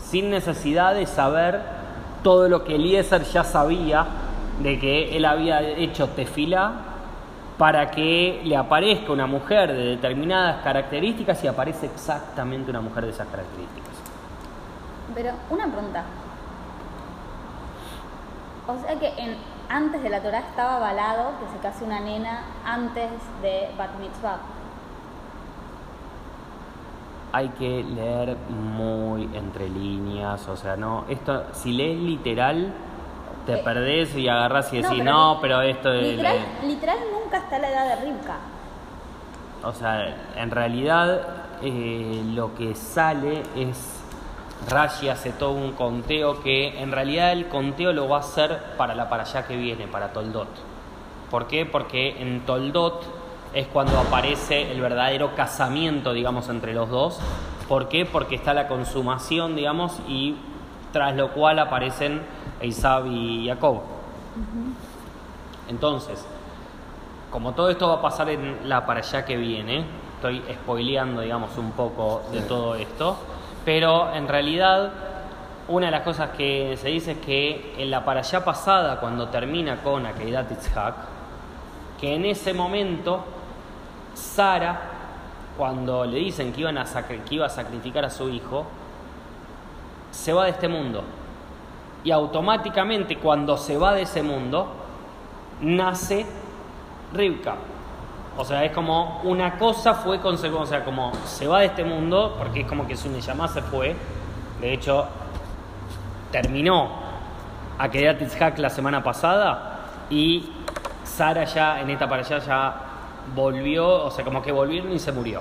Sin 0.00 0.30
necesidad 0.30 0.94
de 0.94 1.06
saber 1.06 1.60
todo 2.24 2.48
lo 2.48 2.64
que 2.64 2.74
Eliezer 2.74 3.22
ya 3.24 3.44
sabía 3.44 4.04
de 4.60 4.78
que 4.78 5.16
él 5.16 5.24
había 5.24 5.60
hecho 5.62 6.08
tefilá 6.10 6.72
para 7.58 7.90
que 7.90 8.40
le 8.44 8.56
aparezca 8.56 9.12
una 9.12 9.26
mujer 9.26 9.72
de 9.72 9.84
determinadas 9.84 10.62
características 10.62 11.42
y 11.44 11.46
aparece 11.46 11.86
exactamente 11.86 12.70
una 12.70 12.80
mujer 12.80 13.04
de 13.04 13.10
esas 13.10 13.28
características. 13.28 13.94
Pero 15.14 15.32
una 15.50 15.66
pregunta. 15.66 16.04
O 18.66 18.76
sea 18.78 18.98
que 18.98 19.08
en, 19.22 19.36
antes 19.68 20.02
de 20.02 20.08
la 20.08 20.20
Torah 20.20 20.40
estaba 20.40 20.76
avalado 20.76 21.32
que 21.38 21.52
se 21.52 21.62
case 21.62 21.84
una 21.84 22.00
nena 22.00 22.44
antes 22.64 23.10
de 23.42 23.68
Bat 23.76 23.98
Mitzvah. 24.00 24.38
hay 27.34 27.48
que 27.48 27.82
leer 27.82 28.36
muy 28.48 29.28
entre 29.34 29.68
líneas, 29.68 30.46
o 30.46 30.56
sea, 30.56 30.76
no, 30.76 31.04
esto, 31.08 31.46
si 31.52 31.72
lees 31.72 31.98
literal, 31.98 32.72
te 33.46 33.54
Eh, 33.54 33.62
perdés 33.64 34.14
y 34.16 34.28
agarrás 34.28 34.72
y 34.72 34.76
decís, 34.76 34.90
pero 34.98 35.04
no, 35.04 35.38
pero 35.40 35.60
esto 35.62 35.90
de... 35.90 36.02
Literal, 36.12 36.38
literal 36.66 36.98
nunca 37.12 37.38
está 37.38 37.58
la 37.58 37.70
edad 37.70 37.96
de 37.96 38.04
Rivka. 38.04 38.36
O 39.64 39.72
sea, 39.72 40.14
en 40.36 40.50
realidad 40.50 41.20
eh, 41.62 42.22
lo 42.34 42.54
que 42.54 42.74
sale 42.74 43.42
es, 43.56 44.00
Rashi 44.68 45.08
hace 45.08 45.30
todo 45.30 45.52
un 45.52 45.72
conteo 45.72 46.42
que 46.42 46.80
en 46.80 46.92
realidad 46.92 47.32
el 47.32 47.48
conteo 47.48 47.92
lo 47.92 48.08
va 48.08 48.18
a 48.18 48.20
hacer 48.20 48.58
para 48.76 48.94
la 48.94 49.08
para 49.08 49.22
allá 49.22 49.46
que 49.46 49.56
viene, 49.56 49.86
para 49.86 50.12
Toldot. 50.12 50.48
¿Por 51.30 51.46
qué? 51.46 51.66
Porque 51.66 52.20
en 52.20 52.44
Toldot 52.46 53.02
es 53.54 53.66
cuando 53.68 53.98
aparece 53.98 54.70
el 54.72 54.80
verdadero 54.80 55.34
casamiento, 55.34 56.12
digamos, 56.12 56.48
entre 56.48 56.74
los 56.74 56.90
dos. 56.90 57.18
¿Por 57.68 57.88
qué? 57.88 58.04
Porque 58.04 58.34
está 58.34 58.52
la 58.52 58.68
consumación, 58.68 59.56
digamos, 59.56 59.98
y 60.08 60.36
tras 60.94 61.16
lo 61.16 61.32
cual 61.32 61.58
aparecen 61.58 62.22
Isab 62.62 63.08
y 63.08 63.48
Jacob. 63.48 63.80
Entonces, 65.68 66.24
como 67.32 67.52
todo 67.52 67.68
esto 67.68 67.88
va 67.88 67.94
a 67.94 68.00
pasar 68.00 68.28
en 68.30 68.68
la 68.68 68.86
para 68.86 69.00
allá 69.00 69.24
que 69.24 69.36
viene, 69.36 69.84
estoy 70.14 70.40
spoileando, 70.62 71.22
digamos, 71.22 71.58
un 71.58 71.72
poco 71.72 72.22
de 72.30 72.42
todo 72.42 72.76
esto, 72.76 73.16
pero 73.64 74.14
en 74.14 74.28
realidad 74.28 74.92
una 75.66 75.86
de 75.86 75.92
las 75.92 76.02
cosas 76.02 76.30
que 76.30 76.78
se 76.80 76.90
dice 76.90 77.12
es 77.12 77.18
que 77.18 77.74
en 77.76 77.90
la 77.90 78.04
para 78.04 78.20
allá 78.20 78.44
pasada, 78.44 79.00
cuando 79.00 79.26
termina 79.30 79.82
con 79.82 80.06
Akeidat 80.06 80.52
Itzhak, 80.52 80.94
que 82.00 82.14
en 82.14 82.24
ese 82.24 82.54
momento 82.54 83.24
Sara, 84.14 84.80
cuando 85.58 86.04
le 86.04 86.18
dicen 86.18 86.52
que, 86.52 86.60
iban 86.60 86.78
a 86.78 86.84
que 86.84 87.20
iba 87.30 87.46
a 87.46 87.50
sacrificar 87.50 88.04
a 88.04 88.10
su 88.10 88.28
hijo, 88.28 88.64
se 90.14 90.32
va 90.32 90.44
de 90.44 90.50
este 90.50 90.68
mundo. 90.68 91.02
Y 92.04 92.10
automáticamente 92.12 93.18
cuando 93.18 93.56
se 93.56 93.76
va 93.76 93.92
de 93.94 94.02
ese 94.02 94.22
mundo, 94.22 94.68
nace 95.60 96.24
Rivka. 97.12 97.56
O 98.36 98.44
sea, 98.44 98.64
es 98.64 98.72
como 98.72 99.20
una 99.24 99.58
cosa 99.58 99.94
fue 99.94 100.20
consecuencia, 100.20 100.62
o 100.62 100.66
sea, 100.66 100.84
como 100.84 101.12
se 101.24 101.46
va 101.46 101.60
de 101.60 101.66
este 101.66 101.84
mundo, 101.84 102.36
porque 102.38 102.60
es 102.60 102.66
como 102.66 102.86
que 102.86 102.96
su 102.96 103.10
Neyamá 103.10 103.48
se 103.48 103.62
fue. 103.62 103.96
De 104.60 104.72
hecho, 104.72 105.06
terminó 106.30 106.90
Akedat 107.78 108.22
Itzhak 108.22 108.58
la 108.58 108.70
semana 108.70 109.02
pasada 109.02 109.80
y 110.10 110.50
Sara 111.04 111.44
ya 111.44 111.80
en 111.80 111.90
esta 111.90 112.08
para 112.08 112.22
allá 112.22 112.38
ya 112.38 112.74
volvió, 113.34 114.04
o 114.04 114.10
sea, 114.10 114.24
como 114.24 114.42
que 114.42 114.52
volvieron 114.52 114.92
y 114.92 114.98
se 114.98 115.12
murió. 115.12 115.40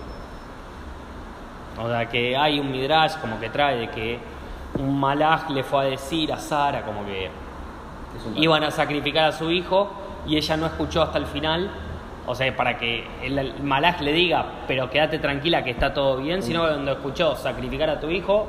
O 1.79 1.87
sea, 1.87 2.07
que 2.07 2.35
hay 2.37 2.59
un 2.59 2.71
midrash 2.71 3.17
como 3.19 3.39
que 3.39 3.49
trae 3.49 3.77
de 3.77 3.89
que 3.89 4.32
un 4.79 4.99
malaj 4.99 5.49
le 5.49 5.63
fue 5.63 5.81
a 5.81 5.89
decir 5.89 6.31
a 6.33 6.37
Sara 6.37 6.83
como 6.83 7.05
que 7.05 7.29
iban 8.35 8.63
a 8.63 8.71
sacrificar 8.71 9.25
a 9.25 9.31
su 9.31 9.51
hijo 9.51 9.91
y 10.27 10.37
ella 10.37 10.57
no 10.57 10.65
escuchó 10.65 11.01
hasta 11.01 11.17
el 11.17 11.25
final. 11.25 11.69
O 12.25 12.35
sea, 12.35 12.55
para 12.55 12.77
que 12.77 13.05
el, 13.21 13.61
malaj 13.61 13.99
le 13.99 14.13
diga, 14.13 14.45
pero 14.65 14.89
quédate 14.89 15.19
tranquila 15.19 15.63
que 15.63 15.71
está 15.71 15.93
todo 15.93 16.17
bien, 16.17 16.41
sino 16.41 16.63
que 16.63 16.69
cuando 16.69 16.91
escuchó 16.93 17.35
sacrificar 17.35 17.89
a 17.89 17.99
tu 17.99 18.09
hijo, 18.09 18.47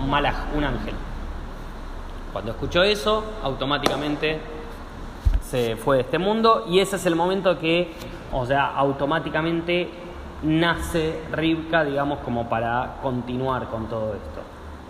un 0.00 0.08
malaj, 0.08 0.54
un 0.56 0.64
ángel. 0.64 0.94
Cuando 2.32 2.52
escuchó 2.52 2.84
eso, 2.84 3.24
automáticamente 3.42 4.38
se 5.42 5.76
fue 5.76 5.96
de 5.96 6.02
este 6.02 6.18
mundo 6.18 6.66
y 6.68 6.78
ese 6.78 6.96
es 6.96 7.06
el 7.06 7.16
momento 7.16 7.58
que, 7.58 7.92
o 8.32 8.46
sea, 8.46 8.66
automáticamente 8.76 9.88
nace 10.42 11.22
Rivka, 11.32 11.82
digamos, 11.84 12.18
como 12.20 12.48
para 12.48 12.98
continuar 13.02 13.66
con 13.68 13.88
todo 13.88 14.14
esto. 14.14 14.45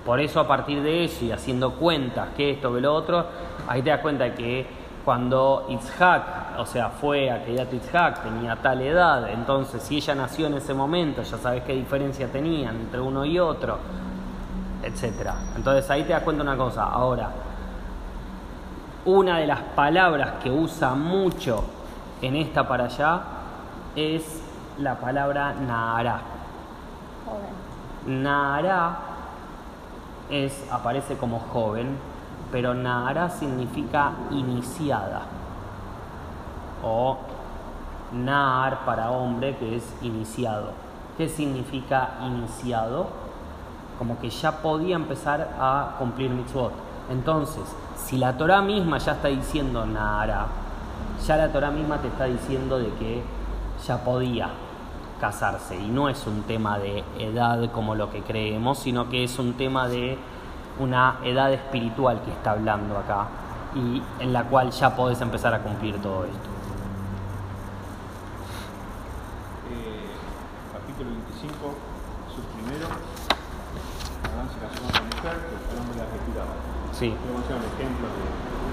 Por 0.06 0.20
eso 0.20 0.38
a 0.38 0.46
partir 0.46 0.82
de 0.82 1.04
eso 1.04 1.24
y 1.24 1.32
haciendo 1.32 1.72
cuentas 1.72 2.28
que 2.36 2.52
esto, 2.52 2.72
que 2.72 2.80
lo 2.80 2.94
otro, 2.94 3.26
ahí 3.66 3.82
te 3.82 3.90
das 3.90 4.00
cuenta 4.00 4.32
que 4.32 4.64
cuando 5.04 5.66
Itzhak, 5.68 6.58
o 6.58 6.64
sea, 6.64 6.90
fue 6.90 7.30
a 7.30 7.44
Kedat 7.44 7.72
Itzhak, 7.72 8.22
tenía 8.22 8.54
tal 8.56 8.82
edad, 8.82 9.28
entonces 9.30 9.82
si 9.82 9.96
ella 9.96 10.14
nació 10.14 10.46
en 10.46 10.54
ese 10.54 10.74
momento, 10.74 11.22
ya 11.22 11.36
sabes 11.38 11.64
qué 11.64 11.74
diferencia 11.74 12.30
tenían 12.30 12.76
entre 12.76 13.00
uno 13.00 13.24
y 13.24 13.38
otro, 13.38 13.78
etcétera. 14.82 15.34
Entonces 15.56 15.90
ahí 15.90 16.04
te 16.04 16.12
das 16.12 16.22
cuenta 16.22 16.42
una 16.42 16.56
cosa. 16.56 16.84
Ahora, 16.84 17.30
una 19.06 19.38
de 19.38 19.46
las 19.46 19.60
palabras 19.60 20.34
que 20.42 20.50
usa 20.50 20.94
mucho 20.94 21.64
en 22.22 22.36
esta 22.36 22.66
para 22.66 22.84
allá 22.84 23.20
es 23.96 24.42
la 24.78 24.94
palabra 24.96 25.52
Nahara. 25.52 26.20
Joven. 27.24 28.22
Es, 30.30 30.64
aparece 30.70 31.16
como 31.16 31.38
joven 31.38 31.96
pero 32.50 32.74
Nahara 32.74 33.28
significa 33.28 34.12
iniciada. 34.30 35.22
O 36.82 37.18
Nahar 38.12 38.84
para 38.84 39.10
hombre, 39.10 39.56
que 39.56 39.76
es 39.76 39.94
iniciado. 40.02 40.70
¿Qué 41.16 41.28
significa 41.28 42.14
iniciado? 42.22 43.08
Como 43.98 44.18
que 44.20 44.30
ya 44.30 44.62
podía 44.62 44.96
empezar 44.96 45.54
a 45.58 45.96
cumplir 45.98 46.30
mitzvot. 46.30 46.72
Entonces, 47.10 47.64
si 47.96 48.18
la 48.18 48.36
Torah 48.36 48.62
misma 48.62 48.98
ya 48.98 49.12
está 49.12 49.28
diciendo 49.28 49.84
Nahara, 49.86 50.46
ya 51.26 51.36
la 51.36 51.48
Torah 51.48 51.70
misma 51.70 51.98
te 51.98 52.08
está 52.08 52.24
diciendo 52.24 52.78
de 52.78 52.92
que 52.94 53.22
ya 53.86 53.98
podía 53.98 54.50
casarse. 55.20 55.76
Y 55.76 55.88
no 55.88 56.08
es 56.08 56.26
un 56.26 56.42
tema 56.42 56.78
de 56.78 57.04
edad 57.18 57.70
como 57.72 57.94
lo 57.94 58.10
que 58.10 58.22
creemos, 58.22 58.78
sino 58.78 59.08
que 59.08 59.24
es 59.24 59.38
un 59.38 59.54
tema 59.54 59.88
de 59.88 60.18
una 60.78 61.18
edad 61.24 61.52
espiritual 61.52 62.20
que 62.22 62.30
está 62.30 62.52
hablando 62.52 62.98
acá 62.98 63.26
y 63.74 64.02
en 64.20 64.32
la 64.32 64.44
cual 64.44 64.70
ya 64.70 64.94
podés 64.94 65.20
empezar 65.20 65.52
a 65.54 65.62
cumplir 65.62 66.00
todo 66.00 66.24
esto. 66.24 66.48
Eh, 69.72 70.08
capítulo 70.72 71.10
25, 71.10 71.52
sus 72.32 72.44
primeros, 72.56 72.88
Adán 72.88 74.48
se 74.48 74.58
casó 74.60 74.80
con 74.80 74.90
una 74.96 75.04
mujer, 75.12 75.36
pero 75.44 75.56
el 75.60 75.78
hombre 75.80 75.96
la 76.00 76.06
retiraba. 76.08 76.54
Sí, 76.92 77.12
Tenemos 77.12 77.44
un 77.44 77.64
ejemplo 77.68 78.08
de 78.08 78.24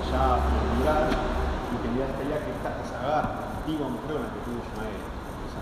ya 0.08 0.40
natural 0.40 1.08
y 1.12 1.76
que 1.84 1.90
ya 2.00 2.06
estaría 2.08 2.38
que 2.40 2.52
esta 2.56 2.70
es 2.80 2.92
Agar, 2.94 3.24
la 3.36 3.60
antigua 3.60 3.88
mujer 3.90 4.16
con 4.16 4.24
la 4.24 4.30
que 4.32 4.40
tuvo 4.48 4.64
Ismael. 4.64 5.04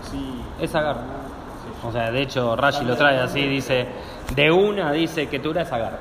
Es 0.02 0.08
así. 0.08 0.42
Es 0.60 0.74
Agar. 0.74 0.96
Sí. 0.96 1.86
o 1.86 1.92
sea, 1.92 2.10
de 2.10 2.22
hecho 2.22 2.56
Rashi 2.56 2.84
lo 2.84 2.96
trae 2.96 3.20
así, 3.20 3.46
dice, 3.46 3.86
de 4.34 4.50
una 4.50 4.90
dice 4.92 5.28
que 5.28 5.38
Turá 5.38 5.62
es 5.62 5.72
Agar. 5.72 5.98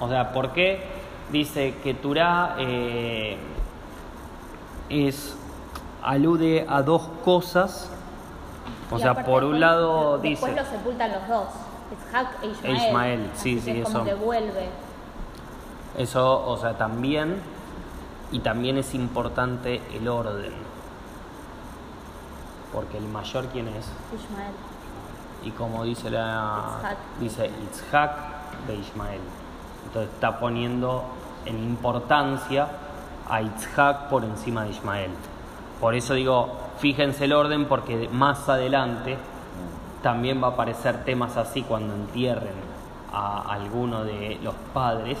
O 0.00 0.08
sea, 0.08 0.32
¿por 0.32 0.52
qué? 0.52 0.82
Dice 1.30 1.74
que 1.82 1.94
Turá 1.94 2.56
eh, 2.58 3.36
es, 4.88 5.36
alude 6.02 6.66
a 6.68 6.82
dos 6.82 7.02
cosas. 7.24 7.90
O 8.90 8.96
Y 8.96 9.00
sea, 9.00 9.10
aparte 9.10 9.30
por 9.30 9.44
un 9.44 9.52
después- 9.52 9.60
lado 9.60 10.18
Después 10.18 10.52
dice... 10.52 10.62
los 10.62 10.70
sepultan 10.70 11.12
los 11.12 11.28
dos, 11.28 11.48
e 12.42 12.46
Ismael. 12.46 12.76
E 12.76 12.86
Ismael, 12.86 13.30
sí, 13.34 13.52
Así 13.58 13.60
sí, 13.60 13.72
que 13.72 13.80
es 13.82 13.88
eso. 13.88 13.92
como 13.98 14.04
que 14.04 14.14
vuelve. 14.14 14.68
Eso, 15.98 16.48
o 16.48 16.56
sea, 16.56 16.78
también, 16.78 17.36
y 18.32 18.40
también 18.40 18.78
es 18.78 18.94
importante 18.94 19.82
el 19.92 20.08
orden. 20.08 20.52
Porque 22.72 22.98
el 22.98 23.08
mayor, 23.08 23.46
¿quién 23.46 23.68
es? 23.68 23.86
Ismael. 24.14 24.52
Y 25.44 25.50
como 25.52 25.84
dice 25.84 26.10
la. 26.10 26.78
Itzhak. 26.78 26.98
Dice 27.20 27.46
Itzhak 27.46 28.10
de 28.66 28.74
Ismael. 28.74 29.20
Entonces 29.86 30.12
está 30.12 30.38
poniendo 30.38 31.04
en 31.46 31.58
importancia 31.58 32.68
a 33.28 33.42
Itzhak 33.42 34.08
por 34.08 34.24
encima 34.24 34.64
de 34.64 34.70
Ismael. 34.70 35.10
Por 35.80 35.94
eso 35.94 36.14
digo, 36.14 36.56
fíjense 36.78 37.24
el 37.24 37.32
orden, 37.32 37.66
porque 37.66 38.08
más 38.12 38.48
adelante 38.48 39.16
también 40.02 40.42
va 40.42 40.48
a 40.48 40.50
aparecer 40.50 41.04
temas 41.04 41.36
así 41.36 41.62
cuando 41.62 41.94
entierren 41.94 42.54
a 43.12 43.40
alguno 43.40 44.04
de 44.04 44.38
los 44.42 44.54
padres. 44.74 45.18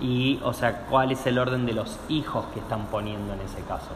Y, 0.00 0.40
o 0.42 0.52
sea, 0.52 0.86
cuál 0.86 1.12
es 1.12 1.24
el 1.26 1.38
orden 1.38 1.66
de 1.66 1.72
los 1.72 1.98
hijos 2.08 2.46
que 2.52 2.60
están 2.60 2.86
poniendo 2.86 3.32
en 3.32 3.40
ese 3.40 3.62
caso. 3.62 3.90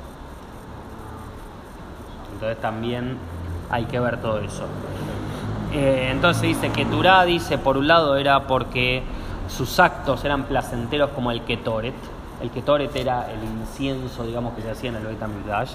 Entonces 2.39 2.61
también 2.61 3.17
hay 3.69 3.87
que 3.87 3.99
ver 3.99 4.21
todo 4.21 4.39
eso. 4.39 4.65
Eh, 5.73 6.11
entonces 6.13 6.43
dice 6.43 6.71
que 6.71 6.85
Turá 6.87 7.25
dice, 7.25 7.59
por 7.59 7.77
un 7.77 7.89
lado 7.89 8.17
era 8.17 8.47
porque 8.47 9.03
sus 9.49 9.81
actos 9.81 10.25
eran 10.25 10.45
placenteros 10.45 11.11
como 11.11 11.33
el 11.33 11.43
Ketoret. 11.43 11.95
El 12.41 12.51
Ketoret 12.51 12.95
era 12.95 13.29
el 13.33 13.43
incienso, 13.43 14.25
digamos, 14.25 14.55
que 14.55 14.63
se 14.63 14.71
hacía 14.71 14.91
en 14.91 14.97
el 14.97 15.07
Beit 15.07 15.21
HaMikdash. 15.21 15.73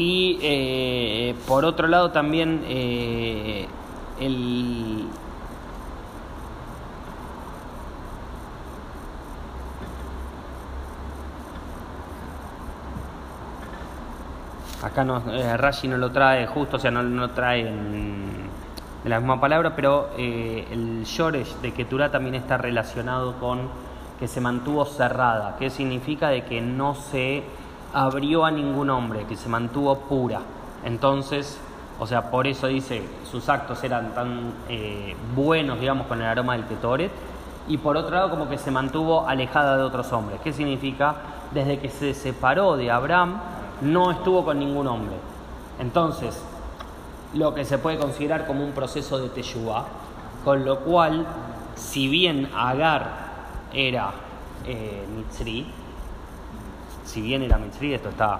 Y 0.00 0.38
eh, 0.42 1.34
por 1.48 1.64
otro 1.64 1.88
lado 1.88 2.12
también 2.12 2.62
eh, 2.68 3.66
el... 4.20 5.08
Acá 14.84 15.02
no, 15.02 15.20
eh, 15.32 15.56
Rashi 15.56 15.88
no 15.88 15.96
lo 15.96 16.12
trae 16.12 16.46
justo, 16.46 16.76
o 16.76 16.78
sea, 16.78 16.92
no 16.92 17.02
no 17.02 17.30
trae 17.30 17.62
en, 17.62 18.48
en 19.02 19.10
la 19.10 19.18
misma 19.18 19.40
palabra, 19.40 19.74
pero 19.74 20.10
eh, 20.16 20.68
el 20.70 21.02
Shoresh 21.02 21.56
de 21.56 21.72
Keturah 21.72 22.12
también 22.12 22.36
está 22.36 22.56
relacionado 22.56 23.34
con 23.40 23.62
que 24.20 24.28
se 24.28 24.40
mantuvo 24.40 24.84
cerrada, 24.84 25.56
que 25.58 25.70
significa 25.70 26.28
de 26.28 26.44
que 26.44 26.60
no 26.60 26.94
se 26.94 27.42
abrió 27.92 28.44
a 28.44 28.50
ningún 28.50 28.90
hombre, 28.90 29.24
que 29.26 29.36
se 29.36 29.48
mantuvo 29.48 29.96
pura. 30.00 30.40
Entonces, 30.84 31.58
o 31.98 32.06
sea, 32.06 32.30
por 32.30 32.46
eso 32.46 32.66
dice, 32.68 33.02
sus 33.30 33.48
actos 33.48 33.82
eran 33.82 34.14
tan 34.14 34.52
eh, 34.68 35.16
buenos, 35.34 35.80
digamos, 35.80 36.06
con 36.06 36.20
el 36.20 36.26
aroma 36.26 36.52
del 36.54 36.66
Ketoret, 36.66 37.10
y 37.66 37.76
por 37.78 37.96
otro 37.96 38.14
lado 38.14 38.30
como 38.30 38.48
que 38.48 38.56
se 38.56 38.70
mantuvo 38.70 39.26
alejada 39.26 39.76
de 39.76 39.82
otros 39.82 40.12
hombres. 40.12 40.40
¿Qué 40.42 40.52
significa? 40.52 41.16
Desde 41.52 41.78
que 41.78 41.90
se 41.90 42.14
separó 42.14 42.76
de 42.76 42.90
Abraham, 42.90 43.40
no 43.82 44.10
estuvo 44.10 44.44
con 44.44 44.58
ningún 44.58 44.86
hombre. 44.86 45.16
Entonces, 45.78 46.40
lo 47.34 47.54
que 47.54 47.64
se 47.64 47.78
puede 47.78 47.98
considerar 47.98 48.46
como 48.46 48.64
un 48.64 48.72
proceso 48.72 49.18
de 49.18 49.28
Teshuvah, 49.28 49.84
con 50.44 50.64
lo 50.64 50.80
cual, 50.80 51.26
si 51.74 52.08
bien 52.08 52.50
Agar 52.56 53.28
era 53.72 54.12
eh, 54.64 55.06
Mitzri, 55.14 55.66
si 57.08 57.22
bien 57.22 57.42
era 57.42 57.56
Mitzri, 57.56 57.94
esto 57.94 58.10
está, 58.10 58.38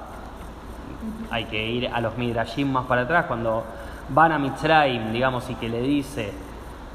hay 1.30 1.46
que 1.46 1.66
ir 1.66 1.88
a 1.88 2.00
los 2.02 2.18
Midrashim 2.18 2.70
más 2.70 2.84
para 2.84 3.02
atrás, 3.02 3.24
cuando 3.26 3.64
van 4.10 4.32
a 4.32 4.38
Mitzrayim, 4.38 5.10
digamos, 5.10 5.48
y 5.48 5.54
que 5.54 5.70
le 5.70 5.80
dice 5.80 6.32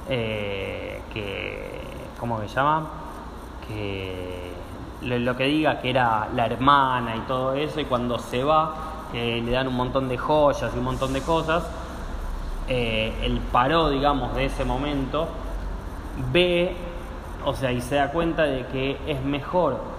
eh, 0.08 1.02
que, 1.12 1.82
¿cómo 2.20 2.40
se 2.42 2.48
llama? 2.48 2.88
Que 3.68 4.54
lo, 5.02 5.18
lo 5.18 5.36
que 5.36 5.46
diga 5.46 5.82
que 5.82 5.90
era 5.90 6.30
la 6.36 6.46
hermana 6.46 7.16
y 7.16 7.22
todo 7.22 7.56
eso, 7.56 7.80
y 7.80 7.86
cuando 7.86 8.20
se 8.20 8.44
va, 8.44 9.08
que 9.12 9.42
le 9.42 9.52
dan 9.52 9.68
un 9.68 9.76
montón 9.76 10.08
de 10.08 10.18
joyas 10.18 10.72
y 10.76 10.78
un 10.78 10.86
montón 10.86 11.12
de 11.12 11.22
cosas, 11.22 11.64
eh, 12.68 13.14
el 13.24 13.40
paró, 13.40 13.90
digamos, 13.90 14.36
de 14.36 14.46
ese 14.46 14.64
momento, 14.64 15.28
ve, 16.32 16.76
o 17.44 17.56
sea, 17.56 17.72
y 17.72 17.82
se 17.82 17.96
da 17.96 18.12
cuenta 18.12 18.44
de 18.44 18.68
que 18.68 18.98
es 19.08 19.24
mejor 19.24 19.93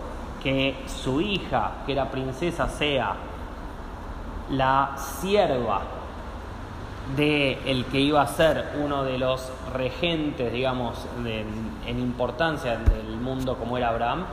que 0.45 0.77
su 0.87 1.21
hija, 1.21 1.73
que 1.87 1.93
era 1.93 2.05
princesa, 2.11 2.69
sea 2.69 3.15
la 4.51 4.93
sierva 4.97 5.81
de 7.17 7.59
el 7.67 7.85
que 7.87 8.01
iba 8.01 8.23
a 8.23 8.27
ser 8.27 8.73
uno 8.83 9.05
de 9.05 9.19
los 9.19 9.51
regentes, 9.75 10.53
digamos, 10.53 11.07
de- 11.23 11.45
en 11.87 11.99
importancia 11.99 12.77
del 12.77 13.17
mundo 13.17 13.57
como 13.57 13.77
era 13.77 13.89
Abraham, 13.89 14.25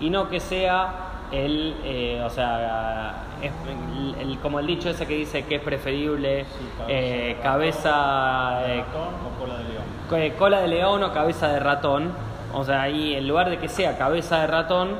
y 0.00 0.10
no 0.10 0.28
que 0.28 0.38
sea 0.40 0.94
el, 1.32 1.74
eh, 1.84 2.22
o 2.24 2.30
sea, 2.30 3.24
es- 3.40 3.52
el- 3.68 4.14
el- 4.20 4.38
como 4.38 4.58
el 4.60 4.66
dicho 4.66 4.88
ese 4.90 5.06
que 5.06 5.14
dice 5.16 5.44
que 5.46 5.56
es 5.56 5.62
preferible 5.62 6.44
eh, 6.88 7.38
cabeza, 7.42 8.62
eh, 8.68 8.84
ratón 8.84 9.14
o 9.24 9.40
cola 9.40 9.58
de 9.58 9.64
león. 9.64 10.32
co- 10.32 10.38
cola 10.38 10.60
de 10.60 10.68
león 10.68 11.02
o 11.04 11.12
cabeza 11.12 11.48
de 11.48 11.58
ratón. 11.60 12.12
O 12.52 12.64
sea, 12.64 12.82
ahí 12.82 13.14
en 13.14 13.26
lugar 13.26 13.48
de 13.48 13.58
que 13.58 13.68
sea 13.68 13.96
cabeza 13.96 14.40
de 14.40 14.46
ratón, 14.46 14.90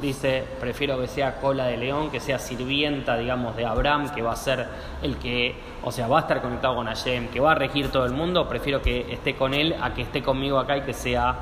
dice, 0.00 0.44
prefiero 0.60 0.98
que 1.00 1.06
sea 1.08 1.40
cola 1.40 1.64
de 1.66 1.76
león, 1.76 2.10
que 2.10 2.20
sea 2.20 2.38
sirvienta, 2.38 3.16
digamos, 3.16 3.56
de 3.56 3.66
Abraham, 3.66 4.10
que 4.14 4.22
va 4.22 4.32
a 4.32 4.36
ser 4.36 4.66
el 5.02 5.16
que, 5.16 5.54
o 5.84 5.92
sea, 5.92 6.08
va 6.08 6.18
a 6.18 6.20
estar 6.22 6.40
conectado 6.40 6.74
con 6.76 6.86
Hashem, 6.86 7.28
que 7.28 7.40
va 7.40 7.52
a 7.52 7.54
regir 7.54 7.90
todo 7.90 8.04
el 8.06 8.12
mundo, 8.12 8.48
prefiero 8.48 8.80
que 8.82 9.12
esté 9.12 9.36
con 9.36 9.54
él 9.54 9.74
a 9.80 9.92
que 9.94 10.02
esté 10.02 10.22
conmigo 10.22 10.58
acá 10.58 10.76
y 10.76 10.82
que 10.82 10.94
sea 10.94 11.34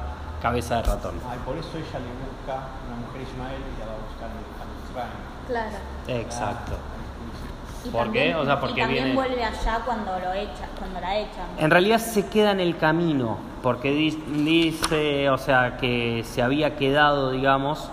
cabeza 0.42 0.76
de 0.76 0.82
ratón. 0.82 1.14
Ah, 1.28 1.34
y 1.36 1.44
por 1.46 1.56
eso 1.56 1.70
ella 1.76 1.98
le 1.98 2.10
busca 2.24 2.68
una 2.86 2.96
mujer 3.06 3.22
Ismael 3.22 3.60
y 3.76 3.80
la 3.80 3.86
va 3.86 3.92
a 3.92 3.96
buscar 4.08 4.28
a. 4.28 5.48
Claro. 5.48 6.20
Exacto. 6.20 6.72
Y 7.84 7.90
¿Por 7.90 8.02
también- 8.04 8.28
qué? 8.32 8.34
O 8.36 8.44
sea, 8.44 8.54
y 8.54 8.56
porque 8.58 8.80
también 8.80 9.04
viene- 9.04 9.14
vuelve 9.16 9.44
allá 9.44 9.80
cuando 9.84 10.18
lo 10.18 10.32
echan, 10.32 10.68
cuando 10.78 11.00
la 11.00 11.16
echan. 11.18 11.46
En 11.58 11.70
realidad 11.70 11.98
se 11.98 12.26
queda 12.28 12.50
en 12.50 12.60
el 12.60 12.76
camino, 12.76 13.38
porque 13.62 13.90
di- 13.92 14.22
dice, 14.26 15.30
o 15.30 15.38
sea, 15.38 15.76
que 15.76 16.22
se 16.24 16.42
había 16.42 16.76
quedado, 16.76 17.30
digamos, 17.30 17.88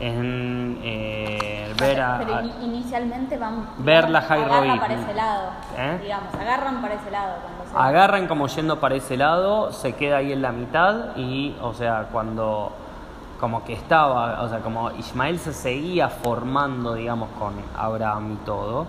en 0.00 0.78
eh, 0.82 1.72
ver 1.78 2.00
a, 2.00 2.18
Pero 2.18 2.40
inicialmente 2.62 3.36
van 3.36 3.66
ver 3.78 4.08
la 4.08 4.20
agarran 4.20 4.48
Jairoid. 4.48 4.80
para 4.80 4.94
ese 4.94 5.14
lado, 5.14 5.50
¿Eh? 5.76 5.98
digamos, 6.02 6.34
agarran 6.34 6.80
para 6.82 6.94
ese 6.94 7.10
lado 7.10 7.34
cuando 7.42 7.70
se 7.70 7.76
agarran 7.78 8.26
como 8.26 8.46
yendo 8.48 8.80
para 8.80 8.94
ese 8.94 9.16
lado, 9.16 9.72
se 9.72 9.94
queda 9.94 10.16
ahí 10.18 10.32
en 10.32 10.42
la 10.42 10.52
mitad 10.52 11.16
y, 11.16 11.54
o 11.60 11.74
sea, 11.74 12.08
cuando 12.10 12.72
como 13.38 13.64
que 13.64 13.72
estaba, 13.74 14.42
o 14.42 14.48
sea, 14.48 14.58
como 14.60 14.90
Ismael 14.92 15.38
se 15.38 15.52
seguía 15.52 16.08
formando, 16.08 16.94
digamos, 16.94 17.28
con 17.38 17.54
Abraham 17.76 18.32
y 18.32 18.44
todo, 18.44 18.86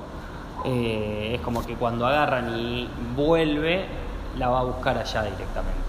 eh, 0.65 1.33
es 1.35 1.41
como 1.41 1.65
que 1.65 1.75
cuando 1.75 2.05
agarran 2.07 2.57
y 2.57 2.89
vuelve, 3.15 3.85
la 4.37 4.49
va 4.49 4.59
a 4.59 4.63
buscar 4.63 4.97
allá 4.97 5.23
directamente. 5.23 5.79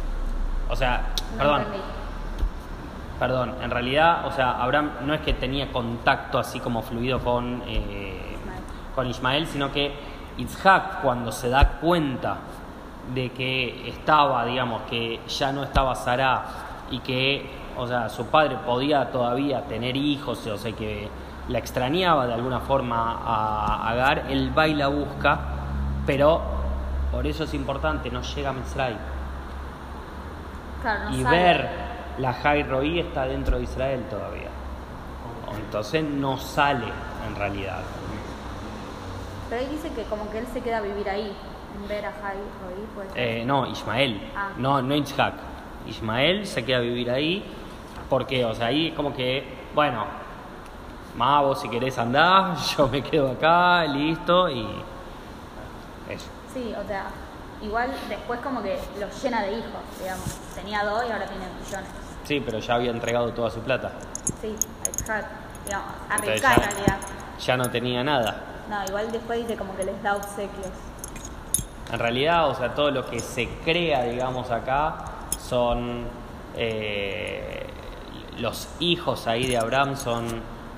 O 0.69 0.77
sea, 0.77 1.09
No 1.33 1.39
perdón, 1.39 1.61
entendí. 1.63 1.81
Perdón, 3.23 3.55
en 3.63 3.71
realidad, 3.71 4.27
o 4.27 4.33
sea, 4.33 4.61
Abraham 4.61 4.91
no 5.07 5.15
es 5.15 5.21
que 5.21 5.33
tenía 5.33 5.71
contacto 5.71 6.41
así 6.41 6.59
como 6.59 6.83
fluido 6.83 7.21
con, 7.21 7.63
eh, 7.69 8.37
con 8.97 9.07
Ismael, 9.07 9.47
sino 9.47 9.71
que 9.71 9.93
Isaac 10.39 11.03
cuando 11.03 11.31
se 11.31 11.49
da 11.49 11.79
cuenta 11.81 12.39
de 13.15 13.31
que 13.31 13.89
estaba, 13.89 14.45
digamos, 14.45 14.83
que 14.91 15.21
ya 15.29 15.53
no 15.53 15.63
estaba 15.63 15.95
Sarah 15.95 16.43
y 16.91 16.99
que, 16.99 17.49
o 17.79 17.87
sea, 17.87 18.09
su 18.09 18.27
padre 18.27 18.57
podía 18.67 19.13
todavía 19.13 19.63
tener 19.69 19.97
hijos, 19.97 20.45
o 20.49 20.59
sea, 20.59 20.73
que 20.73 21.09
la 21.47 21.59
extrañaba 21.59 22.27
de 22.27 22.35
alguna 22.35 22.59
forma 22.59 23.21
a 23.25 23.89
Agar, 23.89 24.25
él 24.31 24.51
va 24.59 24.67
y 24.67 24.75
la 24.75 24.89
busca, 24.89 25.39
pero 26.05 26.43
por 27.13 27.25
eso 27.25 27.45
es 27.45 27.55
importante, 27.55 28.11
no 28.11 28.23
llega 28.23 28.51
a 28.51 28.53
Mitzray. 28.53 28.97
Claro, 30.83 31.11
no 31.11 31.17
y 31.17 31.23
ver 31.23 31.92
la 32.19 32.33
Jai 32.35 32.63
Roí 32.63 32.99
está 33.01 33.27
dentro 33.27 33.57
de 33.59 33.65
Israel 33.65 34.05
todavía. 34.11 34.49
Entonces 35.59 36.03
no 36.05 36.39
sale 36.39 36.87
en 37.29 37.37
realidad. 37.37 37.81
Pero 39.49 39.61
ahí 39.63 39.69
dice 39.69 39.91
que 39.93 40.03
como 40.05 40.31
que 40.31 40.39
él 40.39 40.47
se 40.53 40.61
queda 40.63 40.79
a 40.79 40.81
vivir 40.81 41.09
ahí, 41.11 41.33
en 41.81 41.89
ver 41.89 42.07
a 42.07 42.13
Jai 42.13 42.37
Roí, 42.37 42.87
pues. 42.95 43.09
Eh, 43.15 43.45
no, 43.47 43.67
Ismael, 43.67 44.31
Ah. 44.37 44.51
no, 44.57 44.81
no 44.83 44.95
Isaac. 44.95 45.35
Ismael 45.87 46.47
se 46.47 46.65
queda 46.65 46.79
a 46.79 46.81
vivir 46.81 47.11
ahí 47.11 47.45
porque, 48.09 48.45
o 48.45 48.55
sea, 48.55 48.67
ahí 48.67 48.93
como 48.93 49.13
que, 49.15 49.45
bueno, 49.75 50.05
ma, 51.17 51.41
vos 51.43 51.61
si 51.61 51.69
querés 51.69 51.99
andar, 51.99 52.57
yo 52.79 52.89
me 52.89 53.03
quedo 53.03 53.33
acá, 53.33 53.85
listo, 53.85 54.49
y 54.49 54.63
eso. 56.09 56.29
Sí, 56.53 56.73
o 56.79 56.87
sea, 56.87 57.07
igual 57.63 57.91
después 58.09 58.41
como 58.41 58.63
que 58.63 58.79
lo 58.99 59.09
llena 59.23 59.43
de 59.43 59.53
hijos, 59.53 59.81
digamos. 59.99 60.25
Tenía 60.55 60.85
dos 60.85 61.05
y 61.09 61.13
ahora 61.13 61.27
tiene 61.27 61.47
millones. 61.65 61.91
Sí, 62.25 62.43
pero 62.45 62.59
ya 62.59 62.75
había 62.75 62.91
entregado 62.91 63.33
toda 63.33 63.51
su 63.51 63.61
plata. 63.61 63.93
Sí, 64.41 64.55
a 65.09 65.23
digamos, 65.65 65.93
en 66.11 66.23
realidad. 66.23 66.99
ya 67.41 67.57
no 67.57 67.71
tenía 67.71 68.05
nada. 68.05 68.65
No, 68.69 68.85
igual 68.85 69.11
después 69.11 69.41
dice 69.41 69.57
como 69.57 69.77
que 69.77 69.85
les 69.85 70.03
da 70.03 70.17
obsequios. 70.17 70.71
En 71.93 71.99
realidad, 71.99 72.49
o 72.49 72.55
sea, 72.55 72.75
todo 72.75 72.91
lo 72.91 73.07
que 73.07 73.21
se 73.21 73.49
crea, 73.65 74.05
digamos, 74.05 74.51
acá 74.51 75.05
son 75.39 76.07
eh, 76.57 77.67
los 78.39 78.69
hijos 78.81 79.27
ahí 79.27 79.47
de 79.47 79.59
Abraham 79.59 79.97
son 79.97 80.27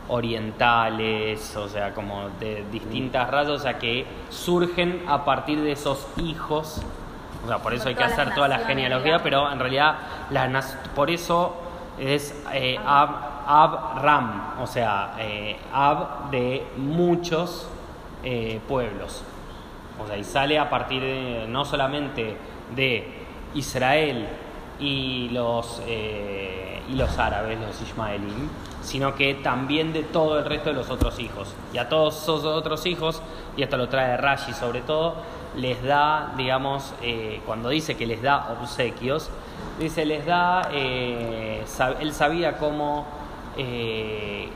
orientales, 0.09 1.57
o 1.57 1.69
sea, 1.69 1.95
como 1.95 2.29
de 2.41 2.65
distintas 2.71 3.31
razas, 3.31 3.53
o 3.53 3.59
sea, 3.59 3.79
que 3.79 4.07
surgen 4.31 5.05
a 5.09 5.25
partir 5.25 5.61
de 5.61 5.73
esos 5.73 6.07
hijos. 6.17 6.83
O 7.45 7.49
sea, 7.49 7.59
por 7.59 7.75
eso 7.75 7.85
Por 7.85 7.91
hay 7.91 7.95
que 7.97 8.05
hacer 8.05 8.35
toda 8.35 8.49
la 8.49 8.61
genealogía, 8.61 9.23
pero 9.23 9.51
en 9.51 9.59
realidad 9.59 9.97
las 10.31 10.77
por 10.95 11.11
eso 11.11 11.57
es 11.99 12.43
eh, 12.53 12.79
Ab, 12.85 13.11
Abram, 13.47 14.61
o 14.61 14.67
sea, 14.67 15.15
eh, 15.19 15.57
Ab 15.73 16.31
de 16.31 16.67
muchos 16.77 17.69
eh, 18.23 18.61
pueblos. 18.67 19.23
O 20.03 20.07
sea, 20.07 20.17
y 20.17 20.25
sale 20.25 20.59
a 20.59 20.69
partir 20.69 21.03
de, 21.03 21.47
no 21.49 21.65
solamente 21.65 22.37
de 22.75 23.27
Israel 23.55 24.27
y 24.81 25.29
los, 25.31 25.81
y 25.87 26.95
los 26.95 27.19
árabes, 27.19 27.61
los 27.61 27.81
ismaelín, 27.81 28.51
sino 28.85 29.15
que 29.17 29.35
también 29.35 29.93
de 29.93 30.05
todo 30.05 30.39
el 30.39 30.45
resto 30.45 30.69
de 30.71 30.77
los 30.77 30.91
otros 30.91 31.19
hijos. 31.19 31.53
Y 31.73 31.79
a 31.79 31.89
todos 31.89 32.23
esos 32.23 32.45
otros 32.45 32.87
hijos, 32.87 33.21
y 33.57 33.63
esto 33.63 33.77
lo 33.77 33.89
trae 33.89 34.17
Rashi 34.17 34.53
sobre 34.53 34.83
todo, 34.83 35.17
les 35.57 35.83
da, 35.83 36.33
digamos, 36.37 36.95
eh, 37.03 37.41
cuando 37.47 37.71
dice 37.71 37.97
que 37.97 38.07
les 38.07 38.23
da 38.23 38.57
obsequios, 38.61 39.31
dice, 39.79 40.05
les 40.05 40.25
da, 40.27 40.69
eh, 40.73 41.65
él 42.01 42.13
sabía 42.13 42.59
cómo... 42.59 43.07
eh, 43.57 44.51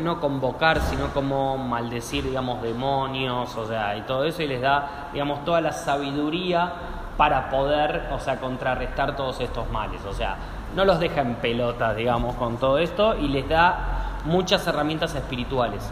no 0.00 0.20
convocar, 0.20 0.80
sino 0.80 1.12
como 1.14 1.56
maldecir, 1.56 2.24
digamos, 2.24 2.60
demonios, 2.60 3.54
o 3.56 3.66
sea, 3.68 3.96
y 3.96 4.00
todo 4.02 4.24
eso, 4.24 4.42
y 4.42 4.48
les 4.48 4.60
da, 4.60 5.10
digamos, 5.12 5.44
toda 5.44 5.60
la 5.60 5.70
sabiduría 5.70 6.72
para 7.16 7.48
poder, 7.48 8.08
o 8.12 8.18
sea, 8.18 8.40
contrarrestar 8.40 9.14
todos 9.14 9.40
estos 9.40 9.70
males, 9.70 10.04
o 10.04 10.12
sea, 10.12 10.36
no 10.78 10.84
los 10.84 11.00
deja 11.00 11.22
en 11.22 11.34
pelotas, 11.34 11.96
digamos, 11.96 12.36
con 12.36 12.56
todo 12.56 12.78
esto, 12.78 13.16
y 13.16 13.26
les 13.26 13.48
da 13.48 14.20
muchas 14.26 14.64
herramientas 14.64 15.12
espirituales, 15.12 15.82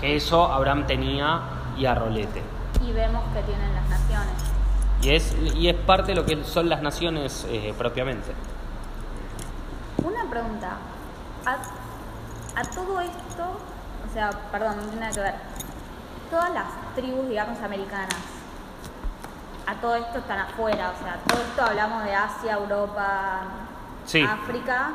que 0.00 0.16
eso 0.16 0.52
Abraham 0.52 0.84
tenía 0.84 1.42
y 1.78 1.86
a 1.86 1.94
Rolete. 1.94 2.42
Y 2.84 2.90
vemos 2.90 3.22
que 3.32 3.40
tienen 3.42 3.72
las 3.72 3.88
naciones. 3.88 4.34
Y 5.00 5.10
es, 5.10 5.36
y 5.54 5.68
es 5.68 5.76
parte 5.76 6.08
de 6.08 6.16
lo 6.16 6.26
que 6.26 6.42
son 6.42 6.68
las 6.68 6.82
naciones 6.82 7.46
eh, 7.50 7.72
propiamente. 7.78 8.32
Una 10.02 10.28
pregunta. 10.28 10.72
A, 11.46 12.60
a 12.60 12.64
todo 12.64 13.00
esto, 13.00 13.44
o 13.44 14.12
sea, 14.12 14.30
perdón, 14.50 14.78
no 14.78 14.82
tiene 14.82 15.02
nada 15.02 15.12
que 15.12 15.20
ver. 15.20 15.34
Todas 16.32 16.52
las 16.52 16.66
tribus, 16.96 17.28
digamos, 17.28 17.60
americanas, 17.60 18.18
a 19.68 19.74
todo 19.76 19.94
esto 19.94 20.18
están 20.18 20.40
afuera, 20.40 20.92
o 20.98 21.04
sea, 21.04 21.20
todo 21.28 21.40
esto 21.40 21.62
hablamos 21.62 22.02
de 22.02 22.12
Asia, 22.12 22.54
Europa, 22.54 23.42
Sí. 24.12 24.20
África. 24.20 24.90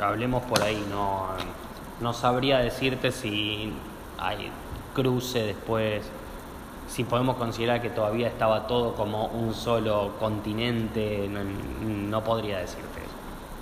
Hablemos 0.00 0.42
por 0.44 0.62
ahí, 0.62 0.82
no, 0.88 1.26
no 2.00 2.14
sabría 2.14 2.60
decirte 2.60 3.12
si 3.12 3.74
hay 4.18 4.50
cruce 4.94 5.42
después, 5.42 6.02
si 6.88 7.04
podemos 7.04 7.36
considerar 7.36 7.82
que 7.82 7.90
todavía 7.90 8.28
estaba 8.28 8.66
todo 8.66 8.94
como 8.94 9.26
un 9.26 9.52
solo 9.52 10.14
continente, 10.18 11.28
no, 11.28 11.40
no 11.84 12.24
podría 12.24 12.60
decirte 12.60 13.00
eso. 13.00 13.10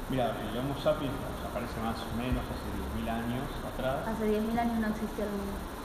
Mira, 0.09 0.27
el 0.27 0.59
Homo 0.59 0.77
sapiens 0.81 1.15
aparece 1.51 1.81
más 1.81 1.97
o 1.97 2.17
menos 2.17 2.45
hace 2.47 3.03
10.000 3.03 3.11
años 3.11 3.43
atrás. 3.75 3.97
Hace 4.07 4.25
10.000 4.25 4.57
años 4.57 4.79
no 4.79 4.87
existía 4.87 5.25
el 5.25 5.31
mundo. 5.33 5.80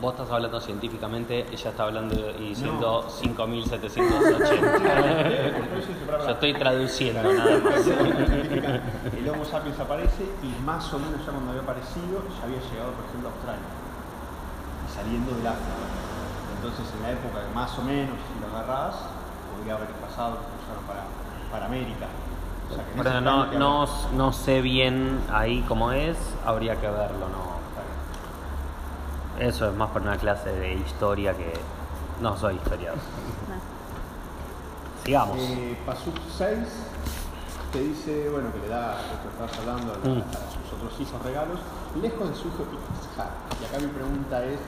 Vos 0.00 0.12
estás 0.12 0.30
hablando 0.30 0.60
científicamente, 0.60 1.46
ella 1.50 1.70
está 1.70 1.84
hablando 1.84 2.14
y 2.38 2.50
diciendo 2.50 3.04
No. 3.04 3.10
5780. 3.10 4.38
Yo 6.26 6.30
estoy 6.30 6.52
traduciendo 6.52 7.32
nada 7.32 7.58
más. 7.60 7.86
El 9.16 9.28
Homo 9.30 9.44
sapiens 9.46 9.80
aparece 9.80 10.24
y 10.42 10.62
más 10.64 10.92
o 10.92 10.98
menos 10.98 11.24
ya 11.24 11.32
cuando 11.32 11.50
había 11.52 11.62
aparecido 11.62 12.22
ya 12.28 12.44
había 12.44 12.60
llegado, 12.60 12.92
por 12.92 13.06
ejemplo, 13.08 13.30
a 13.30 13.32
Australia. 13.32 13.68
Y 14.84 14.92
saliendo 14.94 15.32
del 15.34 15.46
África. 15.46 15.72
Entonces, 16.56 16.92
en 16.94 17.02
la 17.02 17.10
época 17.12 17.46
que 17.48 17.54
más 17.54 17.78
o 17.78 17.82
menos, 17.82 18.16
si 18.28 18.40
lo 18.40 18.46
agarrás, 18.54 18.96
podría 19.56 19.76
haber 19.76 19.88
pasado 19.88 20.36
cruzaron 20.36 20.84
para, 20.86 21.04
para 21.50 21.66
América. 21.66 22.06
O 22.70 22.74
sea, 22.74 22.84
que 22.84 23.58
no, 23.58 23.86
no 24.12 24.32
sé 24.32 24.60
bien 24.60 25.20
ahí 25.32 25.64
cómo 25.66 25.92
es, 25.92 26.18
habría 26.44 26.76
que 26.76 26.88
verlo, 26.88 27.28
¿no? 27.30 27.55
Eso 29.38 29.68
es 29.68 29.76
más 29.76 29.90
para 29.90 30.04
una 30.06 30.16
clase 30.16 30.50
de 30.50 30.74
historia 30.74 31.34
que 31.36 31.52
no 32.20 32.36
soy 32.36 32.54
historiador. 32.56 32.98
No. 33.48 35.04
Sigamos. 35.04 35.36
Eh, 35.38 35.78
Pasuk 35.84 36.16
6 36.36 36.58
te 37.72 37.80
dice, 37.80 38.28
bueno, 38.30 38.50
que 38.52 38.60
le 38.60 38.68
da, 38.68 38.96
lo 38.96 39.20
que 39.22 39.28
estabas 39.28 39.58
hablando, 39.58 39.92
a, 39.92 39.96
Mm. 39.98 40.22
a 40.24 40.48
sus 40.50 40.72
otros 40.72 41.00
hijos 41.00 41.22
regalos, 41.22 41.60
lejos 42.00 42.28
de 42.30 42.34
su 42.34 42.48
hijo 42.48 42.64
Isaac. 43.12 43.30
Y 43.60 43.64
acá 43.66 43.78
mi 43.78 43.88
pregunta 43.92 44.42
es, 44.44 44.58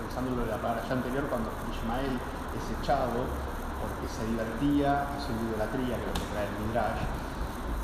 pensando 0.00 0.30
en 0.32 0.36
lo 0.38 0.44
de 0.46 0.50
la 0.52 0.56
palabra 0.58 0.82
ya 0.88 0.94
anterior, 0.94 1.24
cuando 1.28 1.50
Ismael 1.70 2.16
es 2.56 2.64
echado 2.80 3.20
porque 3.80 4.08
se 4.08 4.24
divertía 4.26 5.06
haciendo 5.12 5.44
idolatría, 5.52 5.96
que 6.00 6.06
lo 6.08 6.14
que 6.16 6.26
trae 6.32 6.48
el 6.48 6.56
Midrash, 6.66 7.04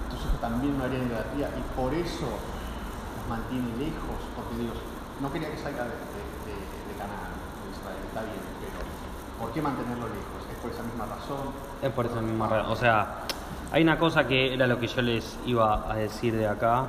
entonces 0.09 0.33
también 0.41 0.77
no 0.79 0.85
harían 0.85 1.07
idolatría 1.09 1.49
y 1.57 1.63
por 1.77 1.93
eso 1.95 2.29
los 2.29 3.25
mantiene 3.29 3.69
lejos, 3.77 4.19
porque 4.37 4.57
Dios 4.65 4.77
no 5.21 5.33
quería 5.33 5.51
que 5.51 5.57
salga 5.57 5.85
de, 5.85 5.91
de, 5.91 5.95
de, 5.95 6.99
Canaán, 6.99 7.33
de 7.65 7.79
Israel, 7.79 7.99
está 8.07 8.21
bien, 8.23 8.37
pero 8.61 9.41
¿por 9.41 9.53
qué 9.53 9.63
mantenerlo 9.63 10.07
lejos? 10.09 10.47
¿Es 10.53 10.59
por 10.59 10.71
esa 10.71 10.83
misma 10.83 11.07
razón? 11.07 11.53
Es 11.83 11.91
por 11.91 12.07
esa 12.07 12.21
misma 12.21 12.49
razón. 12.49 12.73
O 12.73 12.77
sea, 12.77 13.23
hay 13.73 13.83
una 13.83 13.99
cosa 13.99 14.27
que 14.27 14.53
era 14.53 14.67
lo 14.67 14.79
que 14.79 14.87
yo 14.87 15.03
les 15.03 15.39
iba 15.47 15.91
a 15.91 15.97
decir 15.97 16.37
de 16.37 16.47
acá, 16.47 16.87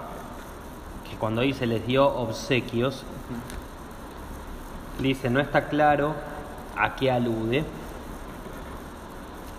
que 1.10 1.16
cuando 1.18 1.42
dice 1.42 1.66
les 1.66 1.86
dio 1.88 2.06
obsequios, 2.08 3.04
dice 5.00 5.30
no 5.30 5.40
está 5.40 5.68
claro 5.70 6.16
a 6.76 6.96
qué 6.96 7.12
alude 7.12 7.64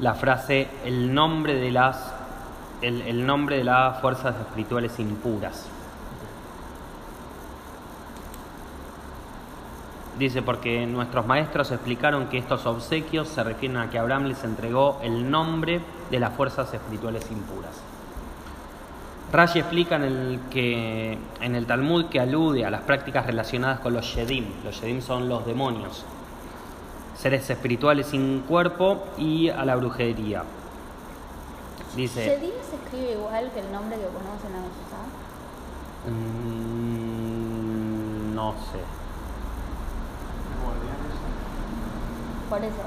la 0.01 0.15
frase 0.15 0.69
el 0.85 1.13
nombre 1.13 1.55
de 1.55 1.71
las 1.71 2.13
el, 2.83 3.03
el 3.03 3.27
nombre 3.27 3.57
de 3.57 3.65
las 3.65 4.01
fuerzas 4.01 4.37
espirituales 4.37 4.99
impuras. 5.01 5.69
Dice, 10.19 10.43
porque 10.43 10.85
nuestros 10.85 11.27
maestros 11.27 11.71
explicaron 11.71 12.27
que 12.27 12.39
estos 12.39 12.67
obsequios 12.67 13.29
se 13.29 13.45
refieren 13.45 13.77
a 13.77 13.89
que 13.89 14.01
Abraham 14.01 14.25
les 14.25 14.43
entregó 14.43 14.99
el 15.03 15.31
nombre 15.31 15.81
de 16.11 16.19
las 16.19 16.35
fuerzas 16.35 16.75
espirituales 16.75 17.31
impuras. 17.31 17.81
Rashi 19.33 19.61
explica 19.61 19.95
en 19.97 20.03
el, 20.03 20.41
que, 20.51 21.17
en 21.41 21.55
el 21.55 21.67
Talmud 21.67 22.07
que 22.07 22.19
alude 22.19 22.65
a 22.65 22.71
las 22.71 22.81
prácticas 22.81 23.27
relacionadas 23.27 23.79
con 23.79 23.93
los 23.93 24.07
Shedim. 24.07 24.47
Los 24.65 24.81
Shedim 24.81 25.03
son 25.03 25.29
los 25.29 25.47
demonios, 25.47 26.05
seres 27.17 27.49
espirituales 27.49 28.09
sin 28.09 28.41
cuerpo 28.41 29.05
y 29.19 29.51
a 29.51 29.65
la 29.65 29.77
brujería. 29.77 30.43
Dice, 31.95 32.25
Shedim 32.25 32.55
se 32.69 32.75
escribe 32.75 33.13
igual 33.13 33.53
que 33.53 33.61
el 33.61 33.71
nombre 33.71 33.99
que 33.99 34.07
ponemos 34.07 34.45
en 34.45 34.53
la 34.53 34.59
mesa. 34.59 34.97
mm, 38.31 38.35
no 38.35 38.55
sé. 38.73 38.98
Por 42.49 42.59
eso. 42.65 42.83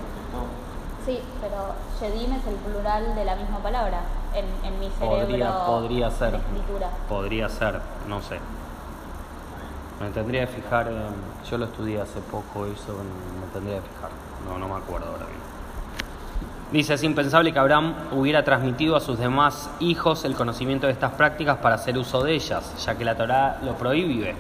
Sí, 1.06 1.20
pero 1.42 1.74
Shedim 2.00 2.32
es 2.34 2.46
el 2.48 2.56
plural 2.56 3.16
de 3.16 3.26
la 3.26 3.36
misma 3.36 3.58
palabra 3.60 4.02
en, 4.36 4.46
en 4.66 4.80
mi 4.80 4.90
cerebro. 4.92 5.26
Podría, 5.26 5.66
podría 5.66 6.12
ser. 6.12 6.36
escritura. 6.36 6.90
Podría 7.10 7.50
ser, 7.50 7.82
no 8.08 8.22
sé. 8.22 8.38
Me 10.00 10.10
tendría 10.12 10.42
que 10.48 10.54
fijar, 10.62 10.88
en- 10.88 11.50
yo 11.50 11.58
lo 11.58 11.66
estudié 11.66 12.02
hace 12.02 12.20
poco 12.22 12.66
eso, 12.66 12.94
me 13.40 13.48
tendría 13.54 13.78
que 13.82 13.88
fijar. 13.90 14.10
No, 14.48 14.58
no 14.60 14.68
me 14.74 14.80
acuerdo 14.82 15.08
ahora 15.08 15.26
bien. 15.26 15.42
Dice, 16.72 16.94
es 16.94 17.04
impensable 17.04 17.52
que 17.52 17.60
Abraham 17.60 17.94
hubiera 18.12 18.44
transmitido 18.44 18.96
a 18.96 19.00
sus 19.02 19.20
demás 19.20 19.70
hijos 19.80 20.24
el 20.24 20.36
conocimiento 20.36 20.88
de 20.88 20.94
estas 20.94 21.12
prácticas 21.14 21.58
para 21.58 21.76
hacer 21.76 21.98
uso 21.98 22.24
de 22.24 22.34
ellas, 22.34 22.74
ya 22.86 22.96
que 22.96 23.04
la 23.06 23.16
Torá 23.18 23.60
lo 23.64 23.74
prohíbe. 23.76 24.36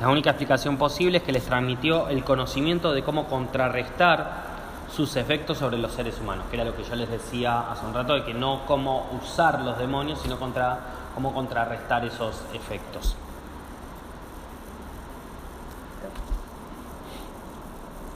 La 0.00 0.08
única 0.08 0.30
explicación 0.30 0.78
posible 0.78 1.18
es 1.18 1.24
que 1.24 1.32
les 1.32 1.44
transmitió 1.44 2.08
el 2.08 2.24
conocimiento 2.24 2.92
de 2.92 3.02
cómo 3.02 3.26
contrarrestar 3.26 4.48
sus 4.90 5.14
efectos 5.16 5.58
sobre 5.58 5.76
los 5.76 5.92
seres 5.92 6.18
humanos, 6.18 6.46
que 6.50 6.56
era 6.56 6.64
lo 6.64 6.74
que 6.74 6.84
yo 6.84 6.96
les 6.96 7.10
decía 7.10 7.70
hace 7.70 7.84
un 7.84 7.92
rato, 7.92 8.14
de 8.14 8.24
que 8.24 8.32
no 8.32 8.62
cómo 8.66 9.10
usar 9.22 9.60
los 9.60 9.78
demonios, 9.78 10.20
sino 10.22 10.38
cómo 10.38 11.34
contrarrestar 11.34 12.04
esos 12.06 12.42
efectos. 12.54 13.14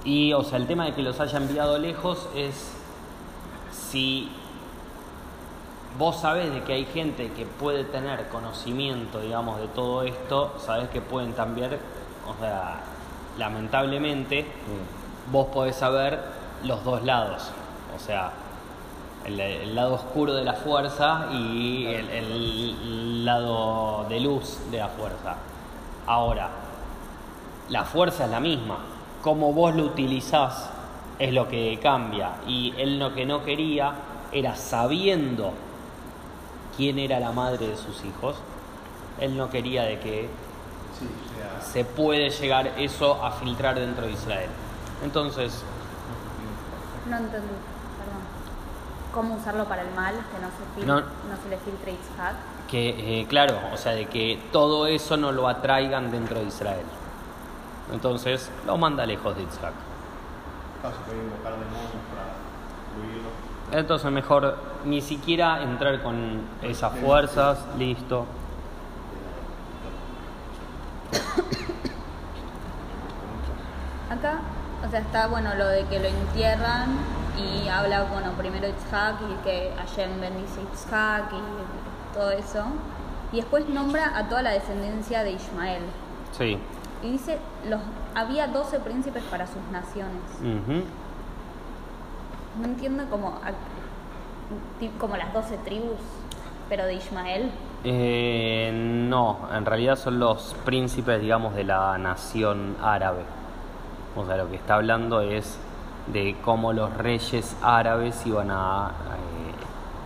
Y, 0.04 0.32
o 0.32 0.42
sea, 0.42 0.56
el 0.58 0.66
tema 0.66 0.86
de 0.86 0.94
que 0.94 1.02
los 1.02 1.20
haya 1.20 1.36
enviado 1.36 1.78
lejos 1.78 2.28
es 2.34 2.72
si 3.72 4.30
vos 5.98 6.16
sabés 6.16 6.52
de 6.52 6.62
que 6.62 6.72
hay 6.72 6.84
gente 6.86 7.30
que 7.32 7.46
puede 7.46 7.84
tener 7.84 8.28
conocimiento, 8.28 9.20
digamos, 9.20 9.60
de 9.60 9.68
todo 9.68 10.02
esto, 10.02 10.54
sabés 10.58 10.88
que 10.88 11.00
pueden 11.00 11.32
cambiar, 11.32 11.78
o 12.26 12.40
sea, 12.40 12.80
lamentablemente, 13.38 14.46
vos 15.30 15.46
podés 15.48 15.76
saber 15.76 16.20
los 16.64 16.82
dos 16.84 17.04
lados, 17.04 17.50
o 17.94 17.98
sea, 17.98 18.32
el, 19.24 19.38
el 19.40 19.74
lado 19.74 19.94
oscuro 19.94 20.34
de 20.34 20.44
la 20.44 20.54
fuerza 20.54 21.28
y 21.32 21.86
el, 21.86 22.10
el 22.10 23.24
lado 23.24 24.04
de 24.08 24.20
luz 24.20 24.58
de 24.70 24.78
la 24.78 24.88
fuerza. 24.88 25.36
Ahora, 26.06 26.50
la 27.70 27.84
fuerza 27.84 28.24
es 28.24 28.30
la 28.30 28.40
misma, 28.40 28.78
como 29.22 29.52
vos 29.52 29.74
lo 29.74 29.84
utilizás 29.84 30.70
es 31.18 31.32
lo 31.32 31.48
que 31.48 31.78
cambia, 31.80 32.32
y 32.46 32.74
él 32.76 32.98
lo 32.98 33.14
que 33.14 33.24
no 33.24 33.44
quería 33.44 33.94
era 34.32 34.56
sabiendo 34.56 35.52
quién 36.76 36.98
era 36.98 37.20
la 37.20 37.32
madre 37.32 37.68
de 37.68 37.76
sus 37.76 38.04
hijos, 38.04 38.36
él 39.20 39.36
no 39.36 39.50
quería 39.50 39.82
de 39.84 39.98
que 40.00 40.28
Sí, 40.98 41.06
o 41.06 41.60
sea, 41.62 41.72
se 41.72 41.84
puede 41.84 42.30
llegar 42.30 42.68
eso 42.78 43.22
a 43.24 43.32
filtrar 43.32 43.74
dentro 43.74 44.06
de 44.06 44.12
Israel. 44.12 44.48
Entonces, 45.02 45.62
No 47.08 47.16
entendí, 47.16 47.48
perdón. 47.48 48.22
¿Cómo 49.12 49.34
usarlo 49.34 49.64
para 49.64 49.82
el 49.82 49.90
mal? 49.94 50.14
Que 50.14 50.40
no 50.40 50.48
se, 50.48 50.80
fil- 50.80 50.86
No. 50.86 51.00
no 51.00 51.42
se 51.42 51.48
le 51.50 51.58
filtre 51.58 51.92
Itzhak. 51.92 52.34
que 52.68 53.20
eh, 53.20 53.26
claro, 53.26 53.58
o 53.72 53.76
sea, 53.76 53.92
de 53.92 54.06
que 54.06 54.40
todo 54.52 54.86
eso 54.86 55.16
no 55.16 55.32
lo 55.32 55.48
atraigan 55.48 56.10
dentro 56.10 56.38
de 56.40 56.46
Israel. 56.46 56.86
Entonces, 57.92 58.50
lo 58.66 58.78
manda 58.78 59.04
lejos 59.04 59.36
de 59.36 59.42
Isaac. 59.42 59.74
claro, 60.80 60.96
se 60.96 61.02
puede 61.02 61.18
invocar 61.24 61.52
demonios 61.52 61.90
para 62.10 62.32
incluirlo. 62.96 63.30
Entonces, 63.72 64.10
mejor 64.10 64.56
ni 64.84 65.00
siquiera 65.00 65.62
entrar 65.62 66.02
con 66.02 66.42
esas 66.62 66.92
fuerzas, 66.98 67.58
listo. 67.78 68.26
Acá, 74.10 74.40
o 74.86 74.90
sea, 74.90 75.00
está 75.00 75.26
bueno 75.26 75.54
lo 75.56 75.66
de 75.66 75.84
que 75.86 75.98
lo 75.98 76.06
entierran 76.06 76.98
y 77.36 77.68
habla, 77.68 78.04
bueno, 78.04 78.32
primero 78.32 78.68
Itzhak 78.68 79.16
y 79.22 79.34
que 79.44 79.72
Hashem 79.76 80.20
bendice 80.20 80.60
Itzhak 80.62 81.32
y 81.32 82.14
todo 82.14 82.30
eso. 82.30 82.64
Y 83.32 83.36
después 83.36 83.68
nombra 83.68 84.16
a 84.16 84.28
toda 84.28 84.42
la 84.42 84.50
descendencia 84.50 85.24
de 85.24 85.32
Ismael. 85.32 85.82
Sí. 86.36 86.58
Y 87.02 87.10
dice, 87.12 87.38
los, 87.68 87.80
había 88.14 88.46
12 88.46 88.78
príncipes 88.80 89.24
para 89.24 89.46
sus 89.46 89.62
naciones. 89.72 90.22
Ujú. 90.40 90.84
No 92.58 92.64
entiendo 92.66 93.04
como, 93.10 93.40
como 94.98 95.16
las 95.16 95.32
12 95.32 95.58
tribus, 95.58 95.98
pero 96.68 96.84
de 96.84 96.94
Ismael. 96.94 97.50
Eh, 97.84 98.70
no, 98.72 99.48
en 99.54 99.66
realidad 99.66 99.96
son 99.96 100.18
los 100.18 100.54
príncipes, 100.64 101.20
digamos, 101.20 101.54
de 101.54 101.64
la 101.64 101.98
nación 101.98 102.76
árabe. 102.82 103.22
O 104.16 104.24
sea, 104.24 104.36
lo 104.36 104.48
que 104.48 104.56
está 104.56 104.76
hablando 104.76 105.20
es 105.20 105.58
de 106.06 106.36
cómo 106.42 106.72
los 106.72 106.96
reyes 106.96 107.56
árabes 107.62 108.24
iban 108.26 108.50
a 108.50 108.92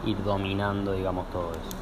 eh, 0.05 0.09
ir 0.09 0.22
dominando, 0.22 0.92
digamos, 0.92 1.28
todo 1.30 1.51
eso. 1.51 1.76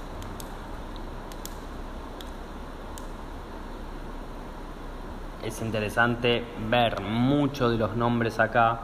Es 5.44 5.62
interesante 5.62 6.44
ver 6.68 7.00
muchos 7.02 7.70
de 7.70 7.78
los 7.78 7.94
nombres 7.94 8.40
acá, 8.40 8.80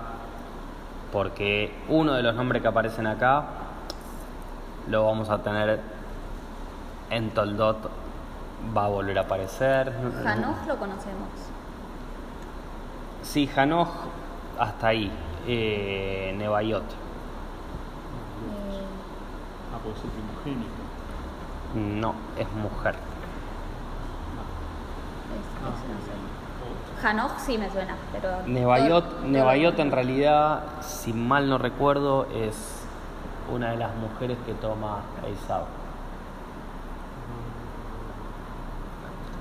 porque 1.13 1.73
uno 1.89 2.15
de 2.15 2.23
los 2.23 2.35
nombres 2.35 2.63
que 2.63 2.69
aparecen 2.69 3.07
acá 3.07 3.45
lo 4.89 5.05
vamos 5.07 5.29
a 5.29 5.39
tener 5.43 5.81
en 7.11 7.31
Toldot, 7.31 7.91
va 8.77 8.87
a 8.87 8.89
volver 8.89 9.19
a 9.19 9.23
aparecer. 9.23 9.93
Hanoch 10.27 10.67
lo 10.67 10.77
conocemos. 10.79 11.29
Sí, 13.23 13.49
Hanoch, 13.55 13.89
hasta 14.59 14.89
ahí. 14.89 15.13
Eh, 15.47 16.35
Nebayot. 16.39 16.83
Eh, 16.83 16.87
Ah, 19.75 19.79
puede 19.83 19.97
ser 19.97 20.11
primogénito. 20.11 20.71
No, 21.75 22.15
es 22.39 22.51
mujer. 22.53 22.95
es- 25.33 25.39
es- 25.41 25.63
no 25.63 26.32
sé. 27.03 27.09
Hanoch 27.09 27.39
sí 27.39 27.59
me 27.59 27.71
suena, 27.71 27.95
pero... 28.13 28.29
Nebayot, 28.47 29.05
todo- 29.05 29.27
Nebayot 29.27 29.75
todo- 29.75 29.83
en 29.83 29.93
realidad, 29.93 30.61
si 30.81 31.13
mal 31.13 31.49
no 31.49 31.59
recuerdo, 31.59 32.27
es 32.35 32.85
una 33.53 33.71
de 33.73 33.77
las 33.77 33.95
mujeres 33.97 34.39
que 34.47 34.55
toma 34.55 35.01
Esau. 35.27 35.65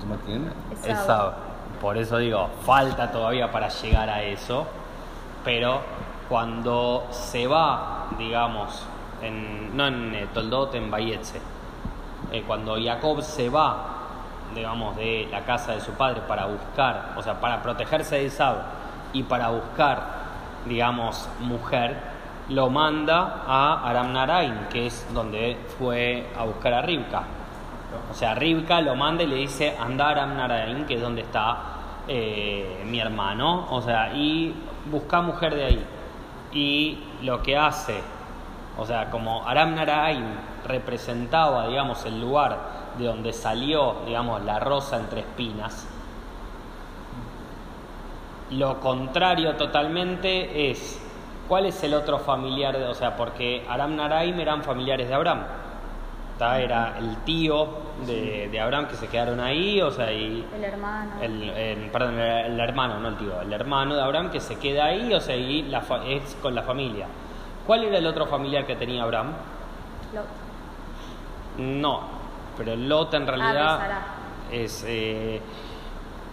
¿Toma 0.00 0.16
quién? 0.26 0.52
Esau. 0.72 0.92
Esau. 1.02 1.30
Por 1.80 1.96
eso 1.96 2.18
digo, 2.18 2.48
falta 2.64 3.10
todavía 3.10 3.50
para 3.50 3.68
llegar 3.68 4.08
a 4.08 4.22
eso, 4.22 4.66
pero 5.44 5.80
cuando 6.28 7.06
se 7.10 7.46
va, 7.46 8.06
digamos, 8.18 8.84
en, 9.20 9.76
no 9.76 9.86
en 9.88 10.14
eh, 10.14 10.26
Toldot, 10.32 10.74
en 10.74 10.90
Bayetze, 10.90 11.40
eh, 12.32 12.44
cuando 12.46 12.76
Jacob 12.80 13.20
se 13.22 13.48
va, 13.48 14.01
digamos, 14.54 14.96
de 14.96 15.28
la 15.30 15.40
casa 15.40 15.72
de 15.72 15.80
su 15.80 15.92
padre 15.92 16.22
para 16.26 16.46
buscar, 16.46 17.14
o 17.16 17.22
sea, 17.22 17.40
para 17.40 17.62
protegerse 17.62 18.16
de 18.16 18.26
Esau 18.26 18.56
y 19.12 19.22
para 19.22 19.48
buscar, 19.48 20.02
digamos, 20.66 21.28
mujer, 21.40 21.96
lo 22.48 22.70
manda 22.70 23.44
a 23.46 23.88
Aram 23.88 24.12
Narain, 24.12 24.66
que 24.70 24.86
es 24.86 25.06
donde 25.14 25.56
fue 25.78 26.28
a 26.36 26.44
buscar 26.44 26.74
a 26.74 26.82
Rivka. 26.82 27.22
O 28.10 28.14
sea, 28.14 28.34
Rivka 28.34 28.80
lo 28.80 28.94
manda 28.96 29.22
y 29.22 29.26
le 29.26 29.36
dice, 29.36 29.76
anda 29.78 30.08
a 30.08 30.10
Aram 30.10 30.36
Narain, 30.36 30.86
que 30.86 30.94
es 30.94 31.00
donde 31.00 31.22
está 31.22 31.56
eh, 32.08 32.82
mi 32.86 32.98
hermano. 33.00 33.66
O 33.70 33.80
sea, 33.80 34.12
y 34.14 34.54
busca 34.86 35.20
mujer 35.20 35.54
de 35.54 35.64
ahí. 35.64 35.86
Y 36.52 36.98
lo 37.22 37.42
que 37.42 37.56
hace, 37.56 38.00
o 38.76 38.84
sea, 38.84 39.10
como 39.10 39.46
Aram 39.46 39.74
Narain 39.74 40.24
representaba, 40.66 41.68
digamos, 41.68 42.04
el 42.04 42.20
lugar 42.20 42.81
de 42.98 43.04
donde 43.06 43.32
salió, 43.32 43.96
digamos, 44.06 44.42
la 44.44 44.58
rosa 44.60 44.96
entre 44.98 45.20
espinas, 45.20 45.86
lo 48.50 48.80
contrario 48.80 49.54
totalmente 49.56 50.70
es, 50.70 51.00
¿cuál 51.48 51.66
es 51.66 51.82
el 51.84 51.94
otro 51.94 52.18
familiar? 52.18 52.76
de- 52.76 52.86
o 52.86 52.94
sea, 52.94 53.16
porque 53.16 53.64
Aram 53.68 53.96
Naraim 53.96 54.38
eran 54.40 54.62
familiares 54.62 55.08
de 55.08 55.14
Abraham. 55.14 55.42
¿tá? 56.38 56.58
Era 56.60 56.98
el 56.98 57.18
tío 57.18 57.68
de, 58.06 58.48
de 58.50 58.60
Abraham 58.60 58.88
que 58.88 58.96
se 58.96 59.06
quedaron 59.06 59.38
ahí, 59.38 59.80
o 59.80 59.90
sea, 59.90 60.10
y 60.12 60.44
El 60.54 60.64
hermano. 60.64 61.12
el, 61.22 61.88
perdón, 61.92 62.18
el, 62.18 62.52
el 62.52 62.60
hermano, 62.60 62.98
no 62.98 63.08
el 63.08 63.16
tío, 63.16 63.40
el 63.40 63.52
hermano 63.52 63.94
de 63.94 64.02
Abraham 64.02 64.30
que 64.30 64.40
se 64.40 64.58
queda 64.58 64.86
ahí, 64.86 65.12
o 65.14 65.20
sea, 65.20 65.36
y 65.36 65.62
la 65.64 65.80
fa- 65.82 66.04
es 66.04 66.36
con 66.42 66.54
la 66.54 66.62
familia. 66.62 67.06
¿Cuál 67.66 67.84
era 67.84 67.98
el 67.98 68.06
otro 68.06 68.26
familiar 68.26 68.66
que 68.66 68.74
tenía 68.76 69.02
Abraham? 69.04 69.28
Lo- 70.14 71.62
No, 71.64 72.00
pero 72.56 72.76
Lot 72.76 73.14
en 73.14 73.26
realidad 73.26 73.78
es... 74.50 74.84
eh, 74.86 75.40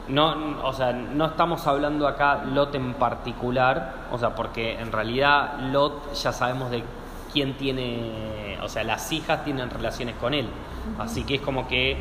no, 0.07 0.35
o 0.63 0.73
sea, 0.73 0.91
no 0.91 1.25
estamos 1.27 1.67
hablando 1.67 2.07
acá 2.07 2.43
Lot 2.45 2.73
en 2.73 2.93
particular, 2.95 3.93
o 4.11 4.17
sea, 4.17 4.33
porque 4.33 4.79
en 4.79 4.91
realidad 4.91 5.59
Lot 5.71 6.13
ya 6.13 6.31
sabemos 6.33 6.71
de 6.71 6.83
quién 7.31 7.55
tiene, 7.57 8.57
o 8.63 8.67
sea, 8.67 8.83
las 8.83 9.11
hijas 9.11 9.43
tienen 9.43 9.69
relaciones 9.69 10.15
con 10.15 10.33
él, 10.33 10.49
así 10.97 11.23
que 11.25 11.35
es 11.35 11.41
como 11.41 11.67
que 11.67 11.97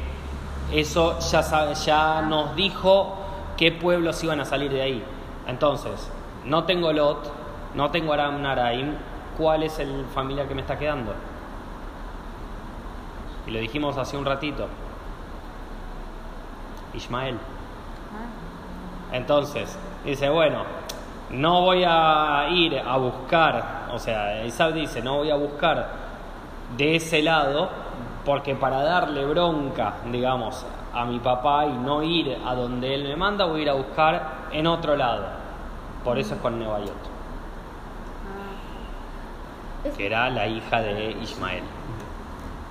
eso 0.73 1.19
ya 1.19 1.43
sabe- 1.43 1.75
ya 1.75 2.23
nos 2.23 2.57
dijo 2.57 3.15
qué 3.59 3.73
pueblos 3.73 4.23
iban 4.25 4.41
a 4.41 4.45
salir 4.47 4.71
de 4.73 4.81
ahí. 4.83 5.05
Entonces, 5.47 6.11
no 6.47 6.65
tengo 6.65 6.93
Lot, 6.95 7.31
no 7.75 7.91
tengo 7.91 8.15
Aram 8.15 8.41
Naraim, 8.41 8.95
¿cuál 9.37 9.63
es 9.65 9.79
el 9.81 10.07
familiar 10.15 10.49
que 10.49 10.55
me 10.55 10.63
está 10.63 10.79
quedando? 10.79 11.13
Y 13.49 13.51
lo 13.51 13.61
dijimos 13.61 13.97
hace 13.97 14.17
un 14.19 14.27
ratito. 14.27 14.69
Ismael. 16.93 17.39
Ah, 18.13 19.17
Entonces, 19.17 19.79
dice, 20.05 20.29
bueno, 20.29 20.65
no 21.31 21.63
voy 21.63 21.83
a 21.87 22.47
ir 22.51 22.79
a 22.79 22.97
buscar, 22.99 23.89
o 23.91 23.99
sea, 23.99 24.45
Isaac 24.45 24.75
dice, 24.75 25.01
no 25.01 25.17
voy 25.17 25.31
a 25.31 25.37
buscar 25.37 25.89
de 26.77 26.97
ese 26.97 27.23
lado, 27.23 27.71
porque 28.27 28.55
para 28.55 28.83
darle 28.83 29.25
bronca, 29.25 29.95
digamos, 30.13 30.67
a 30.93 31.07
mi 31.07 31.19
papá 31.19 31.65
y 31.65 31.73
no 31.73 32.03
ir 32.03 32.37
a 32.47 32.55
donde 32.55 32.95
él 32.95 33.05
me 33.05 33.17
manda, 33.17 33.47
voy 33.47 33.61
a 33.61 33.63
ir 33.63 33.71
a 33.71 33.75
buscar 33.75 34.33
en 34.53 34.67
otro 34.67 34.95
lado. 34.95 35.25
Por 36.05 36.19
eso 36.19 36.35
es 36.35 36.41
con 36.43 36.59
Nebayot, 36.59 36.91
ah. 39.87 39.89
Que 39.97 40.05
era 40.05 40.29
la 40.29 40.47
hija 40.47 40.83
de 40.83 41.13
Ismael. 41.13 41.63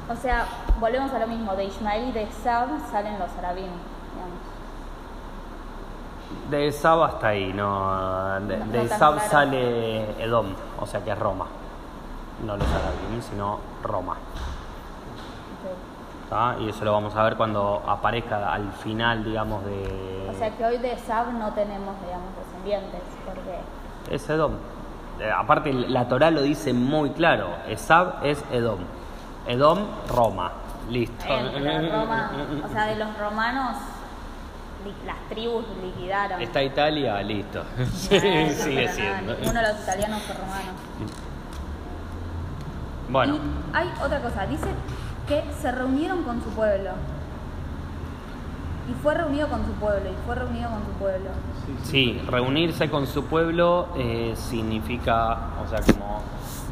O 0.10 0.16
sea, 0.16 0.46
volvemos 0.80 1.12
a 1.12 1.20
lo 1.20 1.28
mismo, 1.28 1.56
de 1.56 1.66
Ismael 1.66 2.10
y 2.10 2.12
de 2.14 2.28
Sab 2.32 2.70
salen 2.92 3.20
los 3.20 3.30
arabim, 3.38 3.70
digamos. 4.14 4.40
De 6.50 6.72
Sab 6.72 7.04
hasta 7.04 7.28
ahí, 7.28 7.52
no. 7.54 8.40
De, 8.48 8.58
No, 8.58 8.66
no 8.66 8.72
de 8.72 8.88
tan 8.88 9.00
Sab 9.00 9.14
claro. 9.16 9.30
sale 9.30 10.24
Edom, 10.24 10.48
o 10.80 10.86
sea 10.86 11.04
que 11.04 11.12
es 11.12 11.20
Roma. 11.20 11.48
No 12.46 12.56
los 12.56 12.68
Arabim, 12.68 13.22
sino 13.22 13.60
Roma. 13.84 14.16
Y 16.60 16.70
eso 16.70 16.84
lo 16.84 16.92
vamos 16.92 17.16
a 17.16 17.24
ver 17.24 17.38
cuando 17.38 17.82
aparezca 17.88 18.52
al 18.54 18.72
final, 18.74 19.24
digamos, 19.24 19.64
de. 19.66 20.30
O 20.30 20.38
sea 20.38 20.56
que 20.56 20.66
hoy 20.66 20.78
de 20.78 20.98
Sab 20.98 21.34
no 21.34 21.54
tenemos, 21.54 21.96
digamos, 22.04 22.28
descendientes, 22.38 23.02
porque 23.26 24.14
Es 24.14 24.30
Edom. 24.30 24.54
Eh, 25.20 25.32
aparte, 25.32 25.72
la 25.74 26.08
Torah 26.08 26.30
lo 26.30 26.42
dice 26.42 26.74
muy 26.74 27.12
claro: 27.12 27.48
Esab 27.68 28.26
es 28.26 28.44
Edom. 28.52 28.80
Edom, 29.48 29.80
Roma. 30.10 30.52
Listo. 30.90 31.26
en 31.28 31.92
Roma, 31.92 32.32
o 32.64 32.70
sea, 32.70 32.86
de 32.86 32.96
los 32.96 33.18
romanos, 33.18 33.76
las 35.06 35.18
tribus 35.30 35.66
liquidaron. 35.84 36.42
Está 36.42 36.64
Italia, 36.64 37.22
listo. 37.24 37.64
Eh, 37.78 37.86
Sigue 38.56 38.76
pero 38.76 38.84
nada, 38.84 38.94
siendo. 38.94 39.34
Ninguno 39.36 39.60
de 39.62 39.68
los 39.68 39.82
italianos 39.82 40.22
fue 40.24 40.36
romano. 40.36 40.72
Bueno, 43.10 43.36
Y 43.36 43.76
hay 43.76 43.92
otra 44.04 44.22
cosa, 44.22 44.46
dice 44.48 44.68
que 45.28 45.44
se 45.62 45.72
reunieron 45.72 46.24
con 46.24 46.42
su 46.42 46.50
pueblo. 46.50 46.92
Y 48.90 48.94
fue 49.04 49.14
reunido 49.14 49.50
con 49.50 49.66
su 49.66 49.72
pueblo, 49.74 50.10
y 50.10 50.16
fue 50.26 50.36
reunido 50.36 50.70
con 50.70 50.80
su 50.86 50.92
pueblo. 50.94 51.30
sí, 51.84 52.22
reunirse 52.26 52.90
con 52.90 53.06
su 53.08 53.26
pueblo 53.26 53.90
eh, 53.98 54.34
significa, 54.38 55.38
o 55.62 55.68
sea, 55.70 55.82
como 55.82 56.22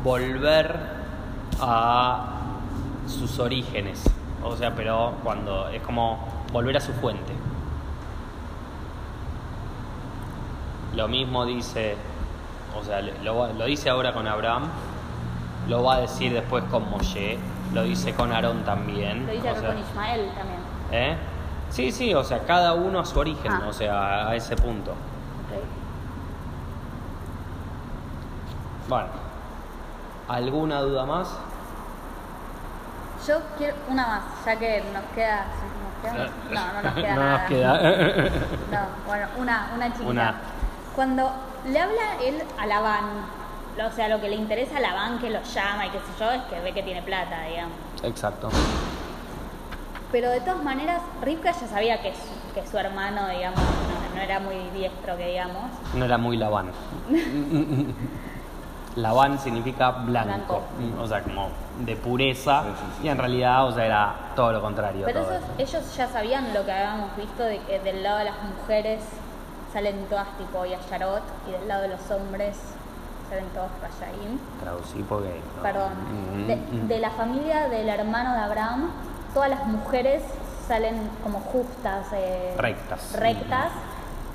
volver 0.01 0.79
a 1.59 2.35
sus 3.07 3.39
orígenes. 3.39 4.03
O 4.43 4.55
sea, 4.55 4.75
pero 4.75 5.13
cuando 5.23 5.69
es 5.69 5.81
como 5.81 6.19
volver 6.51 6.77
a 6.77 6.81
su 6.81 6.93
fuente. 6.93 7.33
Lo 10.95 11.07
mismo 11.07 11.45
dice, 11.45 11.95
o 12.79 12.83
sea, 12.83 13.01
lo, 13.01 13.51
lo 13.53 13.65
dice 13.65 13.89
ahora 13.89 14.13
con 14.13 14.27
Abraham, 14.27 14.63
lo 15.67 15.83
va 15.83 15.95
a 15.95 16.01
decir 16.01 16.31
después 16.31 16.63
con 16.65 16.89
Moshe, 16.89 17.37
lo 17.73 17.83
dice 17.83 18.13
con 18.13 18.31
Aarón 18.31 18.63
también. 18.63 19.25
Lo 19.25 19.33
dice 19.33 19.47
o 19.47 19.51
acá 19.51 19.59
sea, 19.59 19.69
con 19.69 19.79
Ismael 19.79 20.29
también. 20.35 20.59
¿eh? 20.91 21.17
Sí, 21.69 21.91
sí, 21.91 22.13
o 22.13 22.23
sea, 22.23 22.39
cada 22.45 22.73
uno 22.73 22.99
a 22.99 23.05
su 23.05 23.19
origen, 23.19 23.51
Ah. 23.51 23.65
o 23.67 23.73
sea, 23.73 24.27
a 24.29 24.35
ese 24.35 24.55
punto. 24.55 24.91
Ok. 24.91 24.97
Bueno, 28.87 29.07
¿alguna 30.29 30.79
duda 30.81 31.05
más? 31.05 31.35
Yo 33.27 33.39
quiero 33.57 33.75
una 33.89 34.05
más, 34.07 34.23
ya 34.45 34.55
que 34.57 34.83
nos 34.93 35.03
queda. 35.15 35.45
¿nos 36.03 36.13
queda? 36.13 36.29
No, 36.51 36.73
no 36.73 36.81
nos 36.83 36.93
queda 36.93 37.15
No 37.15 37.21
nada. 37.21 37.37
nos 37.39 37.47
queda. 37.49 37.73
No, 38.71 38.79
bueno, 39.07 39.27
una, 39.37 39.71
una 39.75 39.85
chiquita. 39.87 40.09
Una. 40.09 40.35
Cuando 40.95 41.31
le 41.65 41.79
habla 41.79 42.01
él 42.23 42.41
a 42.59 42.65
Labán, 42.67 43.05
o 43.85 43.91
sea, 43.95 44.07
lo 44.09 44.21
que 44.21 44.29
le 44.29 44.35
interesa 44.35 44.77
a 44.77 44.79
Labán 44.79 45.19
que 45.19 45.29
lo 45.29 45.41
llama 45.41 45.87
y 45.87 45.89
qué 45.89 45.97
sé 45.99 46.05
yo, 46.19 46.31
es 46.31 46.41
que 46.43 46.59
ve 46.61 46.73
que 46.73 46.83
tiene 46.83 47.01
plata, 47.01 47.41
digamos. 47.43 47.73
Exacto. 48.03 48.49
Pero 50.11 50.29
de 50.29 50.39
todas 50.41 50.63
maneras, 50.63 51.01
Rivka 51.21 51.51
ya 51.51 51.67
sabía 51.67 52.01
que 52.01 52.13
su, 52.13 52.53
que 52.53 52.65
su 52.67 52.77
hermano, 52.77 53.27
digamos, 53.29 53.59
no, 53.59 54.15
no 54.15 54.21
era 54.21 54.39
muy 54.39 54.55
diestro, 54.73 55.17
que 55.17 55.27
digamos. 55.27 55.63
No 55.93 56.05
era 56.05 56.17
muy 56.17 56.37
Labán. 56.37 56.71
Labán 58.95 59.37
significa 59.39 59.91
blanco, 59.91 60.61
Blanco. 60.77 61.01
o 61.03 61.07
sea, 61.07 61.21
como 61.21 61.49
de 61.79 61.95
pureza, 61.97 62.63
Sí, 62.63 62.69
sí, 62.69 62.85
sí. 63.01 63.07
y 63.07 63.09
en 63.09 63.17
realidad, 63.17 63.65
o 63.67 63.71
sea, 63.73 63.85
era 63.85 64.15
todo 64.35 64.53
lo 64.53 64.61
contrario. 64.61 65.03
Pero 65.05 65.23
todo 65.23 65.33
esos- 65.33 65.49
ellos 65.57 65.95
ya 65.97 66.07
sabían 66.07 66.53
lo 66.53 66.63
que 66.65 66.71
habíamos 66.71 67.15
visto, 67.17 67.43
de 67.43 67.59
que 67.59 67.79
del 67.79 68.03
lado 68.03 68.19
de 68.19 68.25
las 68.25 68.35
mujeres 68.43 69.01
salen 69.73 70.05
todas 70.05 70.27
tipo 70.37 70.63
Yasharot 70.65 71.21
y 71.47 71.51
del 71.51 71.67
lado 71.67 71.81
de 71.81 71.87
los 71.89 72.09
hombres 72.09 72.55
salen 73.29 73.45
todos 73.49 73.67
Rayaim. 73.81 74.39
Traducí 74.61 75.03
porque. 75.03 75.41
no. 75.57 75.61
Perdón. 75.61 75.91
Mm, 76.33 76.47
De, 76.47 76.93
de 76.95 76.99
la 77.01 77.09
familia 77.09 77.67
del 77.67 77.89
hermano 77.89 78.33
de 78.33 78.39
Abraham, 78.39 78.91
todas 79.33 79.49
las 79.49 79.65
mujeres 79.67 80.23
salen 80.67 81.09
como 81.21 81.39
justas, 81.41 82.07
eh, 82.13 82.55
Rectas. 82.57 83.11
rectas, 83.19 83.67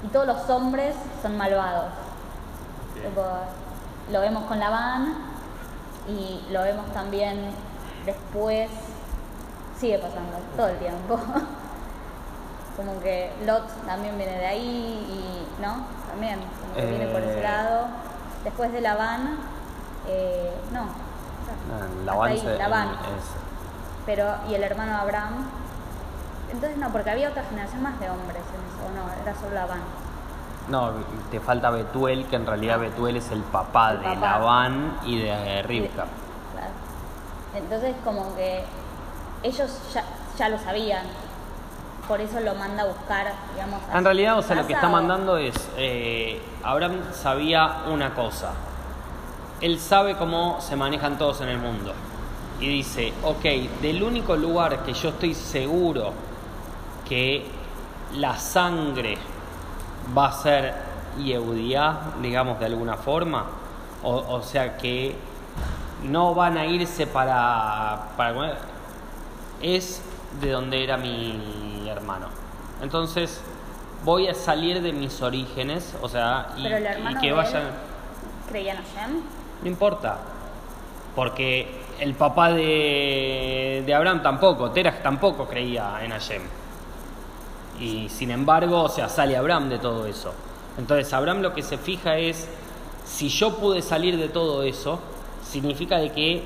y 0.05 0.09
todos 0.09 0.27
los 0.27 0.51
hombres 0.51 0.95
son 1.23 1.39
malvados. 1.39 1.87
Tipo, 2.95 3.23
lo 4.11 4.21
vemos 4.21 4.45
con 4.45 4.59
Labán 4.61 5.15
y 6.09 6.41
lo 6.53 6.63
vemos 6.63 6.87
también 6.93 7.51
después, 8.07 8.71
sigue 9.79 9.99
pasando 9.99 10.37
todo 10.57 10.69
el 10.69 10.79
tiempo. 10.79 11.19
como 12.77 12.99
que 13.01 13.31
Lot 13.47 13.67
también 13.87 14.17
viene 14.17 14.39
de 14.39 14.47
ahí 14.47 15.07
y, 15.59 15.63
¿no? 15.63 15.85
También, 16.09 16.41
como 16.61 16.75
que 16.75 16.87
viene 16.87 17.07
por 17.09 17.21
ese 17.23 17.41
Eh. 17.41 17.43
lado. 17.43 17.87
Después 18.45 18.73
de 18.73 18.81
Labán, 18.81 19.37
eh, 20.09 20.51
no. 20.73 20.81
Ah, 20.81 21.85
hasta 21.85 22.05
Labán 22.05 22.31
ahí, 22.33 22.39
se- 22.41 22.57
Labán. 22.57 22.89
es- 22.89 24.07
Pero, 24.07 24.35
y 24.49 24.55
el 24.55 24.63
hermano 24.63 24.97
Abraham. 24.97 25.47
Entonces 26.51 26.79
no, 26.79 26.89
porque 26.91 27.11
había 27.11 27.29
otra 27.29 27.45
generación 27.45 27.83
más 27.83 28.01
de 28.01 28.09
hombres 28.11 28.39
en 28.39 28.61
eso, 28.67 28.87
o 28.87 28.91
no, 29.07 29.23
era 29.23 29.39
solo 29.39 29.55
Labán. 29.55 29.81
No, 30.71 30.91
te 31.31 31.41
falta 31.41 31.71
Betuel, 31.71 32.27
que 32.27 32.37
en 32.37 32.47
realidad 32.47 32.79
Betuel 32.79 33.17
es 33.17 33.31
el 33.33 33.41
papá 33.43 33.93
El 33.93 33.99
de 34.01 34.05
papá. 34.05 34.21
Labán 34.21 34.99
y 35.05 35.19
de 35.19 35.63
Rivka. 35.63 36.05
Claro. 36.53 36.71
Entonces 37.55 37.95
como 38.05 38.35
que 38.37 38.63
ellos 39.43 39.71
ya, 39.93 40.05
ya 40.39 40.49
lo 40.49 40.59
sabían. 40.59 41.05
Por 42.07 42.21
eso 42.21 42.41
lo 42.41 42.55
manda 42.55 42.83
a 42.85 42.87
buscar, 42.87 43.33
digamos. 43.55 43.81
a 43.93 43.99
En 43.99 44.05
realidad, 44.05 44.39
o 44.39 44.43
sea, 44.43 44.57
lo 44.57 44.67
que 44.67 44.73
está 44.73 44.89
o- 44.89 44.91
mandando 44.91 45.37
es, 45.37 45.55
eh, 45.77 46.41
Abraham 46.65 47.01
sabía 47.13 47.83
una 47.93 48.15
cosa. 48.15 48.51
Él 49.61 49.79
sabe 49.79 50.17
cómo 50.17 50.61
se 50.61 50.75
manejan 50.77 51.19
todos 51.19 51.41
en 51.41 51.49
el 51.51 51.59
mundo. 51.59 51.93
Y 52.61 52.69
dice, 52.69 53.13
ok, 53.25 53.43
del 53.83 54.03
único 54.03 54.37
lugar 54.37 54.83
que 54.85 54.93
yo 54.93 55.11
estoy 55.11 55.35
seguro 55.35 56.13
que 57.09 57.47
la 58.17 58.37
sangre 58.39 59.17
va 60.17 60.27
a 60.27 60.33
ser 60.33 60.75
Yehudiá, 61.19 62.15
digamos 62.23 62.59
de 62.59 62.67
alguna 62.67 62.97
forma, 62.97 63.47
o, 64.03 64.15
o 64.15 64.43
sea 64.43 64.77
que 64.77 65.17
no 66.05 66.35
van 66.35 66.57
a 66.57 66.67
irse 66.67 67.07
para, 67.07 68.09
para 68.17 68.59
es 69.61 70.03
de 70.41 70.51
donde 70.51 70.83
era 70.83 70.97
mi 70.97 71.87
hermano. 71.89 72.29
Entonces 72.83 73.43
voy 74.05 74.29
a 74.29 74.35
salir 74.35 74.81
de 74.81 74.93
mis 74.93 75.21
orígenes, 75.21 75.95
o 76.01 76.09
sea, 76.09 76.49
y, 76.57 76.63
que 77.21 77.33
vayan... 77.33 77.63
él 77.63 77.69
creía 78.49 78.73
en 78.73 78.79
Hashem. 78.79 79.23
No 79.63 79.69
importa, 79.69 80.19
porque 81.15 81.81
el 81.99 82.15
papá 82.15 82.51
de, 82.53 83.83
de 83.85 83.95
Abraham 83.95 84.23
tampoco, 84.23 84.71
Terach 84.71 85.03
tampoco 85.03 85.47
creía 85.47 85.99
en 86.03 86.13
Hashem. 86.13 86.43
Y 87.81 88.09
sin 88.11 88.31
embargo, 88.31 88.83
o 88.83 88.89
sea, 88.89 89.09
sale 89.09 89.37
Abraham 89.37 89.71
de 89.71 89.79
todo 89.79 90.07
eso. 90.07 90.33
Entonces, 90.79 91.13
Abraham 91.13 91.41
lo 91.41 91.55
que 91.55 91.63
se 91.63 91.79
fija 91.79 92.17
es, 92.17 92.49
si 93.05 93.29
yo 93.29 93.57
pude 93.57 93.83
salir 93.83 94.19
de 94.19 94.29
todo 94.29 94.63
eso, 94.63 95.01
significa 95.43 95.99
de 95.99 96.13
que 96.13 96.45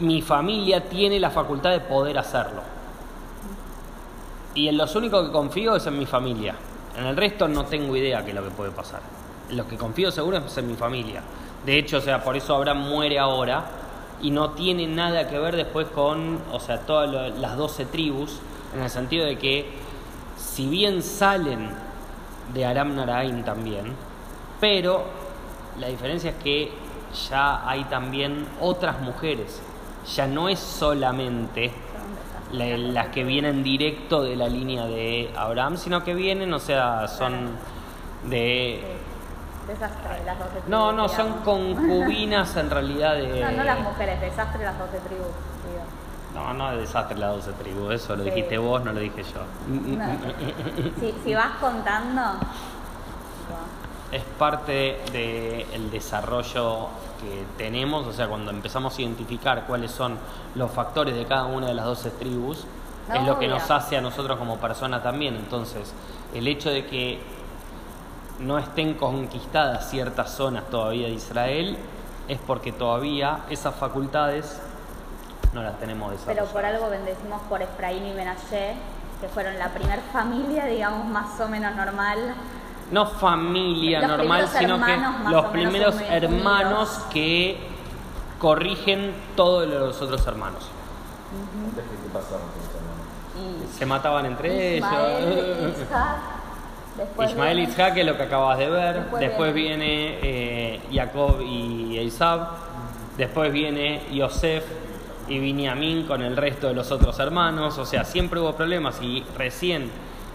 mi 0.00 0.22
familia 0.22 0.88
tiene 0.88 1.18
la 1.18 1.30
facultad 1.30 1.70
de 1.70 1.80
poder 1.80 2.18
hacerlo. 2.18 2.62
Y 4.54 4.68
en 4.68 4.76
los 4.76 4.94
únicos 4.96 5.26
que 5.26 5.32
confío 5.32 5.76
es 5.76 5.86
en 5.86 5.98
mi 5.98 6.06
familia. 6.06 6.54
En 6.96 7.06
el 7.06 7.16
resto 7.16 7.48
no 7.48 7.64
tengo 7.64 7.96
idea 7.96 8.24
qué 8.24 8.30
es 8.30 8.36
lo 8.36 8.44
que 8.44 8.50
puede 8.50 8.70
pasar. 8.70 9.00
En 9.48 9.56
los 9.56 9.66
que 9.66 9.76
confío 9.76 10.10
seguro 10.10 10.38
es 10.38 10.58
en 10.58 10.66
mi 10.68 10.74
familia. 10.74 11.22
De 11.64 11.78
hecho, 11.78 11.98
o 11.98 12.00
sea, 12.00 12.22
por 12.22 12.36
eso 12.36 12.54
Abraham 12.54 12.88
muere 12.88 13.18
ahora 13.18 13.64
y 14.22 14.30
no 14.30 14.50
tiene 14.50 14.86
nada 14.86 15.28
que 15.28 15.38
ver 15.38 15.56
después 15.56 15.86
con, 15.88 16.38
o 16.52 16.60
sea, 16.60 16.80
todas 16.80 17.32
las 17.38 17.56
12 17.56 17.86
tribus, 17.86 18.40
en 18.74 18.82
el 18.82 18.90
sentido 18.90 19.26
de 19.26 19.36
que 19.38 19.70
si 20.36 20.68
bien 20.68 21.02
salen 21.02 21.70
de 22.54 22.66
Aram 22.66 22.94
Naraim 22.96 23.42
también, 23.44 23.92
pero 24.60 25.04
la 25.78 25.88
diferencia 25.88 26.30
es 26.30 26.36
que 26.36 26.72
ya 27.30 27.68
hay 27.68 27.84
también 27.84 28.46
otras 28.60 29.00
mujeres. 29.00 29.60
Ya 30.16 30.26
no 30.26 30.48
es 30.48 30.58
solamente 30.58 31.70
la- 32.52 32.76
las 32.76 33.06
que 33.08 33.22
vienen 33.24 33.62
directo 33.62 34.22
de 34.22 34.34
la 34.36 34.48
línea 34.48 34.86
de 34.86 35.30
Abraham, 35.36 35.76
sino 35.76 36.02
que 36.02 36.14
vienen, 36.14 36.52
o 36.52 36.58
sea, 36.58 37.06
son 37.08 37.50
de... 38.28 38.82
Desastre, 39.68 40.24
las 40.26 40.38
12 40.38 40.50
tribus. 40.50 40.68
No, 40.68 40.92
no, 40.92 41.08
son 41.08 41.32
concubinas 41.44 42.56
en 42.56 42.70
realidad 42.70 43.14
de... 43.14 43.40
No, 43.40 43.50
no 43.52 43.62
las 43.64 43.80
mujeres, 43.80 44.20
desastre 44.20 44.64
las 44.64 44.76
12 44.78 44.98
tribus. 45.06 45.26
No, 46.34 46.54
no, 46.54 46.76
desastre 46.76 47.18
la 47.18 47.28
12 47.28 47.52
tribus, 47.54 47.94
eso 47.94 48.14
lo 48.16 48.22
Sí. 48.24 48.30
dijiste 48.30 48.56
vos, 48.58 48.84
no 48.84 48.92
lo 48.92 49.00
dije 49.00 49.22
yo. 49.24 49.40
No. 49.68 50.06
Si, 51.00 51.14
si 51.24 51.34
vas 51.34 51.56
contando. 51.60 52.22
Es 54.12 54.22
parte 54.38 55.00
del 55.12 55.90
desarrollo 55.90 56.88
que 57.20 57.44
tenemos, 57.56 58.06
o 58.06 58.12
sea, 58.12 58.28
cuando 58.28 58.50
empezamos 58.50 58.96
a 58.98 59.02
identificar 59.02 59.66
cuáles 59.66 59.90
son 59.92 60.18
los 60.54 60.70
factores 60.70 61.14
de 61.14 61.26
cada 61.26 61.44
una 61.44 61.66
de 61.68 61.74
las 61.74 61.84
12 61.84 62.10
tribus, 62.12 62.64
es 63.12 63.22
lo 63.26 63.38
que 63.38 63.48
nos 63.48 63.68
hace 63.70 63.96
a 63.96 64.00
nosotros 64.00 64.38
como 64.38 64.56
persona 64.58 65.02
también. 65.02 65.34
Entonces, 65.36 65.92
el 66.34 66.46
hecho 66.48 66.70
de 66.70 66.86
que 66.86 67.20
no 68.38 68.58
estén 68.58 68.94
conquistadas 68.94 69.90
ciertas 69.90 70.30
zonas 70.30 70.64
todavía 70.70 71.06
de 71.08 71.12
Israel 71.14 71.76
es 72.28 72.38
porque 72.46 72.72
todavía 72.72 73.40
esas 73.50 73.74
facultades 73.74 74.60
no 75.52 75.62
las 75.62 75.78
tenemos 75.78 76.08
Pero 76.10 76.18
desarrolladas. 76.20 76.50
por 76.52 76.64
algo 76.64 76.90
bendecimos 76.90 77.40
por 77.48 77.62
Efraín 77.62 78.06
y 78.06 78.12
Menashe, 78.12 78.74
que 79.20 79.28
fueron 79.28 79.58
la 79.58 79.68
primer 79.68 80.00
familia, 80.12 80.64
digamos, 80.66 81.06
más 81.06 81.38
o 81.40 81.48
menos 81.48 81.74
normal. 81.76 82.34
No 82.90 83.06
familia 83.06 84.00
Los 84.00 84.08
normal, 84.18 84.48
sino 84.48 84.84
que 84.84 84.96
los 85.30 85.44
primeros 85.46 85.94
hermanos 86.08 86.88
unidos. 86.90 87.04
que 87.12 87.58
corrigen 88.38 89.12
todo 89.36 89.66
lo 89.66 89.72
de 89.72 89.86
los 89.86 90.00
otros 90.02 90.26
hermanos. 90.26 90.68
Antes 91.68 91.84
que 91.84 91.90
qué 91.90 92.08
pasaron 92.12 92.40
con 92.48 92.60
los 92.62 92.74
hermanos. 92.74 93.74
Y 93.74 93.78
Se 93.78 93.86
mataban 93.86 94.26
entre 94.26 94.76
Ismael, 94.78 95.32
ellos. 95.32 95.78
Isaac, 95.82 96.16
después 96.96 97.30
Ismael 97.30 97.58
y 97.60 97.62
Isaac 97.62 97.96
es 97.98 98.06
lo 98.06 98.16
que 98.16 98.22
acabas 98.24 98.58
de 98.58 98.68
ver. 98.70 98.94
Después 98.96 99.20
Después, 99.20 99.54
viene- 99.54 99.86
viene, 99.86 100.18
eh, 100.22 100.80
Jacob 100.92 101.40
y 101.42 101.98
Esaú. 101.98 102.40
Después 103.16 103.52
viene 103.52 104.02
Yosef 104.10 104.64
y 105.28 105.38
Binyamin 105.38 106.06
con 106.06 106.22
el 106.22 106.36
resto 106.36 106.68
de 106.68 106.74
los 106.74 106.90
otros 106.90 107.18
hermanos. 107.18 107.78
O 107.78 107.86
sea, 107.86 108.04
siempre 108.04 108.40
hubo 108.40 108.54
problemas 108.54 109.00
y 109.02 109.24
recién, 109.36 109.90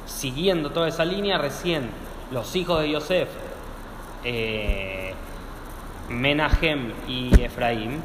siguiendo 0.06 0.72
toda 0.72 0.88
esa 0.88 1.06
línea, 1.06 1.38
recién 1.38 1.90
los 2.32 2.56
hijos 2.56 2.82
de 2.82 2.92
Yosef, 2.92 3.30
eh, 4.24 5.14
Menahem 6.10 6.92
y 7.08 7.42
Efraín, 7.42 8.02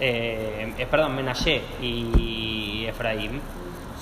eh, 0.00 0.74
eh, 0.76 0.86
perdón, 0.90 1.14
Menashe 1.14 1.62
y 1.80 2.84
Efraín, 2.86 3.40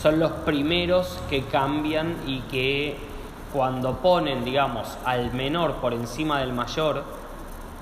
son 0.00 0.18
los 0.18 0.32
primeros 0.32 1.20
que 1.28 1.42
cambian 1.44 2.16
y 2.26 2.40
que 2.42 2.96
cuando 3.52 3.98
ponen, 3.98 4.44
digamos, 4.44 4.96
al 5.04 5.32
menor 5.34 5.74
por 5.76 5.92
encima 5.92 6.40
del 6.40 6.52
mayor, 6.52 7.04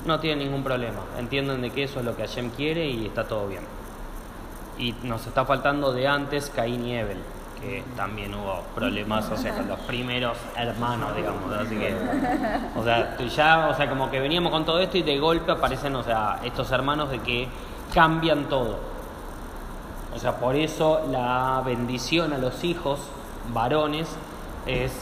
no 0.04 0.20
tienen 0.20 0.46
ningún 0.46 0.62
problema. 0.62 1.00
Entienden 1.18 1.62
de 1.62 1.70
que 1.70 1.84
eso 1.84 2.00
es 2.00 2.04
lo 2.04 2.16
que 2.16 2.22
Hashem 2.22 2.50
quiere 2.50 2.86
y 2.86 3.06
está 3.06 3.26
todo 3.26 3.48
bien. 3.48 3.62
Y 4.78 4.94
nos 5.02 5.26
está 5.26 5.44
faltando 5.44 5.92
de 5.92 6.08
antes 6.08 6.50
Caín 6.54 6.86
y 6.86 6.96
Ebel, 6.96 7.18
que 7.60 7.84
también 7.96 8.34
hubo 8.34 8.62
problemas, 8.74 9.30
o 9.30 9.36
sea, 9.36 9.54
con 9.54 9.68
los 9.68 9.78
primeros 9.80 10.38
hermanos, 10.56 11.14
digamos. 11.14 11.52
Así 11.52 11.76
que, 11.76 11.94
o 12.76 12.82
sea, 12.82 13.16
ya, 13.18 13.68
o 13.68 13.74
sea, 13.74 13.88
como 13.88 14.10
que 14.10 14.20
veníamos 14.20 14.50
con 14.50 14.64
todo 14.64 14.80
esto 14.80 14.96
y 14.96 15.02
de 15.02 15.18
golpe 15.18 15.52
aparecen, 15.52 15.94
o 15.96 16.02
sea, 16.02 16.40
estos 16.44 16.70
hermanos 16.72 17.10
de 17.10 17.18
que 17.20 17.48
cambian 17.92 18.48
todo. 18.48 18.78
O 20.14 20.18
sea, 20.18 20.36
por 20.38 20.56
eso 20.56 21.02
la 21.10 21.62
bendición 21.64 22.32
a 22.32 22.38
los 22.38 22.64
hijos 22.64 23.00
varones 23.52 24.08
es 24.66 24.92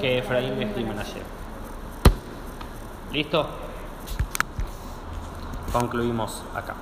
que 0.00 0.18
Efraín 0.18 0.60
y 0.62 0.84
Menashe. 0.84 1.20
¿Listo? 3.12 3.46
Concluimos 5.72 6.42
acá. 6.54 6.74